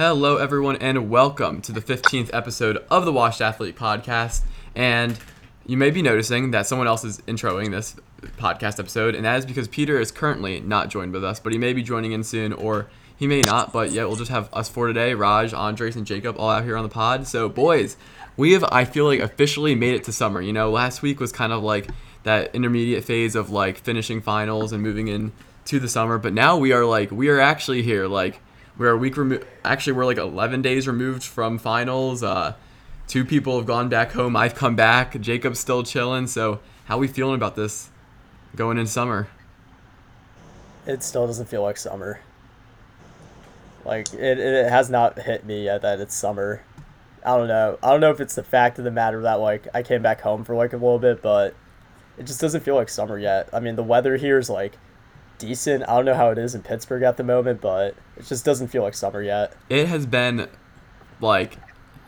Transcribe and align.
Hello, 0.00 0.38
everyone, 0.38 0.76
and 0.76 1.10
welcome 1.10 1.60
to 1.60 1.72
the 1.72 1.80
15th 1.82 2.30
episode 2.32 2.78
of 2.90 3.04
the 3.04 3.12
Washed 3.12 3.42
Athlete 3.42 3.76
Podcast. 3.76 4.40
And 4.74 5.18
you 5.66 5.76
may 5.76 5.90
be 5.90 6.00
noticing 6.00 6.52
that 6.52 6.66
someone 6.66 6.86
else 6.86 7.04
is 7.04 7.18
introing 7.28 7.70
this 7.70 7.96
podcast 8.38 8.78
episode, 8.78 9.14
and 9.14 9.26
that 9.26 9.36
is 9.36 9.44
because 9.44 9.68
Peter 9.68 10.00
is 10.00 10.10
currently 10.10 10.60
not 10.60 10.88
joined 10.88 11.12
with 11.12 11.22
us, 11.22 11.38
but 11.38 11.52
he 11.52 11.58
may 11.58 11.74
be 11.74 11.82
joining 11.82 12.12
in 12.12 12.24
soon, 12.24 12.54
or 12.54 12.88
he 13.14 13.26
may 13.26 13.42
not. 13.42 13.74
But 13.74 13.90
yeah, 13.90 14.06
we'll 14.06 14.16
just 14.16 14.30
have 14.30 14.48
us 14.54 14.70
for 14.70 14.86
today 14.86 15.12
Raj, 15.12 15.52
Andres, 15.52 15.96
and 15.96 16.06
Jacob 16.06 16.38
all 16.38 16.48
out 16.48 16.64
here 16.64 16.78
on 16.78 16.82
the 16.82 16.88
pod. 16.88 17.26
So, 17.26 17.50
boys, 17.50 17.98
we 18.38 18.52
have, 18.52 18.64
I 18.72 18.86
feel 18.86 19.04
like, 19.04 19.20
officially 19.20 19.74
made 19.74 19.96
it 19.96 20.04
to 20.04 20.12
summer. 20.12 20.40
You 20.40 20.54
know, 20.54 20.70
last 20.70 21.02
week 21.02 21.20
was 21.20 21.30
kind 21.30 21.52
of 21.52 21.62
like 21.62 21.90
that 22.22 22.54
intermediate 22.54 23.04
phase 23.04 23.34
of 23.34 23.50
like 23.50 23.76
finishing 23.76 24.22
finals 24.22 24.72
and 24.72 24.82
moving 24.82 25.08
in 25.08 25.32
to 25.66 25.78
the 25.78 25.90
summer, 25.90 26.16
but 26.16 26.32
now 26.32 26.56
we 26.56 26.72
are 26.72 26.86
like, 26.86 27.10
we 27.10 27.28
are 27.28 27.38
actually 27.38 27.82
here. 27.82 28.06
Like, 28.06 28.40
we're 28.80 28.92
a 28.92 28.96
week 28.96 29.18
removed. 29.18 29.44
Actually, 29.62 29.92
we're 29.92 30.06
like 30.06 30.16
11 30.16 30.62
days 30.62 30.88
removed 30.88 31.22
from 31.22 31.58
finals. 31.58 32.22
Uh, 32.22 32.54
two 33.06 33.26
people 33.26 33.58
have 33.58 33.66
gone 33.66 33.90
back 33.90 34.12
home. 34.12 34.34
I've 34.34 34.54
come 34.54 34.74
back. 34.74 35.20
Jacob's 35.20 35.60
still 35.60 35.82
chilling. 35.82 36.26
So, 36.26 36.60
how 36.86 36.96
we 36.96 37.06
feeling 37.06 37.34
about 37.34 37.56
this 37.56 37.90
going 38.56 38.78
in 38.78 38.86
summer? 38.86 39.28
It 40.86 41.02
still 41.02 41.26
doesn't 41.26 41.44
feel 41.44 41.62
like 41.62 41.76
summer. 41.76 42.20
Like 43.84 44.14
it, 44.14 44.38
it 44.38 44.70
has 44.70 44.88
not 44.88 45.18
hit 45.18 45.44
me 45.44 45.66
yet 45.66 45.82
that 45.82 46.00
it's 46.00 46.14
summer. 46.14 46.62
I 47.22 47.36
don't 47.36 47.48
know. 47.48 47.78
I 47.82 47.90
don't 47.90 48.00
know 48.00 48.10
if 48.10 48.18
it's 48.18 48.34
the 48.34 48.42
fact 48.42 48.78
of 48.78 48.84
the 48.84 48.90
matter 48.90 49.20
that 49.20 49.40
like 49.40 49.68
I 49.74 49.82
came 49.82 50.00
back 50.00 50.22
home 50.22 50.42
for 50.42 50.54
like 50.54 50.72
a 50.72 50.78
little 50.78 50.98
bit, 50.98 51.20
but 51.20 51.54
it 52.16 52.24
just 52.26 52.40
doesn't 52.40 52.62
feel 52.62 52.76
like 52.76 52.88
summer 52.88 53.18
yet. 53.18 53.50
I 53.52 53.60
mean, 53.60 53.76
the 53.76 53.82
weather 53.82 54.16
here 54.16 54.38
is 54.38 54.48
like 54.48 54.78
decent. 55.40 55.82
I 55.88 55.96
don't 55.96 56.04
know 56.04 56.14
how 56.14 56.30
it 56.30 56.38
is 56.38 56.54
in 56.54 56.62
Pittsburgh 56.62 57.02
at 57.02 57.16
the 57.16 57.24
moment, 57.24 57.60
but 57.60 57.96
it 58.16 58.26
just 58.26 58.44
doesn't 58.44 58.68
feel 58.68 58.82
like 58.82 58.94
summer 58.94 59.22
yet. 59.22 59.54
It 59.68 59.88
has 59.88 60.06
been 60.06 60.48
like 61.20 61.56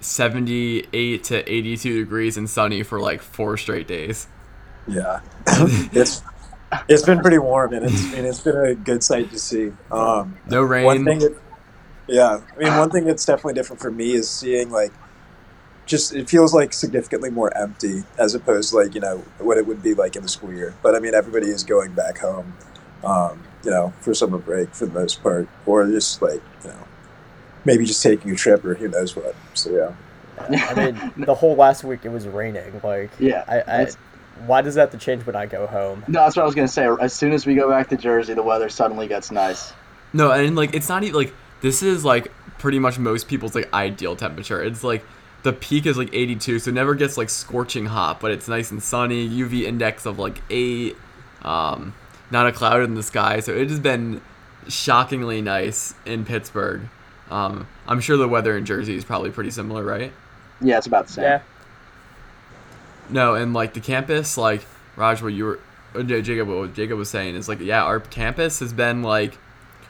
78 0.00 1.24
to 1.24 1.52
82 1.52 1.98
degrees 1.98 2.36
and 2.36 2.48
sunny 2.48 2.83
for 2.83 3.00
like 3.00 3.22
four 3.22 3.56
straight 3.56 3.89
days. 3.89 4.28
Yeah, 4.86 5.20
it's 5.92 6.22
it's 6.89 7.02
been 7.02 7.20
pretty 7.20 7.39
warm 7.39 7.72
and 7.72 7.84
it's 7.84 8.14
and 8.14 8.27
it's 8.27 8.41
been 8.41 8.56
a 8.56 8.74
good 8.74 9.02
sight 9.02 9.30
to 9.30 9.39
see. 9.39 9.72
Um, 9.91 10.39
no 10.48 10.62
rain. 10.62 10.84
One 10.84 11.05
thing 11.05 11.20
that, 11.20 11.36
yeah, 12.08 12.41
I 12.55 12.58
mean, 12.58 12.77
one 12.77 12.91
thing 12.91 13.05
that's 13.05 13.24
definitely 13.24 13.55
different 13.55 13.80
for 13.80 13.91
me 13.91 14.12
is 14.12 14.28
seeing 14.28 14.70
like 14.70 14.92
just 15.86 16.14
it 16.14 16.28
feels 16.28 16.55
like 16.55 16.72
significantly 16.72 17.30
more 17.30 17.56
empty 17.56 18.05
as 18.19 18.34
opposed 18.34 18.70
to 18.70 18.77
like 18.77 18.94
you 18.94 19.00
know 19.00 19.19
what 19.39 19.58
it 19.58 19.67
would 19.67 19.83
be 19.83 19.94
like 19.94 20.17
in 20.17 20.22
the 20.22 20.28
school 20.28 20.52
year. 20.52 20.74
But 20.83 20.94
I 20.94 20.98
mean, 20.98 21.14
everybody 21.14 21.48
is 21.48 21.64
going 21.64 21.92
back 21.92 22.19
home, 22.19 22.55
um, 23.05 23.42
you 23.64 23.70
know, 23.70 23.92
for 24.00 24.14
summer 24.14 24.39
break 24.39 24.75
for 24.75 24.86
the 24.86 24.92
most 24.92 25.22
part, 25.22 25.48
or 25.67 25.86
just 25.86 26.22
like 26.22 26.42
you 26.64 26.70
know, 26.70 26.84
maybe 27.64 27.84
just 27.84 28.03
taking 28.03 28.31
a 28.31 28.36
trip 28.36 28.64
or 28.64 28.75
who 28.75 28.89
knows 28.89 29.14
what. 29.17 29.34
So 29.55 29.70
yeah. 29.70 29.95
I 30.50 30.75
mean, 30.75 31.12
the 31.17 31.34
whole 31.34 31.55
last 31.55 31.84
week 31.84 32.05
it 32.05 32.08
was 32.08 32.27
raining. 32.27 32.80
Like, 32.83 33.11
Yeah, 33.19 33.45
I, 33.47 33.83
I 33.83 33.86
why 34.47 34.62
does 34.62 34.75
that 34.75 34.83
have 34.83 34.91
to 34.91 34.98
change 34.98 35.25
when 35.27 35.36
I 35.36 35.47
go 35.47 35.67
home? 35.67 36.05
No, 36.08 36.20
that's 36.25 36.36
what 36.36 36.42
I 36.42 36.47
was 36.47 36.55
gonna 36.55 36.69
say. 36.69 36.89
As 37.00 37.12
soon 37.12 37.33
as 37.33 37.47
we 37.47 37.55
go 37.55 37.69
back 37.69 37.89
to 37.91 37.97
Jersey, 37.97 38.34
the 38.34 38.42
weather 38.42 38.69
suddenly 38.69 39.06
gets 39.06 39.30
nice. 39.30 39.73
No, 40.12 40.30
and 40.30 40.56
like 40.56 40.75
it's 40.75 40.89
not 40.89 41.03
even 41.03 41.14
like 41.14 41.34
this 41.61 41.83
is 41.83 42.05
like 42.05 42.33
pretty 42.58 42.78
much 42.78 42.98
most 42.98 43.28
people's 43.28 43.55
like 43.55 43.73
ideal 43.73 44.17
temperature. 44.17 44.62
It's 44.62 44.83
like 44.83 45.05
the 45.42 45.53
peak 45.53 45.86
is 45.86 45.98
like 45.98 46.11
82, 46.12 46.61
so 46.61 46.70
it 46.70 46.75
never 46.75 46.95
gets 46.95 47.17
like 47.17 47.28
scorching 47.28 47.86
hot, 47.86 48.20
but 48.20 48.30
it's 48.30 48.48
nice 48.48 48.70
and 48.70 48.83
sunny. 48.83 49.28
UV 49.28 49.62
index 49.62 50.06
of 50.06 50.19
like 50.19 50.41
eight, 50.50 50.97
um, 51.42 51.95
not 52.33 52.47
a 52.48 52.52
cloud 52.52 52.83
in 52.83 52.94
the 52.94 53.02
sky. 53.02 53.41
So 53.41 53.55
it 53.55 53.69
has 53.70 53.78
been 53.78 54.22
shockingly 54.66 55.42
nice 55.42 55.94
in 56.06 56.25
Pittsburgh. 56.25 56.89
Um, 57.30 57.69
I'm 57.86 58.00
sure 58.00 58.16
the 58.16 58.27
weather 58.28 58.56
in 58.56 58.64
Jersey 58.64 58.97
is 58.97 59.05
probably 59.05 59.30
pretty 59.30 59.50
similar, 59.50 59.84
right? 59.84 60.12
Yeah, 60.61 60.78
it's 60.78 60.86
about 60.86 61.06
the 61.06 61.12
same. 61.12 61.24
Yeah, 61.24 61.42
No, 63.11 63.34
and 63.34 63.52
like 63.52 63.74
the 63.74 63.80
campus, 63.80 64.36
like 64.39 64.64
Raj, 64.97 65.23
what 65.23 65.33
you 65.33 65.45
were, 65.45 65.61
uh, 65.95 66.02
Jacob, 66.02 66.48
what 66.48 66.74
Jacob 66.74 66.98
was 66.98 67.11
saying 67.11 67.34
is 67.34 67.48
like, 67.48 67.61
yeah, 67.61 67.83
our 67.84 68.01
campus 68.01 68.61
has 68.61 68.73
been 68.73 69.02
like 69.02 69.39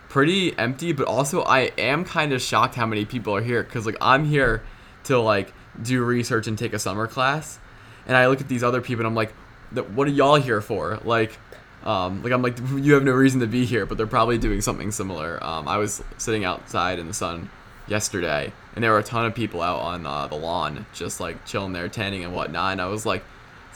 pretty 0.09 0.57
empty, 0.59 0.93
but 0.93 1.07
also 1.07 1.43
I 1.43 1.73
am 1.79 2.05
kind 2.05 2.33
of 2.33 2.43
shocked 2.43 2.75
how 2.75 2.87
many 2.87 3.05
people 3.05 3.35
are 3.37 3.43
here 3.43 3.63
because 3.63 3.87
like 3.87 3.97
I'm 4.01 4.25
here 4.25 4.63
to 5.05 5.19
like 5.19 5.53
do 5.81 6.05
research 6.05 6.47
and 6.47 6.59
take 6.59 6.73
a 6.73 6.79
summer 6.79 7.07
class, 7.07 7.59
and 8.07 8.17
I 8.17 8.27
look 8.27 8.41
at 8.41 8.49
these 8.49 8.63
other 8.63 8.81
people 8.81 9.01
and 9.01 9.09
I'm 9.09 9.15
like, 9.15 9.33
"Th- 9.75 9.87
what 9.89 10.07
are 10.09 10.11
y'all 10.11 10.37
here 10.37 10.61
for? 10.61 10.99
Like, 11.05 11.39
um, 11.85 12.23
like 12.23 12.33
I'm 12.33 12.43
like, 12.43 12.59
you 12.77 12.95
have 12.95 13.03
no 13.03 13.13
reason 13.13 13.41
to 13.41 13.47
be 13.47 13.65
here, 13.65 13.87
but 13.87 13.99
they're 13.99 14.07
probably 14.07 14.39
doing 14.39 14.61
something 14.61 14.91
similar. 14.91 15.43
Um, 15.43 15.69
I 15.69 15.79
was 15.79 16.03
sitting 16.19 16.45
outside 16.45 16.99
in 16.99 17.07
the 17.07 17.15
sun 17.15 17.51
yesterday, 17.87 18.53
and 18.75 18.83
there 18.83 18.93
were 18.93 18.99
a 18.99 19.05
ton 19.05 19.27
of 19.27 19.35
people 19.35 19.61
out 19.61 19.81
on 19.81 20.07
uh, 20.07 20.27
the 20.29 20.37
lawn, 20.37 20.87
just 20.95 21.21
like 21.21 21.45
chilling 21.45 21.73
there, 21.73 21.89
tanning 21.89 22.25
and 22.25 22.35
whatnot. 22.35 22.73
And 22.73 22.81
I 22.81 22.87
was 22.87 23.05
like, 23.05 23.25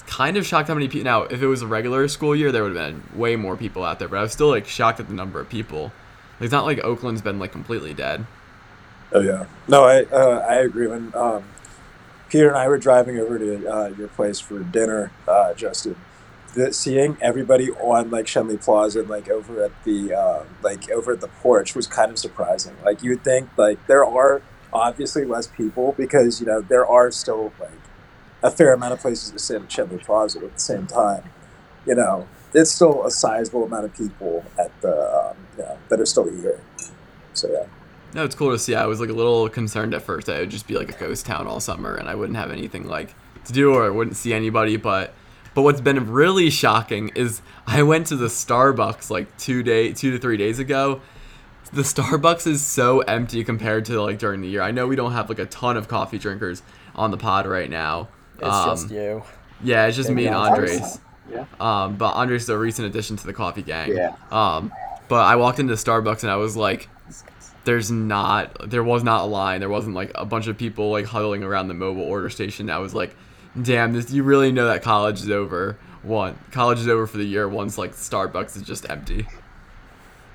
kind 0.07 0.37
of 0.37 0.47
shocked 0.47 0.69
how 0.69 0.75
many 0.75 0.89
people. 0.89 1.05
Now, 1.05 1.23
if 1.23 1.43
it 1.43 1.47
was 1.47 1.63
a 1.63 1.67
regular 1.67 2.07
school 2.09 2.35
year, 2.35 2.53
there 2.53 2.63
would 2.63 2.77
have 2.77 2.93
been 2.93 3.19
way 3.19 3.37
more 3.37 3.57
people 3.57 3.85
out 3.85 3.99
there, 3.99 4.09
but 4.09 4.19
I 4.19 4.23
was 4.23 4.33
still 4.33 4.49
like 4.49 4.67
shocked 4.67 5.01
at 5.01 5.09
the 5.09 5.15
number 5.15 5.41
of 5.41 5.49
people. 5.49 5.93
Like, 6.39 6.43
it's 6.43 6.53
not 6.53 6.65
like 6.65 6.79
Oakland's 6.85 7.23
been 7.23 7.39
like 7.39 7.53
completely 7.53 7.95
dead. 7.95 8.27
Oh 9.13 9.21
yeah. 9.21 9.47
No, 9.69 9.85
I 9.85 10.05
uh, 10.05 10.47
I 10.49 10.57
agree. 10.57 10.87
When 10.87 11.15
um, 11.15 11.45
Peter 12.29 12.49
and 12.49 12.57
I 12.57 12.69
were 12.69 12.79
driving 12.79 13.19
over 13.19 13.39
to 13.39 13.69
uh, 13.69 13.89
your 13.99 14.09
place 14.09 14.41
for 14.41 14.61
dinner, 14.61 15.11
uh, 15.29 15.55
Justin, 15.55 15.97
seeing 16.71 17.17
everybody 17.21 17.71
on 17.71 18.11
like 18.11 18.27
Schenley 18.27 18.63
Plaza 18.63 19.01
and 19.01 19.09
like 19.09 19.29
over 19.29 19.65
at 19.65 19.85
the 19.85 20.15
uh, 20.15 20.45
like 20.63 20.91
over 20.91 21.13
at 21.13 21.21
the 21.21 21.29
porch 21.29 21.75
was 21.75 21.87
kind 21.87 22.11
of 22.11 22.19
surprising. 22.19 22.75
Like 22.85 23.03
you 23.03 23.11
would 23.11 23.25
think 23.25 23.49
like 23.57 23.85
there 23.87 24.05
are 24.05 24.43
obviously 24.73 25.25
less 25.25 25.47
people 25.47 25.95
because 25.97 26.41
you 26.41 26.47
know 26.47 26.61
there 26.61 26.87
are 26.87 27.11
still 27.11 27.53
like 27.61 27.71
a 28.43 28.51
fair 28.51 28.73
amount 28.73 28.93
of 28.93 29.01
places 29.01 29.31
to 29.31 29.39
sit 29.39 29.63
at 29.63 29.69
Schenley 29.69 30.03
Plaza 30.03 30.39
at 30.39 30.55
the 30.55 30.61
same 30.61 30.87
time. 30.87 31.25
You 31.87 31.95
know, 31.95 32.27
it's 32.53 32.71
still 32.71 33.07
a 33.07 33.11
sizable 33.11 33.65
amount 33.65 33.85
of 33.85 33.95
people 33.95 34.45
at 34.59 34.81
the 34.81 35.31
um, 35.31 35.37
you 35.57 35.63
know, 35.65 35.79
that 35.89 36.01
are 36.01 36.07
still 36.07 36.29
here. 36.29 36.61
So 37.33 37.51
yeah. 37.51 37.67
No, 38.15 38.25
it's 38.25 38.35
cool 38.35 38.51
to 38.53 38.59
see. 38.59 38.75
I 38.75 38.87
was 38.87 38.99
like 38.99 39.11
a 39.11 39.15
little 39.15 39.49
concerned 39.49 39.93
at 39.93 40.03
first 40.03 40.29
it 40.29 40.41
would 40.41 40.51
just 40.51 40.67
be 40.67 40.75
like 40.75 40.89
a 40.89 40.99
ghost 40.99 41.27
town 41.27 41.47
all 41.47 41.61
summer, 41.61 41.97
and 41.97 42.09
I 42.09 42.15
wouldn't 42.15 42.39
have 42.39 42.51
anything 42.51 42.87
like 42.89 43.15
to 43.45 43.53
do 43.53 43.75
or 43.75 43.85
I 43.85 43.91
wouldn't 43.91 44.17
see 44.17 44.33
anybody. 44.33 44.77
But 44.77 45.13
but 45.57 45.63
what's 45.63 45.81
been 45.81 46.13
really 46.13 46.51
shocking 46.51 47.09
is 47.15 47.41
I 47.67 47.83
went 47.83 48.07
to 48.09 48.17
the 48.17 48.27
Starbucks 48.27 49.11
like 49.11 49.35
two 49.39 49.63
day 49.65 49.93
two 49.93 50.13
to 50.13 50.19
three 50.19 50.37
days 50.37 50.59
ago. 50.61 51.01
The 51.73 51.83
Starbucks 51.83 52.47
is 52.47 52.65
so 52.65 53.01
empty 53.01 53.43
compared 53.43 53.87
to 53.87 54.01
like 54.03 54.19
during 54.19 54.43
the 54.43 54.49
year. 54.49 54.61
I 54.63 54.71
know 54.71 54.87
we 54.87 54.95
don't 54.97 55.13
have 55.13 55.29
like 55.31 55.39
a 55.41 55.47
ton 55.47 55.77
of 55.77 55.89
coffee 55.89 56.19
drinkers 56.19 56.63
on 56.95 57.11
the 57.11 57.17
pod 57.17 57.47
right 57.47 57.69
now. 57.71 58.09
it's 58.39 58.47
Um, 58.47 58.71
just 58.71 58.91
you. 58.91 59.23
Yeah, 59.65 59.87
it's 59.87 59.97
just 59.97 60.11
Maybe 60.11 60.23
me 60.23 60.27
and 60.29 60.37
Andres. 60.37 60.71
Andres. 60.81 61.01
Yeah. 61.33 61.45
Um, 61.59 61.97
but 61.97 62.13
Andres 62.13 62.43
is 62.45 62.49
a 62.51 62.59
recent 62.59 62.87
addition 62.87 63.17
to 63.17 63.27
the 63.27 63.33
coffee 63.33 63.63
gang. 63.63 63.97
Yeah. 63.97 64.15
Um, 64.31 64.71
but 65.09 65.23
I 65.25 65.37
walked 65.37 65.59
into 65.59 65.73
Starbucks 65.73 66.23
and 66.23 66.31
I 66.31 66.37
was 66.37 66.55
like, 66.57 66.89
there's 67.65 67.91
not, 67.91 68.71
there 68.71 68.85
was 68.85 69.03
not 69.03 69.23
a 69.23 69.27
line. 69.27 69.61
There 69.61 69.69
wasn't 69.71 69.95
like 69.97 70.13
a 70.15 70.25
bunch 70.27 70.47
of 70.49 70.57
people 70.59 70.91
like 70.91 71.07
huddling 71.07 71.43
around 71.43 71.69
the 71.69 71.75
mobile 71.75 72.03
order 72.03 72.29
station. 72.31 72.69
I 72.71 72.79
was 72.79 72.95
like, 72.95 73.17
damn, 73.63 73.93
this, 73.93 74.11
you 74.11 74.23
really 74.23 74.53
know 74.53 74.67
that 74.67 74.83
college 74.83 75.21
is 75.21 75.31
over. 75.31 75.77
One, 76.03 76.39
college 76.53 76.79
is 76.79 76.89
over 76.89 77.07
for 77.07 77.19
the 77.19 77.25
year 77.25 77.49
once 77.49 77.79
like 77.79 77.93
Starbucks 77.93 78.57
is 78.57 78.63
just 78.63 78.89
empty. 78.89 79.27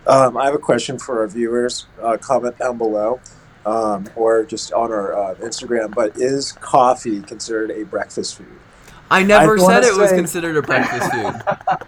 Um, 0.07 0.35
I 0.35 0.45
have 0.45 0.55
a 0.55 0.59
question 0.59 0.97
for 0.99 1.19
our 1.19 1.27
viewers. 1.27 1.85
Uh, 2.01 2.17
comment 2.17 2.57
down 2.57 2.77
below, 2.77 3.21
um, 3.65 4.09
or 4.15 4.43
just 4.43 4.73
on 4.73 4.91
our 4.91 5.13
uh, 5.13 5.35
Instagram. 5.35 5.93
But 5.93 6.17
is 6.17 6.51
coffee 6.53 7.21
considered 7.21 7.71
a 7.71 7.83
breakfast 7.83 8.35
food? 8.35 8.47
I 9.09 9.23
never 9.23 9.57
I 9.57 9.65
said 9.65 9.83
it 9.83 9.95
was 9.95 10.11
considered 10.11 10.57
a 10.57 10.61
breakfast 10.61 11.11
food 11.11 11.35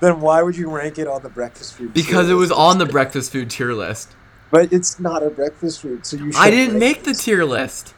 Then 0.00 0.20
why 0.20 0.42
would 0.42 0.56
you 0.56 0.70
rank 0.70 0.98
it 0.98 1.08
on 1.08 1.22
the 1.22 1.28
breakfast 1.28 1.74
food? 1.74 1.94
because 1.94 2.28
it 2.28 2.34
was 2.34 2.52
on 2.52 2.78
the 2.78 2.86
breakfast 2.86 3.32
food 3.32 3.50
tier 3.50 3.72
list. 3.72 4.14
But 4.50 4.72
it's 4.72 5.00
not 5.00 5.22
a 5.22 5.30
breakfast 5.30 5.80
food, 5.80 6.06
so 6.06 6.16
you. 6.16 6.32
I 6.36 6.50
didn't 6.50 6.78
make 6.78 7.02
the 7.02 7.14
tier 7.14 7.44
list. 7.44 7.94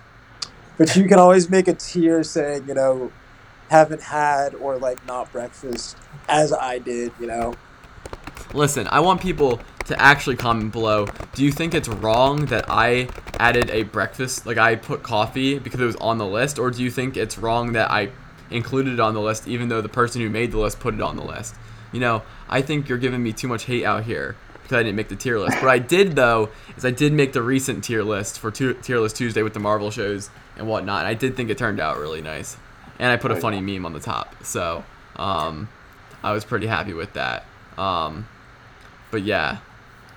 But 0.79 0.95
you 0.97 1.07
can 1.07 1.19
always 1.19 1.51
make 1.51 1.69
a 1.69 1.75
tier 1.75 2.23
saying 2.23 2.69
you 2.69 2.75
know, 2.75 3.13
haven't 3.69 4.03
had 4.03 4.55
or 4.55 4.79
like 4.79 5.05
not 5.07 5.31
breakfast, 5.33 5.97
as 6.29 6.53
I 6.53 6.79
did. 6.79 7.13
You 7.21 7.27
know. 7.27 7.55
Listen, 8.55 8.89
I 8.91 9.01
want 9.01 9.21
people 9.21 9.61
to 9.87 10.01
actually 10.01 10.37
comment 10.37 10.73
below. 10.73 11.07
Do 11.35 11.45
you 11.45 11.53
think 11.53 11.75
it's 11.75 11.89
wrong 11.89 12.47
that 12.47 12.67
I 12.69 13.09
added 13.39 13.71
a 13.71 13.83
breakfast, 13.83 14.47
like 14.47 14.59
I 14.59 14.77
put 14.77 15.03
coffee 15.03 15.59
because 15.59 15.81
it 15.81 15.85
was 15.85 15.97
on 15.97 16.19
the 16.19 16.27
list, 16.27 16.59
or 16.59 16.71
do 16.71 16.83
you 16.83 16.91
think 16.91 17.17
it's 17.17 17.39
wrong 17.39 17.73
that 17.73 17.91
I 17.91 18.11
included 18.51 18.95
it 18.95 19.01
on 19.01 19.13
the 19.13 19.21
list 19.21 19.47
even 19.47 19.69
though 19.69 19.83
the 19.83 19.89
person 19.89 20.23
who 20.23 20.31
made 20.31 20.53
the 20.53 20.59
list 20.59 20.81
put 20.81 20.95
it 20.95 21.01
on 21.01 21.17
the 21.17 21.25
list? 21.25 21.55
You 21.93 22.01
know, 22.01 22.23
I 22.49 22.63
think 22.63 22.89
you're 22.89 22.99
giving 22.99 23.23
me 23.23 23.33
too 23.33 23.49
much 23.49 23.65
hate 23.65 23.85
out 23.85 24.05
here 24.05 24.37
because 24.69 24.81
I 24.81 24.83
didn't 24.83 24.97
make 24.97 25.09
the 25.09 25.17
tier 25.17 25.39
list. 25.39 25.63
What 25.63 25.71
I 25.71 25.79
did 25.79 26.15
though 26.15 26.51
is 26.77 26.85
I 26.85 26.91
did 26.91 27.15
make 27.15 27.33
the 27.33 27.43
recent 27.43 27.85
tier 27.85 28.03
list 28.03 28.39
for 28.39 28.51
tu- 28.51 28.75
tier 28.75 28.99
list 29.01 29.17
Tuesday 29.17 29.43
with 29.43 29.55
the 29.55 29.61
Marvel 29.61 29.91
shows 29.91 30.29
and 30.59 30.69
whatnot. 30.69 31.01
And 31.01 31.09
I 31.09 31.15
did 31.15 31.37
think 31.37 31.49
it 31.51 31.57
turned 31.57 31.81
out 31.81 31.97
really 31.99 32.21
nice, 32.21 32.59
and 32.99 33.11
I 33.11 33.17
put 33.17 33.31
a 33.31 33.37
funny 33.37 33.61
meme 33.63 33.87
on 33.87 33.95
the 33.95 34.01
top, 34.01 34.37
so 34.45 34.85
um, 35.17 35.71
I 36.23 36.33
was 36.33 36.45
pretty 36.45 36.67
happy 36.67 36.93
with 36.93 37.15
that. 37.15 37.51
Um, 37.79 38.29
but 39.11 39.23
yeah, 39.23 39.59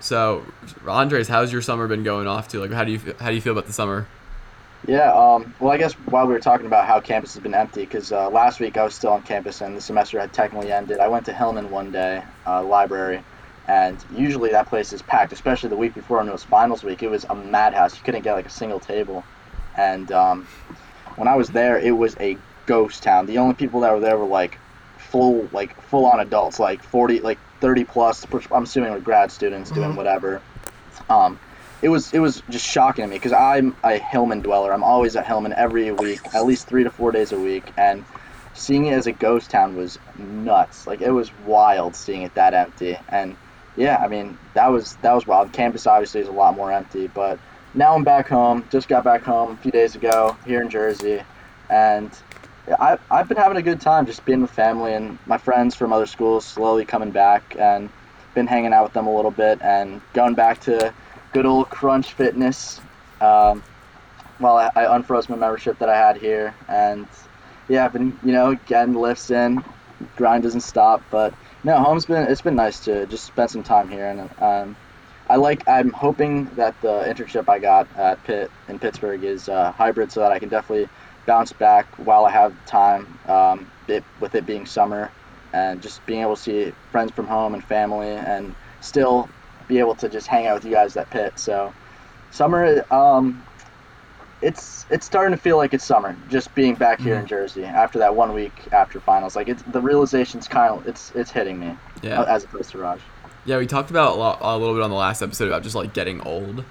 So, 0.02 0.46
Andres, 0.88 1.28
how's 1.28 1.52
your 1.54 1.62
summer 1.62 1.88
been 1.88 2.04
going 2.04 2.28
off 2.28 2.48
to? 2.50 2.60
Like, 2.60 2.72
how 2.72 2.84
do 2.84 2.92
you 2.92 3.00
how 3.20 3.30
do 3.30 3.36
you 3.36 3.42
feel 3.42 3.54
about 3.54 3.68
the 3.68 3.74
summer? 3.74 4.10
Yeah, 4.88 5.14
um, 5.14 5.54
well, 5.60 5.72
I 5.72 5.78
guess 5.78 5.94
while 5.94 6.26
we 6.26 6.34
were 6.34 6.40
talking 6.40 6.66
about 6.66 6.88
how 6.88 7.00
campus 7.00 7.36
has 7.36 7.44
been 7.44 7.54
empty, 7.54 7.82
because 7.82 8.12
uh, 8.12 8.30
last 8.32 8.60
week 8.60 8.78
I 8.78 8.84
was 8.84 8.96
still 8.96 9.12
on 9.12 9.22
campus 9.22 9.62
and 9.62 9.78
the 9.78 9.82
semester 9.82 10.20
had 10.20 10.34
technically 10.34 10.72
ended. 10.72 11.00
I 11.00 11.08
went 11.08 11.26
to 11.28 11.34
Hillman 11.34 11.70
one 11.70 11.92
day, 11.92 12.24
uh, 12.48 12.64
library, 12.64 13.24
and 13.72 14.06
usually 14.10 14.50
that 14.52 14.68
place 14.68 14.92
is 14.92 15.02
packed, 15.02 15.32
especially 15.32 15.70
the 15.70 15.78
week 15.78 15.94
before 15.94 16.18
when 16.18 16.28
it 16.28 16.32
was 16.34 16.44
finals 16.44 16.84
week. 16.84 17.02
It 17.04 17.10
was 17.10 17.26
a 17.30 17.36
madhouse. 17.36 17.96
You 17.96 18.02
couldn't 18.04 18.24
get 18.24 18.34
like 18.34 18.46
a 18.46 18.50
single 18.50 18.82
table, 18.82 19.24
and 19.78 20.12
um, 20.12 20.46
when 21.16 21.30
I 21.30 21.36
was 21.38 21.48
there, 21.48 21.80
it 21.80 21.96
was 21.96 22.14
a 22.20 22.38
ghost 22.66 23.02
town. 23.02 23.28
The 23.28 23.38
only 23.38 23.54
people 23.56 23.80
that 23.82 23.94
were 23.94 24.02
there 24.02 24.18
were 24.18 24.26
like 24.26 24.60
full, 24.98 25.48
like 25.54 25.82
full 25.84 26.06
on 26.06 26.20
adults, 26.20 26.60
like 26.60 26.84
forty, 26.84 27.22
like 27.22 27.40
thirty 27.62 27.86
plus. 27.86 28.26
I'm 28.52 28.64
assuming 28.64 28.92
like 28.92 29.06
grad 29.06 29.32
students 29.32 29.72
doing 29.72 29.92
Mhm. 29.92 29.96
whatever. 29.96 30.42
Um, 31.10 31.40
it 31.82 31.88
was 31.88 32.12
it 32.14 32.20
was 32.20 32.44
just 32.50 32.66
shocking 32.68 33.06
to 33.06 33.08
me 33.10 33.16
because 33.16 33.32
I'm 33.32 33.78
a 33.86 33.98
Hillman 33.98 34.42
dweller. 34.42 34.74
I'm 34.74 34.84
always 34.84 35.16
at 35.16 35.26
Hillman 35.26 35.54
every 35.56 35.94
week, 35.94 36.20
at 36.34 36.46
least 36.46 36.68
three 36.68 36.84
to 36.84 36.92
four 36.92 37.14
days 37.14 37.32
a 37.32 37.40
week, 37.40 37.72
and 37.78 38.06
seeing 38.54 38.88
it 38.88 38.94
as 38.96 39.08
a 39.08 39.14
ghost 39.14 39.50
town 39.50 39.76
was 39.76 39.98
nuts. 40.18 40.86
Like 40.88 41.00
it 41.00 41.12
was 41.12 41.34
wild 41.34 41.96
seeing 41.96 42.24
it 42.24 42.36
that 42.36 42.54
empty. 42.54 42.98
And 43.08 43.38
yeah, 43.76 43.98
I 43.98 44.08
mean 44.08 44.38
that 44.54 44.68
was 44.68 44.96
that 44.98 45.14
was 45.14 45.26
wild. 45.26 45.54
Campus 45.54 45.88
obviously 45.88 46.22
is 46.22 46.28
a 46.28 46.32
lot 46.32 46.56
more 46.56 46.72
empty, 46.72 47.08
but 47.08 47.40
now 47.74 47.96
I'm 47.96 48.04
back 48.04 48.28
home. 48.28 48.66
Just 48.72 48.88
got 48.88 49.04
back 49.04 49.24
home 49.24 49.52
a 49.52 49.58
few 49.58 49.72
days 49.72 49.96
ago 49.96 50.36
here 50.46 50.62
in 50.62 50.70
Jersey, 50.70 51.22
and 51.70 52.12
I 52.80 52.98
I've 53.10 53.28
been 53.28 53.38
having 53.38 53.58
a 53.58 53.62
good 53.62 53.82
time 53.82 54.06
just 54.06 54.26
being 54.26 54.42
with 54.42 54.52
family 54.52 54.94
and 54.94 55.18
my 55.26 55.38
friends 55.38 55.76
from 55.76 55.94
other 55.94 56.06
schools 56.06 56.46
slowly 56.46 56.86
coming 56.86 57.12
back 57.12 57.56
and 57.58 57.90
been 58.34 58.48
hanging 58.48 58.74
out 58.74 58.84
with 58.84 58.94
them 58.94 59.08
a 59.08 59.16
little 59.16 59.32
bit 59.32 59.62
and 59.62 60.02
going 60.14 60.36
back 60.36 60.62
to 60.62 60.94
good 61.34 61.46
old 61.46 61.70
Crunch 61.70 62.14
Fitness. 62.14 62.80
Um, 63.20 63.64
well, 64.40 64.58
I, 64.58 64.72
I 64.76 64.84
unfroze 64.86 65.30
my 65.30 65.36
membership 65.36 65.78
that 65.80 65.90
I 65.90 65.98
had 65.98 66.18
here, 66.18 66.56
and 66.68 67.08
yeah, 67.70 67.86
I've 67.86 67.94
been 67.94 68.18
you 68.24 68.34
know 68.34 68.56
getting 68.66 68.96
lifts 68.96 69.32
in, 69.32 69.64
grind 70.18 70.44
doesn't 70.44 70.62
stop. 70.62 71.04
But 71.10 71.34
no, 71.64 71.78
home's 71.78 72.06
been 72.06 72.28
it's 72.30 72.42
been 72.42 72.56
nice 72.56 72.82
to 72.82 73.06
just 73.06 73.26
spend 73.26 73.50
some 73.50 73.64
time 73.64 73.90
here, 73.90 74.08
and 74.08 74.30
um, 74.42 74.76
I 75.28 75.36
like 75.36 75.68
I'm 75.68 75.92
hoping 75.92 76.46
that 76.56 76.80
the 76.82 77.04
internship 77.04 77.48
I 77.48 77.60
got 77.60 77.88
at 77.96 78.24
Pitt 78.24 78.52
in 78.68 78.80
Pittsburgh 78.80 79.24
is 79.24 79.48
uh, 79.48 79.72
hybrid, 79.72 80.12
so 80.12 80.22
that 80.22 80.32
I 80.32 80.40
can 80.40 80.50
definitely 80.50 80.88
bounce 81.26 81.54
back 81.54 81.86
while 81.98 82.26
I 82.26 82.32
have 82.32 82.54
time. 82.66 83.20
Um, 83.26 83.72
it, 83.88 84.04
with 84.20 84.36
it 84.36 84.46
being 84.46 84.66
summer, 84.66 85.12
and 85.54 85.82
just 85.82 86.06
being 86.06 86.22
able 86.22 86.36
to 86.36 86.42
see 86.42 86.74
friends 86.92 87.12
from 87.12 87.28
home 87.28 87.54
and 87.54 87.64
family, 87.64 88.10
and 88.10 88.56
still 88.80 89.30
be 89.68 89.80
able 89.80 89.96
to 89.96 90.10
just 90.10 90.28
hang 90.28 90.48
out 90.48 90.56
with 90.56 90.66
you 90.66 90.72
guys 90.72 90.98
at 90.98 91.10
Pitt. 91.10 91.38
So 91.38 91.74
summer, 92.32 92.84
um, 92.92 93.46
it's 94.42 94.86
it's 94.90 95.06
starting 95.06 95.36
to 95.36 95.42
feel 95.42 95.58
like 95.58 95.74
it's 95.74 95.86
summer. 95.86 96.16
Just 96.30 96.54
being 96.56 96.76
back 96.76 97.00
here 97.00 97.16
in 97.16 97.22
mm-hmm. 97.22 97.28
Jersey 97.28 97.64
after 97.64 98.00
that 98.00 98.16
one 98.16 98.34
week 98.34 98.52
after 98.72 99.00
finals, 99.00 99.36
like 99.36 99.48
it's 99.48 99.62
the 99.64 99.82
realization's 99.82 100.48
kind 100.48 100.74
of 100.74 100.88
it's 100.88 101.12
it's 101.16 101.32
hitting 101.32 101.60
me 101.60 101.78
Yeah. 102.02 102.22
Uh, 102.22 102.26
as 102.26 102.44
opposed 102.44 102.72
to 102.72 102.80
Raj. 102.80 103.00
Yeah, 103.46 103.58
we 103.58 103.66
talked 103.66 103.90
about 103.90 104.14
a, 104.14 104.20
lot, 104.20 104.38
a 104.42 104.58
little 104.58 104.76
bit 104.76 104.84
on 104.84 104.92
the 104.92 104.96
last 104.96 105.22
episode 105.22 105.48
about 105.48 105.64
just 105.64 105.76
like 105.76 105.96
getting 105.96 106.22
old, 106.22 106.64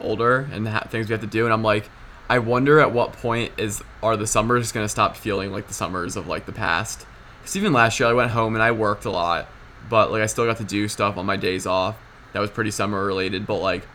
older, 0.00 0.48
and 0.52 0.66
ha- 0.66 0.86
things 0.88 1.08
we 1.08 1.12
have 1.12 1.20
to 1.20 1.26
do. 1.26 1.44
And 1.44 1.52
I'm 1.52 1.62
like, 1.62 1.90
I 2.30 2.38
wonder 2.38 2.80
at 2.80 2.92
what 2.92 3.12
point 3.12 3.52
is 3.58 3.82
are 4.02 4.16
the 4.16 4.26
summers 4.26 4.72
gonna 4.72 4.88
stop 4.88 5.16
feeling 5.16 5.52
like 5.52 5.68
the 5.68 5.74
summers 5.74 6.16
of 6.16 6.26
like 6.26 6.46
the 6.46 6.52
past? 6.52 7.06
Because 7.40 7.56
even 7.56 7.72
last 7.72 8.00
year 8.00 8.08
I 8.08 8.12
went 8.12 8.30
home 8.30 8.54
and 8.54 8.62
I 8.62 8.70
worked 8.70 9.04
a 9.04 9.10
lot, 9.10 9.48
but 9.90 10.10
like 10.10 10.22
I 10.22 10.26
still 10.26 10.46
got 10.46 10.58
to 10.58 10.64
do 10.64 10.88
stuff 10.88 11.16
on 11.16 11.26
my 11.26 11.36
days 11.36 11.66
off 11.66 11.96
that 12.32 12.40
was 12.40 12.50
pretty 12.50 12.70
summer 12.70 13.04
related. 13.04 13.46
But 13.46 13.58
like 13.58 13.86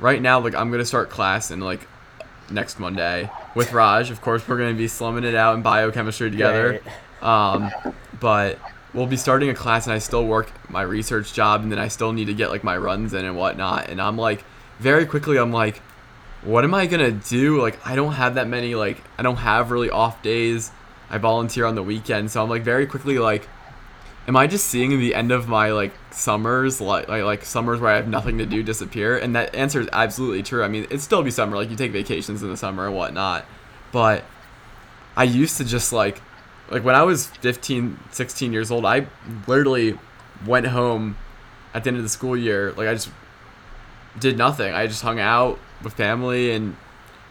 right 0.00 0.20
now, 0.20 0.40
like 0.40 0.54
I'm 0.54 0.70
gonna 0.70 0.84
start 0.84 1.10
class 1.10 1.50
in 1.50 1.60
like 1.60 1.86
next 2.52 2.78
Monday 2.78 3.30
with 3.54 3.72
Raj. 3.72 4.10
Of 4.10 4.20
course, 4.20 4.46
we're 4.46 4.58
gonna 4.58 4.74
be 4.74 4.88
slumming 4.88 5.24
it 5.24 5.34
out 5.34 5.54
in 5.54 5.62
biochemistry 5.62 6.30
together. 6.30 6.80
Great. 6.80 6.82
Um, 7.22 7.70
but 8.20 8.58
we'll 8.94 9.06
be 9.06 9.16
starting 9.16 9.48
a 9.48 9.54
class, 9.54 9.86
and 9.86 9.92
I 9.92 9.98
still 9.98 10.26
work 10.26 10.52
my 10.70 10.82
research 10.82 11.32
job, 11.32 11.62
and 11.62 11.72
then 11.72 11.78
I 11.78 11.88
still 11.88 12.12
need 12.12 12.26
to 12.26 12.34
get 12.34 12.50
like 12.50 12.64
my 12.64 12.76
runs 12.76 13.14
in 13.14 13.24
and 13.24 13.36
whatnot. 13.36 13.88
And 13.88 14.00
I'm 14.00 14.16
like, 14.16 14.44
very 14.78 15.06
quickly, 15.06 15.38
I'm 15.38 15.52
like, 15.52 15.78
what 16.42 16.64
am 16.64 16.74
I 16.74 16.86
gonna 16.86 17.12
do? 17.12 17.60
Like, 17.60 17.84
I 17.86 17.94
don't 17.94 18.12
have 18.12 18.34
that 18.34 18.48
many. 18.48 18.74
Like, 18.74 18.98
I 19.18 19.22
don't 19.22 19.36
have 19.36 19.70
really 19.70 19.90
off 19.90 20.22
days. 20.22 20.70
I 21.08 21.18
volunteer 21.18 21.66
on 21.66 21.74
the 21.74 21.82
weekend, 21.82 22.30
so 22.30 22.42
I'm 22.42 22.48
like 22.50 22.62
very 22.62 22.86
quickly 22.86 23.18
like, 23.18 23.48
am 24.28 24.36
I 24.36 24.46
just 24.46 24.66
seeing 24.66 24.98
the 24.98 25.14
end 25.14 25.32
of 25.32 25.48
my 25.48 25.72
like 25.72 25.92
summers, 26.10 26.80
like 26.80 27.08
like, 27.08 27.44
summers 27.44 27.80
where 27.80 27.90
I 27.90 27.96
have 27.96 28.08
nothing 28.08 28.38
to 28.38 28.46
do 28.46 28.62
disappear? 28.62 29.16
And 29.16 29.34
that 29.36 29.54
answer 29.54 29.80
is 29.80 29.88
absolutely 29.92 30.42
true. 30.42 30.62
I 30.62 30.68
mean, 30.68 30.84
it'd 30.84 31.00
still 31.00 31.22
be 31.22 31.30
summer, 31.30 31.56
like 31.56 31.70
you 31.70 31.76
take 31.76 31.92
vacations 31.92 32.42
in 32.42 32.48
the 32.48 32.56
summer 32.56 32.86
and 32.86 32.94
whatnot, 32.94 33.44
but 33.90 34.24
I 35.16 35.24
used 35.24 35.56
to 35.58 35.64
just 35.64 35.92
like 35.92 36.20
like 36.70 36.84
when 36.84 36.94
I 36.94 37.02
was 37.02 37.26
15, 37.26 37.98
16 38.12 38.52
years 38.52 38.70
old, 38.70 38.86
I 38.86 39.06
literally 39.46 39.98
went 40.46 40.66
home 40.66 41.16
at 41.74 41.84
the 41.84 41.88
end 41.88 41.96
of 41.98 42.02
the 42.02 42.08
school 42.08 42.36
year. 42.36 42.72
Like 42.72 42.88
I 42.88 42.94
just 42.94 43.10
did 44.18 44.38
nothing. 44.38 44.72
I 44.72 44.86
just 44.86 45.02
hung 45.02 45.20
out 45.20 45.58
with 45.82 45.94
family 45.94 46.52
and 46.52 46.76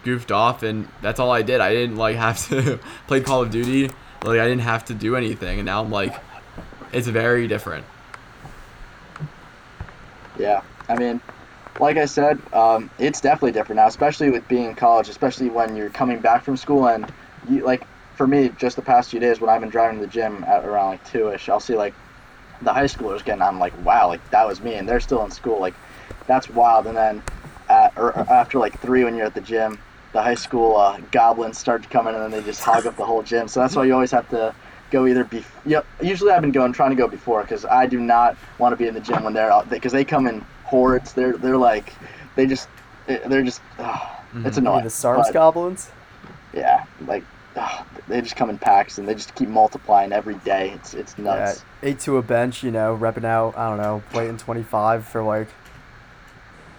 goofed 0.04 0.32
off 0.32 0.64
and 0.64 0.88
that's 1.02 1.20
all 1.20 1.32
I 1.32 1.42
did. 1.42 1.62
I 1.62 1.74
didn't 1.74 1.96
like 1.96 2.16
have 2.28 2.48
to 2.50 2.80
play 3.08 3.22
Call 3.22 3.42
of 3.42 3.52
Duty. 3.52 3.90
Like 4.24 4.40
I 4.40 4.48
didn't 4.48 4.60
have 4.60 4.86
to 4.86 4.94
do 4.94 5.16
anything 5.16 5.60
and 5.60 5.66
now 5.66 5.82
I'm 5.82 5.92
like 5.92 6.16
it's 6.94 7.08
very 7.08 7.48
different. 7.48 7.86
Yeah, 10.38 10.62
I 10.90 10.96
mean, 10.96 11.22
like 11.80 11.98
I 11.98 12.06
said, 12.06 12.40
um, 12.54 12.90
it's 13.00 13.22
definitely 13.22 13.52
different 13.52 13.78
now, 13.78 13.88
especially 13.88 14.30
with 14.30 14.48
being 14.48 14.66
in 14.66 14.76
college, 14.76 15.10
especially 15.10 15.50
when 15.50 15.76
you're 15.76 15.90
coming 15.90 16.20
back 16.20 16.44
from 16.44 16.58
school 16.58 16.88
and 16.88 17.12
you 17.50 17.66
like 17.66 17.86
for 18.16 18.28
me, 18.28 18.52
just 18.58 18.76
the 18.76 18.82
past 18.82 19.10
few 19.10 19.20
days 19.20 19.40
when 19.40 19.50
I've 19.50 19.62
been 19.62 19.70
driving 19.70 20.00
to 20.00 20.06
the 20.06 20.12
gym 20.12 20.44
at 20.44 20.64
around 20.64 20.90
like 20.90 21.10
two 21.10 21.32
ish, 21.32 21.50
I'll 21.50 21.60
see 21.60 21.76
like 21.76 21.94
the 22.62 22.72
high 22.74 22.86
schoolers 22.86 23.24
getting. 23.24 23.42
I'm 23.42 23.60
like, 23.60 23.74
wow, 23.84 24.08
like 24.08 24.30
that 24.32 24.48
was 24.48 24.62
me, 24.62 24.76
and 24.76 24.88
they're 24.88 25.00
still 25.00 25.24
in 25.26 25.32
school. 25.32 25.60
Like 25.60 25.74
that's 26.28 26.50
wild. 26.50 26.88
And 26.88 26.96
then 26.96 27.24
at, 27.70 27.98
or 27.98 28.16
after 28.18 28.60
like 28.60 28.80
three, 28.80 29.04
when 29.04 29.16
you're 29.16 29.26
at 29.26 29.34
the 29.34 29.42
gym, 29.42 29.80
the 30.14 30.22
high 30.22 30.36
school 30.36 30.78
uh, 30.78 31.00
goblins 31.12 31.58
start 31.58 31.84
to 31.84 31.90
come 31.90 32.08
in, 32.08 32.16
and 32.16 32.24
then 32.24 32.32
they 32.32 32.46
just 32.46 32.62
hog 32.62 32.86
up 32.86 32.96
the 32.96 33.06
whole 33.06 33.24
gym. 33.24 33.48
So 33.48 33.60
that's 33.60 33.76
why 33.76 33.86
you 33.86 33.94
always 33.94 34.12
have 34.12 34.30
to 34.30 34.54
go 34.92 35.08
either 35.08 35.24
be. 35.24 35.44
Yep. 35.66 35.86
Usually 36.02 36.32
I've 36.32 36.42
been 36.42 36.52
going 36.52 36.74
trying 36.74 36.92
to 36.92 36.96
go 36.96 37.08
before 37.08 37.42
because 37.42 37.66
I 37.66 37.86
do 37.88 38.00
not 38.00 38.38
want 38.60 38.74
to 38.74 38.78
be 38.78 38.88
in 38.88 38.94
the 38.94 39.00
gym 39.00 39.24
when 39.24 39.34
they're 39.34 39.52
out 39.52 39.70
because 39.70 39.92
they 39.92 40.04
come 40.06 40.28
in 40.28 40.42
hordes. 40.66 41.14
They're 41.14 41.34
they're 41.38 41.58
like 41.58 41.94
they 42.36 42.46
just 42.46 42.68
they're 43.08 43.44
just. 43.44 43.62
ah, 43.80 44.24
It's 44.36 44.36
You 44.36 44.42
mean 44.44 44.58
annoying. 44.58 44.84
the 44.84 44.90
Sarms 44.90 45.24
but- 45.24 45.34
goblins? 45.34 45.90
yeah, 46.54 46.86
like 47.08 47.24
ugh, 47.56 47.86
they 48.08 48.22
just 48.22 48.36
come 48.36 48.50
in 48.50 48.58
packs 48.58 48.98
and 48.98 49.08
they 49.08 49.14
just 49.16 49.34
keep 49.36 49.50
multiplying 49.50 50.12
every 50.12 50.36
day. 50.36 50.72
It's 50.76 50.94
it's 50.94 51.16
Yeah, 51.18 51.24
nuts. 51.24 51.64
eight 51.84 52.00
to 52.02 52.18
a 52.18 52.22
bench, 52.22 52.62
you 52.64 52.72
know, 52.72 52.98
repping 53.00 53.26
out, 53.26 53.58
I 53.58 53.70
don't 53.70 53.78
know, 53.82 54.04
waiting 54.14 54.38
25 54.38 55.06
for 55.06 55.24
like 55.24 55.48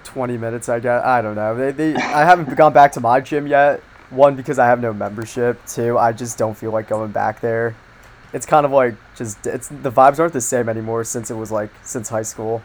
20 0.05 0.37
minutes, 0.37 0.69
I 0.69 0.81
guess. 0.81 1.05
I 1.05 1.23
don't 1.23 1.35
know. 1.37 1.55
They, 1.57 1.73
they, 1.73 1.95
I 1.95 2.25
haven't 2.25 2.55
gone 2.57 2.73
back 2.73 2.93
to 2.93 3.01
my 3.01 3.21
gym 3.21 3.47
yet. 3.47 3.81
One, 4.11 4.37
because 4.37 4.59
I 4.59 4.67
have 4.67 4.81
no 4.81 4.93
membership. 4.93 5.65
Two, 5.67 5.97
I 5.97 6.13
just 6.13 6.37
don't 6.37 6.55
feel 6.55 6.71
like 6.71 6.87
going 6.89 7.13
back 7.13 7.41
there. 7.41 7.75
It's 8.33 8.47
kind 8.47 8.65
of 8.65 8.73
like 8.73 8.95
just, 9.17 9.47
it's 9.47 9.69
the 9.69 9.93
vibes 9.93 10.19
aren't 10.19 10.33
the 10.33 10.41
same 10.41 10.69
anymore 10.69 11.05
since 11.05 11.31
it 11.31 11.35
was 11.35 11.53
like, 11.53 11.71
since 11.83 12.09
high 12.09 12.23
school. 12.23 12.63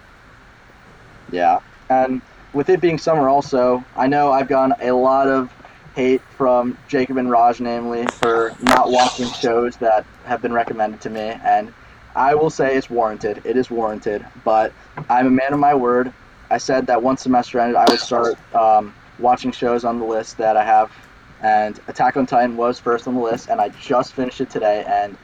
Yeah, 1.32 1.60
and 1.90 2.22
with 2.54 2.70
it 2.70 2.80
being 2.80 2.98
summer, 2.98 3.28
also, 3.28 3.84
I 3.96 4.08
know 4.08 4.32
I've 4.32 4.48
gotten 4.48 4.76
a 4.82 4.92
lot 4.94 5.28
of 5.28 5.52
hate 5.96 6.22
from 6.38 6.78
Jacob 6.88 7.18
and 7.18 7.30
Raj, 7.30 7.60
namely, 7.60 8.06
for 8.06 8.56
not 8.62 8.92
watching 8.92 9.28
shows 9.34 9.76
that 9.78 10.06
have 10.26 10.42
been 10.42 10.54
recommended 10.54 11.02
to 11.02 11.10
me, 11.10 11.36
and 11.44 11.74
I 12.16 12.34
will 12.36 12.50
say 12.50 12.76
it's 12.76 12.90
warranted. 12.90 13.42
It 13.44 13.58
is 13.58 13.70
warranted, 13.70 14.26
but 14.44 14.72
I'm 15.10 15.28
a 15.28 15.32
man 15.32 15.54
of 15.54 15.60
my 15.60 15.76
word. 15.76 16.14
I 16.50 16.60
said 16.60 16.88
that 16.88 17.04
once 17.04 17.24
semester 17.24 17.60
ended, 17.60 17.76
I 17.76 17.86
would 17.90 18.00
start 18.00 18.38
um, 18.56 18.94
watching 19.20 19.52
shows 19.52 19.84
on 19.84 20.00
the 20.00 20.06
list 20.06 20.38
that 20.38 20.56
I 20.56 20.64
have, 20.64 20.92
and 21.42 21.80
Attack 21.88 22.16
on 22.16 22.26
Titan 22.26 22.58
was 22.58 22.80
first 22.80 23.08
on 23.08 23.16
the 23.16 23.22
list, 23.22 23.50
and 23.50 23.60
I 23.60 23.70
just 23.70 24.14
finished 24.14 24.40
it 24.40 24.50
today, 24.50 24.86
and 24.88 25.18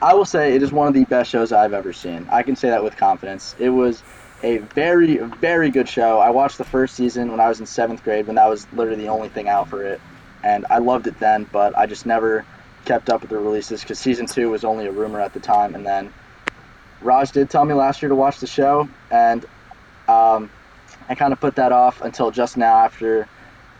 I 0.00 0.14
will 0.14 0.24
say 0.24 0.54
it 0.54 0.62
is 0.62 0.72
one 0.72 0.86
of 0.86 0.94
the 0.94 1.04
best 1.06 1.30
shows 1.30 1.52
I've 1.52 1.72
ever 1.72 1.92
seen. 1.92 2.28
I 2.30 2.42
can 2.42 2.56
say 2.56 2.70
that 2.70 2.84
with 2.84 2.96
confidence. 2.96 3.54
It 3.58 3.70
was 3.70 4.04
a 4.42 4.58
very, 4.58 5.16
very 5.18 5.70
good 5.70 5.88
show. 5.88 6.18
I 6.18 6.30
watched 6.30 6.58
the 6.58 6.64
first 6.64 6.94
season 6.94 7.30
when 7.30 7.40
I 7.40 7.48
was 7.48 7.58
in 7.58 7.66
seventh 7.66 8.02
grade, 8.04 8.26
when 8.26 8.36
that 8.36 8.48
was 8.48 8.68
literally 8.72 9.02
the 9.02 9.08
only 9.08 9.28
thing 9.28 9.48
out 9.48 9.68
for 9.68 9.82
it, 9.84 10.00
and 10.44 10.66
I 10.70 10.78
loved 10.78 11.08
it 11.08 11.18
then. 11.18 11.48
But 11.50 11.76
I 11.76 11.86
just 11.86 12.06
never 12.06 12.46
kept 12.84 13.10
up 13.10 13.22
with 13.22 13.30
the 13.30 13.38
releases 13.38 13.80
because 13.80 13.98
season 13.98 14.26
two 14.26 14.50
was 14.50 14.64
only 14.64 14.86
a 14.86 14.92
rumor 14.92 15.20
at 15.20 15.32
the 15.32 15.40
time. 15.40 15.74
And 15.74 15.84
then 15.84 16.14
Raj 17.00 17.32
did 17.32 17.50
tell 17.50 17.64
me 17.64 17.74
last 17.74 18.00
year 18.00 18.08
to 18.08 18.14
watch 18.14 18.38
the 18.38 18.46
show, 18.46 18.88
and 19.10 19.44
um, 20.06 20.52
I 21.08 21.16
kind 21.16 21.32
of 21.32 21.40
put 21.40 21.56
that 21.56 21.72
off 21.72 22.00
until 22.02 22.30
just 22.30 22.56
now 22.56 22.76
after 22.78 23.28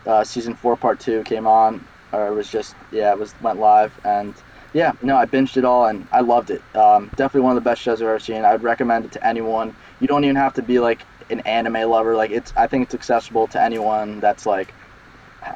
uh, 0.05 0.25
season 0.25 0.55
four, 0.55 0.75
part 0.75 0.99
two 0.99 1.23
came 1.23 1.47
on, 1.47 1.87
or 2.11 2.27
it 2.27 2.33
was 2.35 2.49
just 2.49 2.75
yeah, 2.91 3.11
it 3.11 3.19
was 3.19 3.33
went 3.39 3.59
live, 3.59 3.97
and 4.03 4.35
yeah, 4.73 4.93
no, 5.01 5.15
I 5.15 5.25
binged 5.25 5.57
it 5.57 5.65
all 5.65 5.85
and 5.87 6.07
I 6.11 6.21
loved 6.21 6.51
it. 6.51 6.61
Um, 6.75 7.07
definitely 7.15 7.41
one 7.41 7.57
of 7.57 7.63
the 7.63 7.69
best 7.69 7.81
shows 7.81 8.01
I've 8.01 8.07
ever 8.07 8.19
seen. 8.19 8.45
I 8.45 8.51
would 8.51 8.63
recommend 8.63 9.05
it 9.05 9.11
to 9.13 9.25
anyone. 9.25 9.75
You 9.99 10.07
don't 10.07 10.23
even 10.23 10.35
have 10.35 10.53
to 10.55 10.61
be 10.61 10.79
like 10.79 11.01
an 11.29 11.41
anime 11.41 11.89
lover, 11.89 12.15
like 12.15 12.31
it's 12.31 12.53
I 12.55 12.67
think 12.67 12.85
it's 12.85 12.95
accessible 12.95 13.47
to 13.47 13.61
anyone 13.61 14.19
that's 14.19 14.45
like 14.45 14.73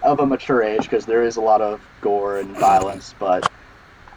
of 0.01 0.19
a 0.19 0.25
mature 0.25 0.63
age 0.63 0.83
because 0.83 1.05
there 1.05 1.23
is 1.23 1.37
a 1.37 1.41
lot 1.41 1.61
of 1.61 1.81
gore 2.01 2.39
and 2.39 2.55
violence, 2.57 3.13
but 3.19 3.49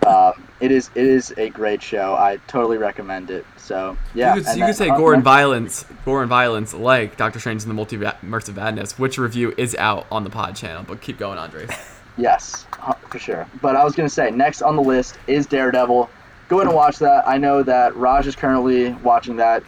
um, 0.07 0.33
it 0.61 0.71
is 0.71 0.91
it 0.95 1.05
is 1.05 1.35
a 1.37 1.51
great 1.51 1.83
show. 1.83 2.15
I 2.15 2.39
totally 2.47 2.79
recommend 2.79 3.31
it. 3.31 3.45
So 3.57 3.97
yeah, 4.15 4.35
you 4.35 4.41
could, 4.41 4.49
and 4.49 4.59
you 4.59 4.67
could 4.67 4.77
say 4.77 4.89
up 4.89 4.99
gore 4.99 5.15
and 5.15 5.25
violence, 5.25 5.85
gore 6.05 6.23
and 6.23 6.29
violence, 6.29 6.73
like 6.73 7.17
Doctor 7.17 7.41
Strange 7.41 7.65
in 7.65 7.69
the 7.69 7.75
Multiverse 7.75 8.49
of 8.49 8.57
Madness, 8.57 8.99
which 8.99 9.19
review 9.19 9.53
is 9.57 9.75
out 9.77 10.07
on 10.11 10.25
the 10.25 10.31
Pod 10.31 10.57
channel. 10.57 10.85
But 10.87 11.01
keep 11.01 11.19
going, 11.19 11.39
Andres. 11.39 11.71
Yes, 12.17 12.67
for 13.11 13.19
sure. 13.19 13.47
But 13.61 13.77
I 13.77 13.85
was 13.85 13.95
gonna 13.95 14.09
say 14.09 14.31
next 14.31 14.63
on 14.63 14.77
the 14.77 14.83
list 14.83 15.19
is 15.27 15.47
Daredevil. 15.47 16.09
Go 16.49 16.57
ahead 16.57 16.69
and 16.69 16.77
watch 16.77 16.99
that. 16.99 17.27
I 17.29 17.39
know 17.39 17.63
that 17.63 17.95
Raj 17.97 18.27
is 18.27 18.37
currently 18.37 18.93
watching 18.95 19.37
that. 19.37 19.63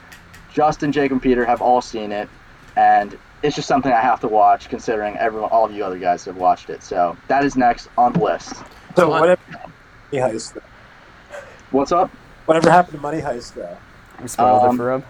Justin, 0.53 0.93
Jake, 0.93 1.11
and 1.11 1.21
Peter 1.21 1.45
have 1.45 1.61
all 1.61 1.81
seen 1.83 2.11
it, 2.13 2.29
and 2.77 3.17
it's 3.43 3.55
just 3.55 3.69
something 3.69 3.93
I 3.93 4.01
have 4.01 4.21
to 4.21 4.29
watch, 4.29 4.69
considering 4.69 5.17
everyone, 5.19 5.51
all 5.51 5.65
of 5.67 5.73
you 5.73 5.85
other 5.85 5.99
guys 5.99 6.25
have 6.25 6.37
watched 6.37 6.71
it. 6.71 6.83
So 6.83 7.17
that 7.29 7.45
is 7.45 7.57
next 7.57 7.89
on 7.99 8.13
the 8.15 8.21
list. 8.21 8.55
So 8.97 9.13
on- 9.13 9.21
whatever 9.21 9.41
Money 9.53 10.23
Heist, 10.35 10.55
though. 10.55 10.63
What's 11.71 11.93
up? 11.93 12.11
whatever 12.47 12.71
happened 12.71 12.95
to 12.97 13.01
Money 13.03 13.21
Heist 13.21 13.53
though? 13.55 13.77
We 14.23 14.27
spoiled 14.29 14.63
Um, 14.63 14.75
it 14.75 14.79
for 14.79 14.93
him. 14.95 15.05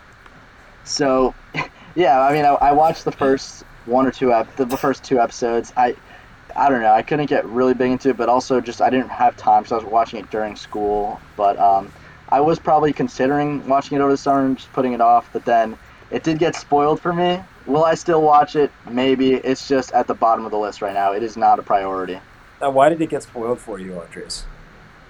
So, 0.85 1.35
yeah, 1.95 2.21
I 2.21 2.33
mean, 2.33 2.45
I, 2.45 2.49
I 2.55 2.73
watched 2.73 3.05
the 3.05 3.13
first 3.13 3.63
one 3.87 4.07
or 4.07 4.11
two 4.11 4.33
ep- 4.33 4.57
the, 4.57 4.65
the 4.65 4.77
first 4.77 5.05
two 5.05 5.21
episodes. 5.21 5.73
I, 5.77 5.95
I 6.59 6.69
don't 6.69 6.83
know, 6.83 6.93
I 6.93 7.03
couldn't 7.03 7.27
get 7.27 7.47
really 7.47 7.75
big 7.75 7.93
into 7.93 8.11
it, 8.11 8.17
but 8.17 8.29
also 8.29 8.61
just 8.61 8.83
I 8.83 8.91
didn't 8.91 9.11
have 9.11 9.37
time, 9.37 9.65
so 9.65 9.77
I 9.77 9.83
was 9.83 9.91
watching 9.91 10.19
it 10.19 10.31
during 10.31 10.57
school. 10.57 11.21
But 11.37 11.59
um, 11.59 11.93
I 12.29 12.41
was 12.41 12.59
probably 12.59 12.93
considering 12.93 13.67
watching 13.69 13.97
it 13.97 14.01
over 14.01 14.11
the 14.11 14.17
summer 14.17 14.45
and 14.45 14.57
just 14.59 14.73
putting 14.73 14.93
it 14.93 15.01
off. 15.01 15.31
But 15.33 15.45
then 15.45 15.79
it 16.11 16.25
did 16.25 16.39
get 16.39 16.57
spoiled 16.57 17.01
for 17.01 17.13
me. 17.13 17.41
Will 17.67 17.85
I 17.85 17.95
still 17.95 18.23
watch 18.23 18.57
it? 18.57 18.73
Maybe. 18.91 19.35
It's 19.35 19.69
just 19.69 19.93
at 19.93 20.07
the 20.09 20.15
bottom 20.15 20.45
of 20.45 20.51
the 20.51 20.59
list 20.59 20.83
right 20.83 20.95
now. 20.95 21.13
It 21.13 21.23
is 21.23 21.37
not 21.37 21.59
a 21.59 21.63
priority 21.63 22.19
Now, 22.61 22.71
why 22.71 22.89
did 22.89 23.01
it 23.01 23.09
get 23.09 23.23
spoiled 23.23 23.61
for 23.61 23.79
you, 23.79 24.01
Andres? 24.01 24.45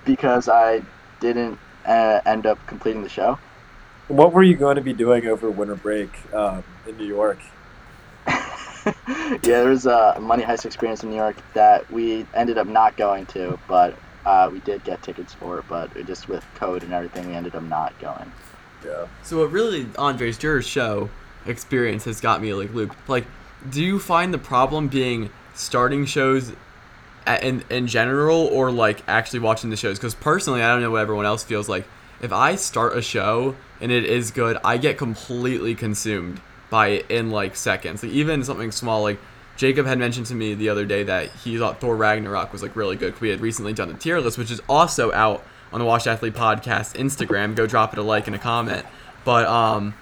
because 0.05 0.49
I 0.49 0.83
didn't 1.21 1.59
uh, 1.85 2.21
end 2.25 2.47
up 2.47 2.59
completing 2.67 3.02
the 3.02 3.09
show. 3.09 3.38
What 4.09 4.33
were 4.33 4.43
you 4.43 4.57
going 4.57 4.76
to 4.76 4.83
be 4.83 4.95
doing 4.95 5.26
over 5.26 5.50
winter 5.50 5.75
break 5.75 6.11
um, 6.33 6.64
in 6.87 6.97
New 6.97 7.05
York? 7.07 7.38
yeah, 9.09 9.38
there 9.42 9.68
was 9.68 9.87
a 9.87 10.18
money 10.21 10.42
heist 10.42 10.64
experience 10.64 11.02
in 11.02 11.11
New 11.11 11.16
York 11.16 11.37
that 11.54 11.90
we 11.90 12.26
ended 12.35 12.59
up 12.59 12.66
not 12.66 12.97
going 12.97 13.26
to, 13.26 13.59
but 13.68 13.99
uh, 14.25 14.49
we 14.52 14.61
did 14.61 14.85
get 14.85 15.02
tickets 15.02 15.35
for 15.35 15.59
it. 15.59 15.64
But 15.68 15.97
it 15.97 16.07
just 16.07 16.28
with 16.28 16.45
code 16.54 16.83
and 16.83 16.92
everything, 16.92 17.28
we 17.28 17.35
ended 17.35 17.54
up 17.54 17.62
not 17.62 17.99
going. 17.99 18.30
Yeah. 18.85 19.07
So 19.23 19.38
what 19.38 19.52
really, 19.52 19.87
Andres, 19.97 20.42
your 20.42 20.62
show 20.62 21.11
experience 21.47 22.04
has 22.04 22.21
got 22.21 22.40
me 22.40 22.54
like 22.54 22.73
looped. 22.73 22.97
Like, 23.09 23.26
do 23.68 23.83
you 23.83 23.99
find 23.99 24.33
the 24.33 24.38
problem 24.38 24.88
being 24.88 25.30
starting 25.54 26.07
shows 26.07 26.52
a- 27.26 27.45
in 27.47 27.64
in 27.71 27.87
general, 27.87 28.47
or 28.47 28.71
like 28.71 29.02
actually 29.09 29.40
watching 29.40 29.71
the 29.71 29.76
shows? 29.76 29.99
Because 29.99 30.14
personally, 30.14 30.62
I 30.62 30.68
don't 30.68 30.83
know 30.83 30.90
what 30.90 31.02
everyone 31.02 31.26
else 31.26 31.45
feels 31.45 31.68
like. 31.68 31.87
If 32.21 32.33
I 32.33 32.57
start 32.57 32.97
a 32.97 33.02
show 33.02 33.54
and 33.80 33.92
it 33.92 34.04
is 34.04 34.33
good, 34.33 34.59
I 34.64 34.76
get 34.76 34.99
completely 34.99 35.75
consumed 35.76 36.40
by 36.71 36.89
it 36.89 37.11
in 37.11 37.31
like 37.31 37.57
seconds. 37.57 38.03
Like 38.03 38.13
even 38.13 38.45
something 38.45 38.73
small 38.73 39.03
like. 39.03 39.19
Jacob 39.57 39.87
had 39.87 39.99
mentioned 39.99 40.27
to 40.27 40.37
me 40.37 40.55
the 40.55 40.69
other 40.69 40.85
day 40.87 41.03
that 41.03 41.31
he 41.31 41.59
thought 41.59 41.81
Thor 41.81 41.97
Ragnarok 41.97 42.53
was 42.53 42.63
like 42.63 42.77
really 42.77 42.95
good. 42.95 43.21
We 43.21 43.31
had 43.31 43.41
recently 43.41 43.73
done 43.73 43.91
a 43.91 43.95
tier 43.95 44.21
list, 44.21 44.39
which 44.39 44.53
is 44.53 44.61
also 44.69 45.11
out 45.11 45.45
on 45.73 45.81
the 45.81 45.85
Washed 45.85 46.07
Athlete 46.07 46.35
Podcast 46.35 46.95
Instagram. 46.95 47.57
Go 47.57 47.67
drop 47.67 47.93
it 47.93 47.99
a 47.99 48.03
like 48.03 48.29
and 48.29 48.37
a 48.37 48.39
comment. 48.39 48.87
But 49.25 49.47
um, 49.49 49.95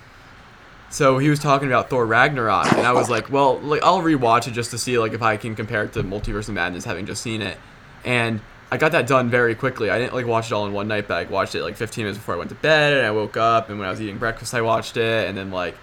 so 0.91 1.19
he 1.19 1.29
was 1.29 1.39
talking 1.39 1.69
about 1.69 1.91
Thor 1.91 2.07
Ragnarok, 2.07 2.73
and 2.73 2.87
I 2.87 2.93
was 2.93 3.11
like, 3.11 3.31
well, 3.31 3.59
like 3.61 3.83
I'll 3.83 4.03
rewatch 4.03 4.47
it 4.47 4.53
just 4.53 4.71
to 4.71 4.79
see 4.79 4.99
like 4.99 5.13
if 5.13 5.23
I 5.23 5.37
can 5.37 5.57
compare 5.57 5.85
it 5.85 5.93
to 5.95 6.03
Multiverse 6.03 6.49
of 6.49 6.55
Madness, 6.55 6.85
having 6.85 7.07
just 7.07 7.23
seen 7.23 7.43
it. 7.43 7.57
And 8.05 8.41
I 8.71 8.77
got 8.77 8.93
that 8.93 9.07
done 9.07 9.31
very 9.31 9.55
quickly. 9.55 9.91
I 9.91 9.99
didn't 9.99 10.15
like 10.15 10.27
watch 10.27 10.47
it 10.47 10.53
all 10.53 10.67
in 10.67 10.73
one 10.73 10.89
night, 10.89 11.09
but 11.09 11.27
I 11.27 11.31
watched 11.31 11.55
it 11.55 11.63
like 11.63 11.77
15 11.77 12.05
minutes 12.05 12.19
before 12.19 12.35
I 12.35 12.39
went 12.39 12.51
to 12.51 12.57
bed, 12.57 12.95
and 12.97 13.07
I 13.07 13.11
woke 13.11 13.37
up, 13.37 13.69
and 13.69 13.79
when 13.79 13.89
I 13.89 13.91
was 13.91 14.01
eating 14.01 14.19
breakfast, 14.19 14.55
I 14.55 14.61
watched 14.63 14.97
it, 14.97 15.29
and 15.29 15.37
then 15.37 15.51
like 15.51 15.77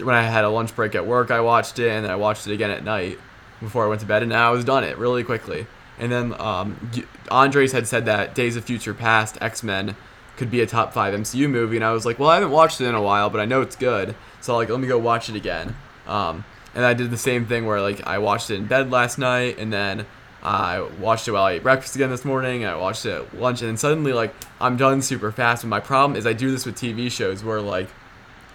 when 0.00 0.14
I 0.14 0.22
had 0.22 0.44
a 0.44 0.48
lunch 0.48 0.74
break 0.74 0.94
at 0.94 1.06
work, 1.06 1.30
I 1.30 1.40
watched 1.40 1.78
it, 1.78 1.88
and 1.88 2.04
then 2.04 2.10
I 2.10 2.16
watched 2.16 2.46
it 2.46 2.52
again 2.52 2.70
at 2.70 2.84
night 2.84 3.18
before 3.60 3.84
I 3.84 3.88
went 3.88 4.00
to 4.02 4.06
bed, 4.06 4.22
and 4.22 4.32
I 4.32 4.50
was 4.50 4.64
done 4.64 4.84
it 4.84 4.98
really 4.98 5.24
quickly. 5.24 5.66
And 5.98 6.12
then 6.12 6.38
um, 6.40 6.90
Andres 7.30 7.72
had 7.72 7.86
said 7.86 8.04
that 8.04 8.34
Days 8.34 8.56
of 8.56 8.64
Future 8.64 8.94
Past 8.94 9.38
X 9.40 9.62
Men 9.62 9.96
could 10.36 10.50
be 10.50 10.60
a 10.60 10.66
top 10.66 10.92
five 10.92 11.14
MCU 11.14 11.48
movie, 11.48 11.76
and 11.76 11.84
I 11.84 11.92
was 11.92 12.04
like, 12.04 12.18
well, 12.18 12.28
I 12.28 12.34
haven't 12.34 12.50
watched 12.50 12.80
it 12.80 12.86
in 12.86 12.94
a 12.94 13.02
while, 13.02 13.30
but 13.30 13.40
I 13.40 13.46
know 13.46 13.62
it's 13.62 13.76
good, 13.76 14.14
so 14.40 14.56
like 14.56 14.68
let 14.68 14.80
me 14.80 14.86
go 14.86 14.98
watch 14.98 15.28
it 15.28 15.36
again. 15.36 15.74
Um, 16.06 16.44
and 16.74 16.84
I 16.84 16.92
did 16.92 17.10
the 17.10 17.16
same 17.16 17.46
thing 17.46 17.64
where 17.64 17.80
like 17.80 18.06
I 18.06 18.18
watched 18.18 18.50
it 18.50 18.56
in 18.56 18.66
bed 18.66 18.90
last 18.90 19.18
night, 19.18 19.58
and 19.58 19.72
then 19.72 20.06
I 20.42 20.80
watched 21.00 21.26
it 21.26 21.32
while 21.32 21.44
I 21.44 21.52
ate 21.52 21.62
breakfast 21.62 21.96
again 21.96 22.10
this 22.10 22.24
morning, 22.24 22.62
and 22.62 22.70
I 22.70 22.76
watched 22.76 23.06
it 23.06 23.12
at 23.12 23.34
lunch, 23.34 23.62
and 23.62 23.68
then 23.68 23.76
suddenly 23.78 24.12
like 24.12 24.34
I'm 24.60 24.76
done 24.76 25.00
super 25.00 25.32
fast. 25.32 25.62
But 25.62 25.68
my 25.68 25.80
problem 25.80 26.16
is 26.16 26.26
I 26.26 26.34
do 26.34 26.50
this 26.50 26.66
with 26.66 26.76
TV 26.76 27.10
shows 27.10 27.42
where 27.42 27.60
like 27.60 27.88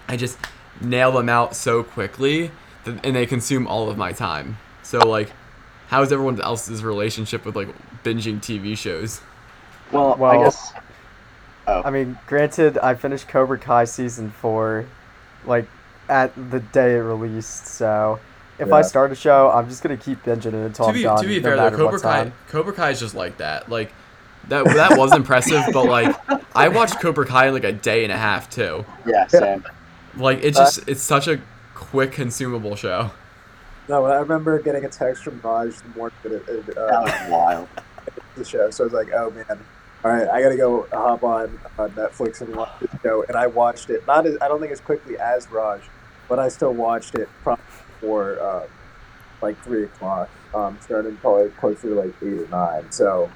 I 0.08 0.18
just 0.18 0.38
nail 0.82 1.12
them 1.12 1.30
out 1.30 1.56
so 1.56 1.84
quickly, 1.84 2.52
that, 2.86 3.06
and 3.06 3.16
they 3.16 3.26
consume 3.26 3.68
all 3.68 3.90
of 3.90 3.98
my 3.98 4.12
time. 4.12 4.58
So 4.84 5.00
like, 5.00 5.32
how 5.88 6.02
is 6.02 6.12
everyone 6.12 6.40
else's 6.42 6.84
relationship 6.84 7.46
with 7.46 7.56
like 7.56 7.70
binging 8.04 8.40
TV 8.40 8.78
shows? 8.78 9.22
Well, 9.92 10.24
I 10.24 10.44
guess. 10.44 10.74
Oh, 11.68 11.82
I 11.84 11.92
mean, 11.92 12.18
granted, 12.26 12.78
I 12.78 12.96
finished 12.96 13.28
Cobra 13.28 13.58
Kai 13.58 13.84
season 13.86 14.32
four, 14.32 14.86
like 15.46 15.68
at 16.10 16.34
the 16.52 16.60
day 16.60 16.96
it 16.96 17.00
released. 17.02 17.68
So 17.68 18.20
if 18.58 18.72
I 18.72 18.82
start 18.82 19.12
a 19.12 19.16
show, 19.16 19.50
I'm 19.52 19.70
just 19.70 19.84
gonna 19.84 19.98
keep 19.98 20.24
binging 20.24 20.48
it 20.48 20.54
until 20.54 20.86
to 20.86 20.90
I'm 20.90 20.94
be 20.94 21.04
done. 21.04 21.22
to 21.22 21.28
be 21.28 21.40
no 21.40 21.44
fair 21.44 21.58
though, 21.58 21.78
Cobra 21.78 22.00
Kai. 22.00 22.32
Cobra 22.50 22.74
Kai 22.74 22.90
is 22.92 23.00
just 23.00 23.16
like 23.16 23.38
that. 23.38 23.70
Like 23.70 23.94
that 24.48 24.66
that 24.66 24.98
was 24.98 25.14
impressive, 25.14 25.64
but 25.72 25.86
like 25.86 26.16
I 26.56 26.68
watched 26.70 27.00
Cobra 27.00 27.26
Kai 27.26 27.48
in 27.48 27.54
like 27.54 27.64
a 27.64 27.72
day 27.72 28.04
and 28.04 28.12
a 28.12 28.18
half 28.18 28.50
too. 28.50 28.86
yeah, 29.06 29.28
same. 29.28 29.64
Like 30.18 30.44
it's 30.44 30.58
just 30.58 30.88
it's 30.88 31.01
such 31.01 31.27
a 31.27 31.39
quick 31.74 32.12
consumable 32.12 32.75
show. 32.75 33.12
No, 33.88 34.06
I 34.06 34.20
remember 34.20 34.60
getting 34.62 34.86
a 34.86 34.89
text 34.89 35.24
from 35.24 35.41
Raj 35.41 35.75
the 35.77 35.89
morning 35.89 36.18
that 36.24 36.32
it, 36.34 36.48
it, 36.48 36.65
That 36.68 36.77
uh, 36.77 37.01
was 37.01 37.32
wild. 37.32 37.68
the 38.36 38.46
show. 38.46 38.70
So 38.70 38.84
I 38.84 38.86
was 38.86 38.94
like, 38.94 39.12
oh 39.13 39.32
man, 39.32 39.60
all 40.03 40.12
right, 40.12 40.27
I 40.27 40.41
gotta 40.41 40.58
go 40.58 40.88
hop 40.91 41.24
on 41.24 41.60
uh, 41.77 41.88
Netflix 41.89 42.41
and 42.41 42.56
watch 42.56 42.72
this 42.80 42.89
show. 43.01 43.24
And 43.24 43.36
I 43.36 43.48
watched 43.48 43.89
it. 43.89 44.06
Not 44.08 44.25
as 44.25 44.38
I 44.41 44.48
don't 44.48 44.60
think 44.60 44.72
as 44.72 44.80
quickly 44.82 45.18
as 45.18 45.50
Raj, 45.51 45.82
but 46.30 46.39
I 46.39 46.48
still 46.50 46.74
watched 46.74 47.15
it 47.15 47.30
probably 47.44 47.63
for 48.00 48.41
um, 48.41 48.63
like 49.41 49.62
three 49.63 49.84
o'clock. 49.84 50.30
Um, 50.53 50.77
starting 50.82 51.15
probably 51.18 51.50
closer 51.51 51.89
to 51.89 51.96
like 51.96 52.13
eight 52.22 52.41
or 52.41 52.48
nine. 52.48 52.91
So, 52.91 53.30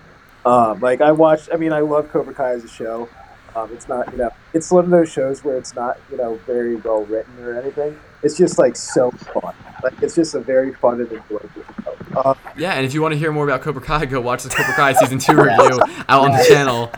um, 0.45 0.79
like 0.79 1.01
I 1.01 1.11
watched. 1.11 1.49
I 1.53 1.57
mean, 1.57 1.71
I 1.73 1.79
love 1.79 2.09
Cobra 2.11 2.33
Kai 2.33 2.51
as 2.51 2.63
a 2.63 2.67
show. 2.67 3.07
Um, 3.55 3.71
it's 3.71 3.87
not, 3.87 4.11
you 4.11 4.17
know, 4.17 4.29
it's 4.53 4.69
one 4.69 4.83
of 4.83 4.89
those 4.89 5.09
shows 5.09 5.43
where 5.43 5.57
it's 5.57 5.75
not, 5.75 5.97
you 6.11 6.17
know, 6.17 6.35
very 6.45 6.75
well 6.75 7.05
written 7.05 7.39
or 7.41 7.57
anything. 7.57 7.97
It's 8.21 8.37
just 8.37 8.57
like 8.57 8.75
so 8.75 9.11
fun. 9.11 9.53
Like 9.83 9.93
it's 10.01 10.15
just 10.15 10.35
a 10.35 10.39
very 10.41 10.73
fun 10.73 10.99
and 10.99 11.09
enjoyable 11.11 11.49
show. 11.83 12.21
Um, 12.29 12.37
Yeah, 12.57 12.73
and 12.73 12.85
if 12.85 12.93
you 12.93 13.01
want 13.01 13.13
to 13.13 13.17
hear 13.17 13.31
more 13.31 13.45
about 13.45 13.61
Cobra 13.61 13.81
Kai, 13.81 14.05
go 14.05 14.19
watch 14.19 14.43
the 14.43 14.49
Cobra 14.49 14.73
Kai 14.73 14.93
season 14.93 15.19
two 15.19 15.35
review 15.37 15.79
out 16.09 16.25
on 16.25 16.31
the 16.31 16.45
channel. 16.49 16.91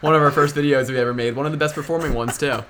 One 0.00 0.14
of 0.14 0.22
our 0.22 0.30
first 0.30 0.54
videos 0.54 0.88
we 0.88 0.98
ever 0.98 1.14
made. 1.14 1.34
One 1.34 1.46
of 1.46 1.52
the 1.52 1.58
best 1.58 1.74
performing 1.74 2.14
ones 2.14 2.38
too. 2.38 2.60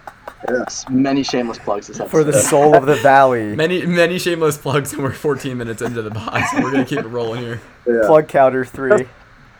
Yes, 0.49 0.89
many 0.89 1.23
shameless 1.23 1.59
plugs 1.59 1.89
this 1.89 1.99
episode. 1.99 2.11
For 2.11 2.25
the 2.25 2.33
soul 2.41 2.77
of 2.77 2.87
the 2.87 2.97
valley. 2.97 3.57
Many 3.57 3.85
many 3.85 4.19
shameless 4.19 4.59
plugs, 4.59 4.93
and 4.93 5.03
we're 5.03 5.13
14 5.13 5.57
minutes 5.57 5.83
into 5.83 6.03
the 6.03 6.11
pod, 6.11 6.45
so 6.51 6.63
we're 6.63 6.71
gonna 6.71 6.85
keep 6.85 6.99
it 7.01 7.07
rolling 7.07 7.41
here. 7.43 7.61
yeah. 7.87 8.03
Plug 8.07 8.29
counter 8.29 8.65
three. 8.65 9.07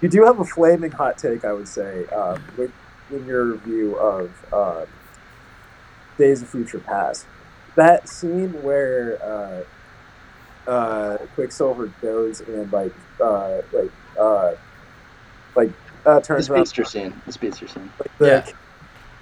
You 0.01 0.09
do 0.09 0.25
have 0.25 0.39
a 0.39 0.45
flaming 0.45 0.91
hot 0.91 1.17
take, 1.19 1.45
I 1.45 1.53
would 1.55 1.67
say, 1.67 2.05
um, 2.09 2.43
with, 2.59 2.71
in 3.11 3.27
your 3.27 3.45
review 3.45 3.97
of 3.97 4.31
um, 4.53 4.87
Days 6.19 6.43
of 6.43 6.49
Future 6.49 6.79
Past. 6.81 7.27
That 7.77 8.09
scene 8.09 8.63
where 8.63 9.19
uh, 9.23 10.71
uh, 10.71 11.17
Quicksilver 11.35 11.87
goes 12.01 12.41
and 12.41 12.73
like 12.73 12.95
uh, 13.21 13.61
like 13.73 13.91
uh, 14.19 14.53
like 15.55 15.71
uh, 16.05 16.15
the 16.15 16.21
turns 16.21 16.49
around 16.49 16.67
speedster 16.67 16.85
scene. 16.85 17.23
The 17.27 17.33
speedster 17.33 17.69
scene. 17.69 17.91
like, 17.99 18.19
the 18.19 18.27
Yeah. 18.27 18.47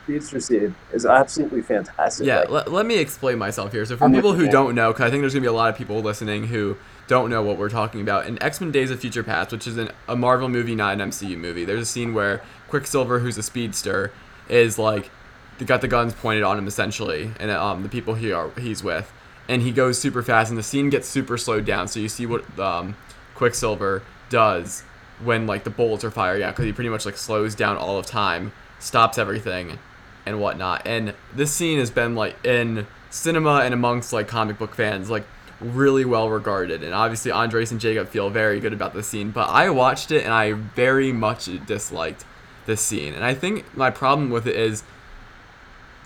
speedster 0.05 0.41
scene 0.41 0.75
is 0.93 1.05
absolutely 1.05 1.63
fantastic. 1.63 2.27
Yeah, 2.27 2.41
Like, 2.41 2.51
let, 2.51 2.73
let 2.73 2.87
me 2.87 2.99
explain 2.99 3.39
myself 3.39 3.73
here. 3.73 3.85
So 3.85 3.97
for 3.97 4.05
I'm 4.05 4.13
people 4.13 4.35
who 4.35 4.49
don't 4.49 4.75
know, 4.75 4.93
because 4.93 5.07
I 5.07 5.11
think 5.11 5.23
there's 5.23 5.35
gonna 5.35 5.43
be 5.43 5.49
a 5.49 5.53
lot 5.53 5.71
of 5.71 5.77
people 5.77 6.01
listening 6.01 6.47
who 6.47 6.77
don't 7.07 7.29
know 7.29 7.43
what 7.43 7.59
we're 7.59 7.69
talking 7.69 8.01
about. 8.01 8.27
In 8.27 8.41
X 8.43 8.61
Men: 8.61 8.71
Days 8.71 8.91
of 8.91 9.01
Future 9.01 9.25
Past, 9.25 9.51
which 9.53 9.67
is 9.67 9.77
an, 9.77 9.91
a 10.07 10.15
Marvel 10.17 10.49
movie, 10.49 10.75
not 10.75 10.99
an 11.01 11.11
MCU 11.11 11.37
movie, 11.37 11.65
there's 11.65 11.83
a 11.83 11.87
scene 11.87 12.15
where 12.15 12.41
Quicksilver, 12.69 13.21
who's 13.21 13.39
a 13.39 13.43
speedster, 13.43 14.13
is 14.49 14.79
like 14.79 15.11
they 15.59 15.65
got 15.65 15.81
the 15.81 15.89
guns 15.89 16.13
pointed 16.15 16.43
on 16.43 16.59
him 16.59 16.67
essentially, 16.67 17.31
and 17.39 17.51
um, 17.51 17.83
the 17.83 17.89
people 17.89 18.15
he 18.15 18.33
are 18.33 18.51
he's 18.59 18.83
with, 18.83 19.13
and 19.49 19.63
he 19.63 19.73
goes 19.73 19.99
super 19.99 20.23
fast, 20.23 20.51
and 20.51 20.59
the 20.59 20.63
scene 20.63 20.91
gets 20.91 21.09
super 21.09 21.37
slowed 21.39 21.65
down. 21.65 21.89
So 21.89 22.01
you 22.01 22.09
see 22.09 22.27
what 22.27 22.59
um, 22.59 22.97
Quicksilver 23.35 24.03
does 24.31 24.83
when 25.23 25.47
like 25.47 25.65
the 25.65 25.71
bullets 25.71 26.05
are 26.05 26.11
firing 26.11 26.43
out, 26.43 26.55
because 26.55 26.65
he 26.65 26.73
pretty 26.73 26.91
much 26.91 27.07
like 27.07 27.17
slows 27.17 27.55
down 27.55 27.77
all 27.77 27.99
of 27.99 28.07
time, 28.07 28.53
stops 28.79 29.19
everything, 29.19 29.79
and 30.27 30.41
whatnot. 30.41 30.83
And 30.87 31.15
this 31.35 31.53
scene 31.53 31.79
has 31.79 31.91
been 31.91 32.15
like 32.15 32.45
in 32.45 32.87
cinema 33.11 33.61
and 33.61 33.73
amongst 33.73 34.13
like 34.13 34.27
comic 34.27 34.59
book 34.59 34.75
fans 34.75 35.09
like 35.09 35.25
really 35.61 36.05
well 36.05 36.29
regarded 36.29 36.83
and 36.83 36.93
obviously 36.93 37.31
andres 37.31 37.71
and 37.71 37.81
jacob 37.81 38.09
feel 38.09 38.29
very 38.29 38.59
good 38.59 38.73
about 38.73 38.93
the 38.93 39.05
scene 39.05 39.31
but 39.31 39.49
i 39.49 39.71
watched 39.71 40.11
it 40.11 40.25
and 40.25 40.33
i 40.33 40.53
very 40.53 41.13
much 41.13 41.49
disliked 41.65 42.25
this 42.67 42.81
scene. 42.81 43.15
And 43.15 43.25
i 43.25 43.35
think 43.35 43.77
my 43.77 43.91
problem 43.91 44.31
with 44.31 44.47
it 44.47 44.57
is 44.57 44.83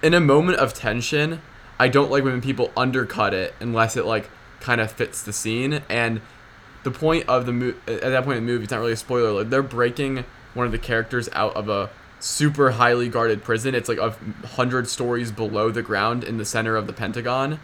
in 0.02 0.14
a 0.14 0.20
moment 0.20 0.58
of 0.58 0.74
tension 0.74 1.42
i 1.78 1.88
don't 1.88 2.10
like 2.10 2.24
when 2.24 2.40
people 2.40 2.70
undercut 2.76 3.34
it 3.34 3.54
unless 3.60 3.96
it 3.96 4.04
like 4.04 4.30
kind 4.60 4.80
of 4.80 4.90
fits 4.90 5.22
the 5.22 5.32
scene. 5.32 5.82
And 5.88 6.20
the 6.84 6.90
point 6.90 7.28
of 7.28 7.46
the 7.46 7.52
movie 7.52 7.78
at 7.86 8.00
that 8.00 8.24
point 8.24 8.38
in 8.38 8.46
the 8.46 8.52
movie 8.52 8.64
it's 8.64 8.70
not 8.70 8.80
really 8.80 8.92
a 8.92 8.96
spoiler 8.96 9.32
like 9.32 9.50
they're 9.50 9.62
breaking 9.62 10.24
one 10.54 10.66
of 10.66 10.72
the 10.72 10.78
characters 10.78 11.28
out 11.32 11.54
of 11.54 11.68
a 11.68 11.90
super 12.20 12.72
highly 12.72 13.08
guarded 13.08 13.42
prison. 13.42 13.74
It's 13.74 13.88
like 13.88 13.98
a 13.98 14.10
hundred 14.46 14.88
stories 14.88 15.30
below 15.30 15.70
the 15.70 15.82
ground 15.82 16.24
in 16.24 16.38
the 16.38 16.44
center 16.44 16.76
of 16.76 16.86
the 16.86 16.92
pentagon. 16.92 17.60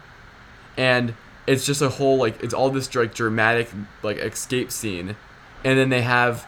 And 0.77 1.13
it's 1.47 1.65
just 1.65 1.81
a 1.81 1.89
whole 1.89 2.17
like 2.17 2.41
it's 2.43 2.53
all 2.53 2.69
this 2.69 2.93
like 2.95 3.13
dramatic 3.13 3.69
like 4.03 4.17
escape 4.17 4.71
scene. 4.71 5.15
And 5.63 5.77
then 5.77 5.89
they 5.89 6.01
have 6.01 6.47